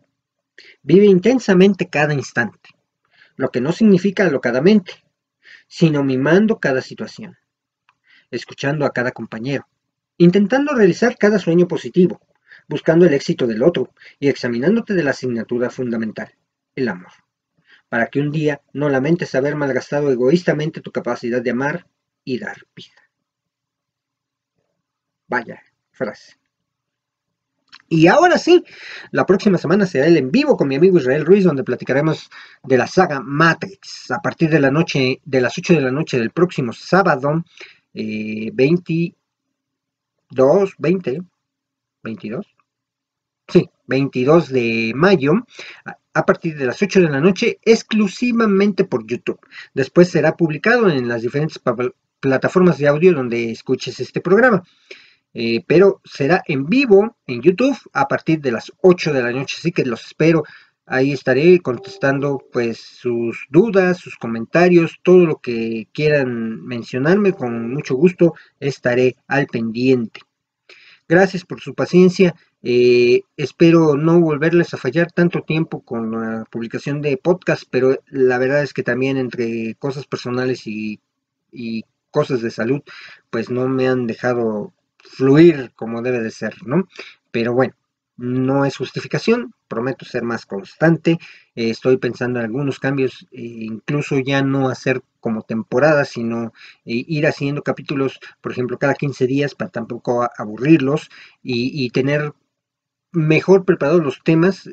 Vive 0.83 1.07
intensamente 1.07 1.89
cada 1.89 2.15
instante, 2.15 2.71
lo 3.37 3.51
que 3.51 3.61
no 3.61 3.73
significa 3.73 4.27
alocadamente, 4.27 5.04
sino 5.77 6.05
mimando 6.05 6.61
cada 6.61 6.81
situación, 6.81 7.37
escuchando 8.31 8.87
a 8.87 8.93
cada 8.93 9.11
compañero, 9.11 9.67
intentando 10.19 10.73
realizar 10.73 11.19
cada 11.19 11.41
sueño 11.41 11.67
positivo, 11.67 12.21
buscando 12.69 13.07
el 13.07 13.13
éxito 13.13 13.49
del 13.49 13.61
otro 13.65 13.93
y 14.21 14.29
examinándote 14.29 14.95
de 14.95 15.03
la 15.03 15.11
asignatura 15.11 15.71
fundamental, 15.71 16.33
el 16.77 16.89
amor, 16.89 17.11
para 17.89 18.07
que 18.07 18.21
un 18.21 18.31
día 18.31 18.63
no 18.73 18.89
lamentes 18.89 19.35
haber 19.35 19.57
malgastado 19.57 20.13
egoístamente 20.13 20.81
tu 20.81 20.93
capacidad 20.93 21.43
de 21.43 21.51
amar 21.51 21.89
y 22.23 22.39
dar 22.39 22.59
vida. 22.77 23.11
Vaya 25.27 25.61
frase. 25.91 26.44
Y 27.89 28.07
ahora 28.07 28.39
sí, 28.39 28.65
la 29.11 29.27
próxima 29.27 29.59
semana 29.59 29.87
será 29.87 30.07
el 30.07 30.17
en 30.17 30.31
vivo 30.31 30.57
con 30.57 30.69
mi 30.69 30.77
amigo 30.77 30.99
Israel 30.99 31.25
Ruiz, 31.27 31.45
donde 31.45 31.65
platicaremos 31.65 32.31
de 32.63 32.79
la 32.79 32.87
saga 32.87 33.21
Matrix 33.21 34.11
a 34.11 34.21
partir 34.21 34.51
de 34.51 34.61
la 34.61 34.71
noche, 34.71 35.21
de 35.25 35.41
las 35.41 35.59
8 35.59 35.75
de 35.75 35.81
la 35.83 35.91
noche 35.91 36.19
del 36.19 36.31
próximo 36.31 36.73
sábado, 36.73 37.45
22, 37.93 39.15
20, 40.79 41.23
22, 42.03 42.47
sí, 43.49 43.71
22 43.87 44.49
de 44.49 44.93
mayo, 44.95 45.35
a 46.15 46.25
partir 46.27 46.57
de 46.57 46.67
las 46.67 46.81
8 46.81 47.01
de 47.01 47.11
la 47.11 47.21
noche, 47.21 47.59
exclusivamente 47.63 48.85
por 48.85 49.07
YouTube. 49.07 49.41
Después 49.75 50.09
será 50.09 50.37
publicado 50.37 50.89
en 50.89 51.07
las 51.09 51.23
diferentes 51.23 51.61
plataformas 52.21 52.79
de 52.79 52.89
audio 52.89 53.13
donde 53.13 53.51
escuches 53.51 54.01
este 54.01 54.21
programa. 54.21 54.65
Eh, 55.35 55.65
pero 55.67 56.01
será 56.05 56.43
en 56.47 56.67
vivo 56.67 57.17
en 57.27 57.43
YouTube 57.43 57.77
a 57.93 58.07
partir 58.07 58.41
de 58.41 58.53
las 58.53 58.73
8 58.81 59.13
de 59.13 59.23
la 59.23 59.33
noche, 59.33 59.57
así 59.59 59.73
que 59.73 59.85
los 59.85 60.05
espero. 60.07 60.45
Ahí 60.87 61.13
estaré 61.13 61.61
contestando 61.61 62.43
pues 62.53 62.79
sus 62.79 63.47
dudas, 63.51 63.99
sus 63.99 64.17
comentarios, 64.17 65.01
todo 65.03 65.27
lo 65.27 65.37
que 65.41 65.89
quieran 65.93 66.65
mencionarme, 66.65 67.33
con 67.33 67.73
mucho 67.73 67.95
gusto 67.97 68.35
estaré 68.61 69.17
al 69.27 69.47
pendiente. 69.47 70.21
Gracias 71.09 71.45
por 71.45 71.61
su 71.61 71.75
paciencia. 71.75 72.35
Eh, 72.63 73.23
espero 73.37 73.97
no 73.97 74.21
volverles 74.21 74.73
a 74.73 74.79
fallar 74.79 75.13
tanto 75.13 75.43
tiempo 75.43 75.81
con 75.81 76.13
la 76.13 76.45
publicación 76.51 77.03
de 77.03 77.17
podcast, 77.17 77.65
pero 77.71 77.99
la 78.07 78.39
verdad 78.39 78.63
es 78.63 78.73
que 78.73 78.83
también 78.83 79.17
entre 79.17 79.75
cosas 79.75 80.07
personales 80.07 80.67
y, 80.67 81.01
y 81.51 81.85
cosas 82.11 82.41
de 82.41 82.51
salud, 82.51 82.81
pues 83.31 83.51
no 83.51 83.69
me 83.69 83.89
han 83.89 84.07
dejado 84.07 84.73
fluir 85.05 85.73
como 85.77 86.03
debe 86.03 86.21
de 86.21 86.31
ser, 86.31 86.55
¿no? 86.67 86.89
Pero 87.31 87.53
bueno, 87.53 87.75
no 88.17 88.65
es 88.65 88.77
justificación, 88.77 89.55
prometo 89.69 90.05
ser 90.05 90.23
más 90.23 90.47
constante, 90.47 91.19
estoy 91.55 91.97
pensando 91.97 92.39
en 92.39 92.47
algunos 92.47 92.79
cambios, 92.79 93.27
e 93.33 93.43
incluso 93.43 94.19
ya 94.19 94.43
no 94.43 94.69
hacer 94.69 95.03
como 95.21 95.43
temporada, 95.43 96.05
sino 96.05 96.53
eh, 96.85 97.05
ir 97.09 97.27
haciendo 97.27 97.63
capítulos, 97.63 98.21
por 98.41 98.53
ejemplo, 98.53 98.79
cada 98.79 98.95
15 98.95 99.27
días 99.27 99.55
para 99.55 99.71
tampoco 99.71 100.29
aburrirlos 100.37 101.11
y, 101.43 101.91
tener 101.91 102.33
mejor 103.13 103.65
preparados 103.65 104.03
los 104.03 104.23
temas. 104.23 104.69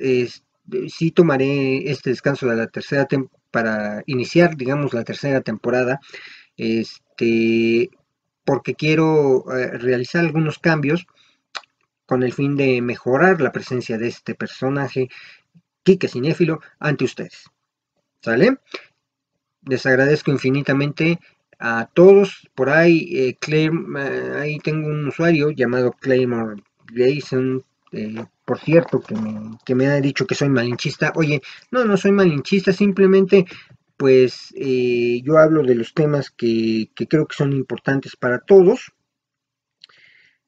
sí 0.89 1.11
tomaré 1.11 1.89
este 1.91 2.11
descanso 2.11 2.47
de 2.47 2.55
la 2.55 2.67
tercera 2.67 3.07
para 3.51 4.03
iniciar, 4.05 4.55
digamos, 4.55 4.93
la 4.93 5.03
tercera 5.03 5.41
temporada. 5.41 5.99
Este, 6.57 7.89
porque 8.51 8.75
quiero 8.75 9.45
eh, 9.55 9.77
realizar 9.77 10.25
algunos 10.25 10.59
cambios 10.59 11.07
con 12.05 12.21
el 12.21 12.33
fin 12.33 12.57
de 12.57 12.81
mejorar 12.81 13.39
la 13.39 13.53
presencia 13.53 13.97
de 13.97 14.09
este 14.09 14.35
personaje, 14.35 15.07
Kike 15.83 16.09
Cinéfilo, 16.09 16.59
ante 16.77 17.05
ustedes. 17.05 17.45
¿Sale? 18.21 18.57
Les 19.61 19.85
agradezco 19.85 20.31
infinitamente 20.31 21.17
a 21.59 21.89
todos. 21.93 22.49
Por 22.53 22.69
ahí, 22.69 23.07
eh, 23.15 23.37
eh, 23.47 23.71
ahí 24.37 24.59
tengo 24.59 24.89
un 24.89 25.07
usuario 25.07 25.51
llamado 25.51 25.93
Claymore 25.93 26.61
Jason. 26.93 27.63
por 28.43 28.59
cierto, 28.59 28.99
que 28.99 29.15
me, 29.15 29.57
que 29.63 29.75
me 29.75 29.87
ha 29.87 30.01
dicho 30.01 30.27
que 30.27 30.35
soy 30.35 30.49
malinchista. 30.49 31.13
Oye, 31.15 31.41
no, 31.71 31.85
no 31.85 31.95
soy 31.95 32.11
malinchista, 32.11 32.73
simplemente 32.73 33.45
pues 34.01 34.51
eh, 34.55 35.21
yo 35.23 35.37
hablo 35.37 35.61
de 35.61 35.75
los 35.75 35.93
temas 35.93 36.31
que, 36.31 36.89
creo 37.07 37.27
que 37.27 37.35
son 37.35 37.53
importantes 37.53 38.15
para 38.15 38.39
todos. 38.39 38.91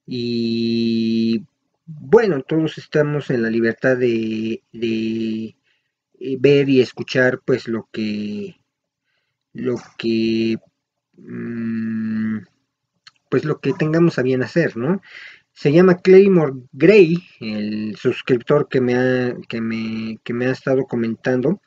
Y 0.08 1.46
bueno, 1.86 2.42
todos 2.42 2.80
estamos 2.80 3.30
en 3.30 3.44
la 3.44 3.52
libertad 3.52 3.96
de, 3.96 4.64
eh, 4.72 6.38
ver 6.40 6.68
y 6.68 6.82
escuchar 6.82 7.42
pues 7.46 7.68
lo 7.68 7.88
que 7.92 8.56
lo 9.54 9.76
que 10.00 10.58
mm, 11.18 12.40
pues 13.30 13.46
lo 13.46 13.60
que 13.60 13.74
tengamos 13.74 14.18
a 14.18 14.24
bien 14.24 14.42
hacer, 14.42 14.76
¿no? 14.78 15.00
Se 15.52 15.72
llama 15.72 16.00
Claymore 16.00 16.54
Gray, 16.72 17.24
el 17.40 17.98
suscriptor 17.98 18.68
que 18.68 18.82
me 18.82 18.96
ha, 18.96 19.36
que 19.48 19.62
me, 19.62 20.18
que 20.24 20.34
me 20.34 20.48
ha 20.48 20.52
estado 20.52 20.86
comentando, 20.88 21.62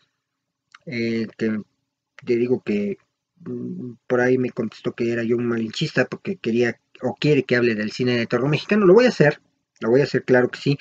eh, 0.87 1.29
que 1.39 1.61
te 2.27 2.37
digo 2.37 2.63
que 2.63 2.99
mm, 3.41 3.93
por 4.07 4.21
ahí 4.21 4.37
me 4.37 4.51
contestó 4.51 4.93
que 4.93 5.11
era 5.11 5.23
yo 5.23 5.37
un 5.37 5.47
malinchista 5.49 6.05
porque 6.07 6.37
quería 6.37 6.79
o 7.03 7.15
quiere 7.15 7.45
que 7.45 7.57
hable 7.57 7.75
del 7.75 7.93
cine 7.93 8.17
de 8.17 8.27
terror 8.27 8.49
mexicano. 8.49 8.87
Lo 8.87 8.95
voy 8.95 9.07
a 9.07 9.11
hacer, 9.11 9.41
lo 9.81 9.91
voy 9.91 10.01
a 10.01 10.05
hacer, 10.05 10.25
claro 10.25 10.49
que 10.49 10.59
sí. 10.59 10.79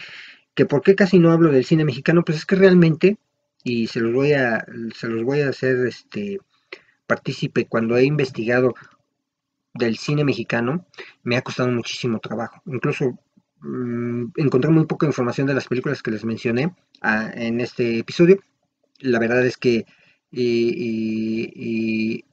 Que 0.54 0.66
por 0.66 0.82
qué 0.82 0.96
casi 0.96 1.20
no 1.20 1.32
hablo 1.32 1.52
del 1.52 1.66
cine 1.66 1.86
mexicano, 1.86 2.24
pues 2.24 2.40
es 2.40 2.46
que 2.46 2.56
realmente, 2.56 3.18
y 3.64 3.88
se 3.88 4.00
los 4.00 4.14
voy 4.14 4.34
a, 4.34 4.66
se 4.96 5.08
los 5.08 5.24
voy 5.24 5.42
a 5.42 5.50
hacer 5.50 5.86
este 5.88 6.40
partícipe 7.08 7.68
cuando 7.68 7.98
he 7.98 8.06
investigado 8.06 8.74
del 9.74 9.98
cine 9.98 10.24
mexicano, 10.24 10.88
me 11.24 11.38
ha 11.38 11.42
costado 11.42 11.70
muchísimo 11.70 12.20
trabajo. 12.20 12.62
Incluso 12.66 13.20
mm, 13.60 14.28
encontré 14.38 14.72
muy 14.72 14.86
poca 14.86 15.06
información 15.06 15.48
de 15.48 15.54
las 15.54 15.68
películas 15.68 16.02
que 16.02 16.12
les 16.12 16.24
mencioné 16.24 16.74
ah, 17.02 17.30
en 17.34 17.60
este 17.60 18.00
episodio. 18.00 18.40
La 19.00 19.20
verdad 19.20 19.46
es 19.46 19.58
que 19.58 19.86
y, 20.42 22.26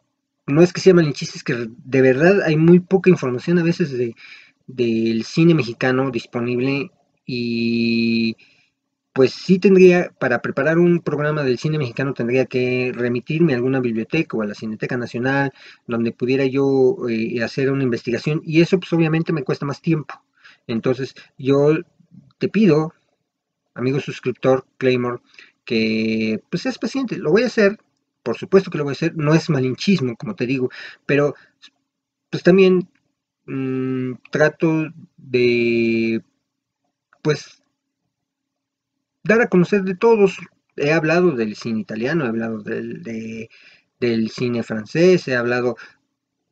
no 0.46 0.62
es 0.62 0.72
que 0.72 0.80
sea 0.80 0.94
malinchista, 0.94 1.38
es 1.38 1.44
que 1.44 1.68
de 1.68 2.02
verdad 2.02 2.42
hay 2.42 2.56
muy 2.56 2.80
poca 2.80 3.10
información 3.10 3.58
a 3.58 3.62
veces 3.62 3.92
de, 3.92 4.14
del 4.66 5.24
cine 5.24 5.54
mexicano 5.54 6.10
disponible 6.10 6.90
y, 7.24 8.36
pues 9.12 9.32
sí 9.32 9.58
tendría, 9.58 10.10
para 10.18 10.40
preparar 10.40 10.78
un 10.78 11.00
programa 11.00 11.42
del 11.42 11.58
cine 11.58 11.78
mexicano, 11.78 12.14
tendría 12.14 12.46
que 12.46 12.92
remitirme 12.94 13.52
a 13.52 13.56
alguna 13.56 13.80
biblioteca 13.80 14.36
o 14.36 14.42
a 14.42 14.46
la 14.46 14.54
Cineteca 14.54 14.96
Nacional, 14.96 15.52
donde 15.86 16.12
pudiera 16.12 16.46
yo 16.46 16.96
eh, 17.08 17.42
hacer 17.42 17.70
una 17.70 17.84
investigación, 17.84 18.40
y 18.44 18.62
eso 18.62 18.78
pues 18.78 18.92
obviamente 18.92 19.32
me 19.32 19.44
cuesta 19.44 19.66
más 19.66 19.82
tiempo. 19.82 20.14
Entonces 20.66 21.14
yo 21.36 21.74
te 22.38 22.48
pido, 22.48 22.94
amigo 23.74 24.00
suscriptor 24.00 24.66
Claymore, 24.78 25.20
que 25.64 26.42
pues 26.50 26.62
seas 26.62 26.78
paciente, 26.78 27.16
lo 27.18 27.30
voy 27.32 27.42
a 27.42 27.46
hacer, 27.46 27.78
por 28.22 28.36
supuesto 28.36 28.70
que 28.70 28.78
lo 28.78 28.84
voy 28.84 28.92
a 28.92 28.94
hacer, 28.94 29.16
no 29.16 29.34
es 29.34 29.50
malinchismo, 29.50 30.16
como 30.16 30.34
te 30.34 30.46
digo, 30.46 30.70
pero 31.06 31.34
pues 32.30 32.42
también 32.42 32.88
mm, 33.46 34.14
trato 34.30 34.86
de 35.16 36.22
pues 37.22 37.62
dar 39.22 39.40
a 39.40 39.48
conocer 39.48 39.82
de 39.82 39.94
todos. 39.94 40.38
He 40.76 40.92
hablado 40.92 41.32
del 41.32 41.54
cine 41.56 41.80
italiano, 41.80 42.24
he 42.24 42.28
hablado 42.28 42.62
del, 42.62 43.02
del 44.00 44.30
cine 44.30 44.62
francés, 44.62 45.28
he 45.28 45.36
hablado 45.36 45.76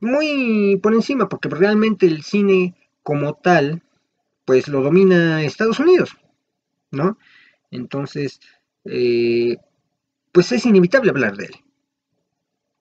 muy 0.00 0.78
por 0.82 0.94
encima, 0.94 1.28
porque 1.28 1.48
realmente 1.48 2.06
el 2.06 2.22
cine 2.22 2.74
como 3.02 3.34
tal, 3.34 3.82
pues 4.44 4.68
lo 4.68 4.82
domina 4.82 5.42
Estados 5.42 5.80
Unidos, 5.80 6.16
¿no? 6.90 7.18
Entonces, 7.70 8.40
eh, 8.84 9.56
pues 10.32 10.52
es 10.52 10.66
inevitable 10.66 11.10
hablar 11.10 11.36
de 11.36 11.46
él. 11.46 11.54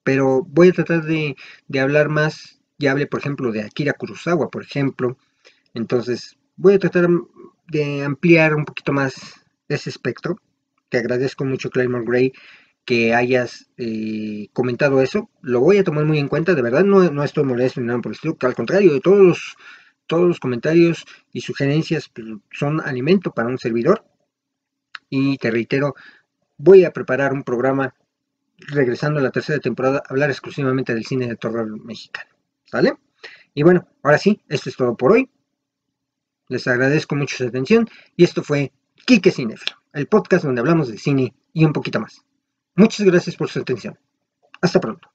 Pero 0.02 0.42
voy 0.44 0.68
a 0.68 0.72
tratar 0.72 1.04
de, 1.04 1.36
de 1.68 1.80
hablar 1.80 2.08
más, 2.08 2.60
ya 2.78 2.92
hablé 2.92 3.06
por 3.06 3.20
ejemplo 3.20 3.52
de 3.52 3.62
Akira 3.62 3.92
Kurosawa, 3.92 4.50
por 4.50 4.62
ejemplo, 4.62 5.18
entonces 5.74 6.36
voy 6.56 6.74
a 6.74 6.78
tratar 6.78 7.08
de 7.68 8.02
ampliar 8.02 8.54
un 8.54 8.64
poquito 8.64 8.92
más 8.92 9.14
ese 9.68 9.90
espectro. 9.90 10.36
Te 10.88 10.98
agradezco 10.98 11.44
mucho, 11.44 11.70
Claymore 11.70 12.04
Gray, 12.04 12.32
que 12.84 13.14
hayas 13.14 13.70
eh, 13.76 14.48
comentado 14.52 15.00
eso. 15.00 15.30
Lo 15.42 15.60
voy 15.60 15.78
a 15.78 15.84
tomar 15.84 16.04
muy 16.04 16.18
en 16.18 16.28
cuenta, 16.28 16.54
de 16.54 16.62
verdad, 16.62 16.84
no, 16.84 17.10
no 17.10 17.22
estoy 17.22 17.44
molesto 17.44 17.80
ni 17.80 17.86
nada 17.86 18.00
por 18.00 18.10
el 18.10 18.16
estilo, 18.16 18.36
al 18.40 18.54
contrario, 18.54 18.92
de 18.92 19.00
todos 19.00 19.18
los, 19.18 19.56
todos 20.06 20.26
los 20.26 20.40
comentarios 20.40 21.04
y 21.32 21.40
sugerencias 21.40 22.08
pues, 22.08 22.26
son 22.50 22.80
alimento 22.80 23.32
para 23.32 23.48
un 23.48 23.58
servidor. 23.58 24.04
Y 25.08 25.38
te 25.38 25.50
reitero, 25.50 25.94
voy 26.62 26.84
a 26.84 26.92
preparar 26.92 27.32
un 27.32 27.42
programa 27.42 27.94
regresando 28.58 29.18
a 29.18 29.22
la 29.22 29.30
tercera 29.30 29.58
temporada, 29.58 30.02
hablar 30.08 30.30
exclusivamente 30.30 30.94
del 30.94 31.06
cine 31.06 31.26
de 31.26 31.36
terror 31.36 31.66
mexicano. 31.84 32.30
¿Sale? 32.66 32.94
Y 33.54 33.62
bueno, 33.62 33.88
ahora 34.02 34.18
sí, 34.18 34.40
esto 34.48 34.68
es 34.68 34.76
todo 34.76 34.96
por 34.96 35.12
hoy. 35.12 35.30
Les 36.48 36.66
agradezco 36.66 37.16
mucho 37.16 37.36
su 37.36 37.46
atención 37.46 37.88
y 38.16 38.24
esto 38.24 38.42
fue 38.42 38.72
Quique 39.06 39.30
Cinefilo, 39.30 39.76
el 39.92 40.06
podcast 40.06 40.44
donde 40.44 40.60
hablamos 40.60 40.88
de 40.88 40.98
cine 40.98 41.34
y 41.52 41.64
un 41.64 41.72
poquito 41.72 42.00
más. 42.00 42.24
Muchas 42.74 43.06
gracias 43.06 43.36
por 43.36 43.48
su 43.48 43.60
atención. 43.60 43.98
Hasta 44.60 44.80
pronto. 44.80 45.10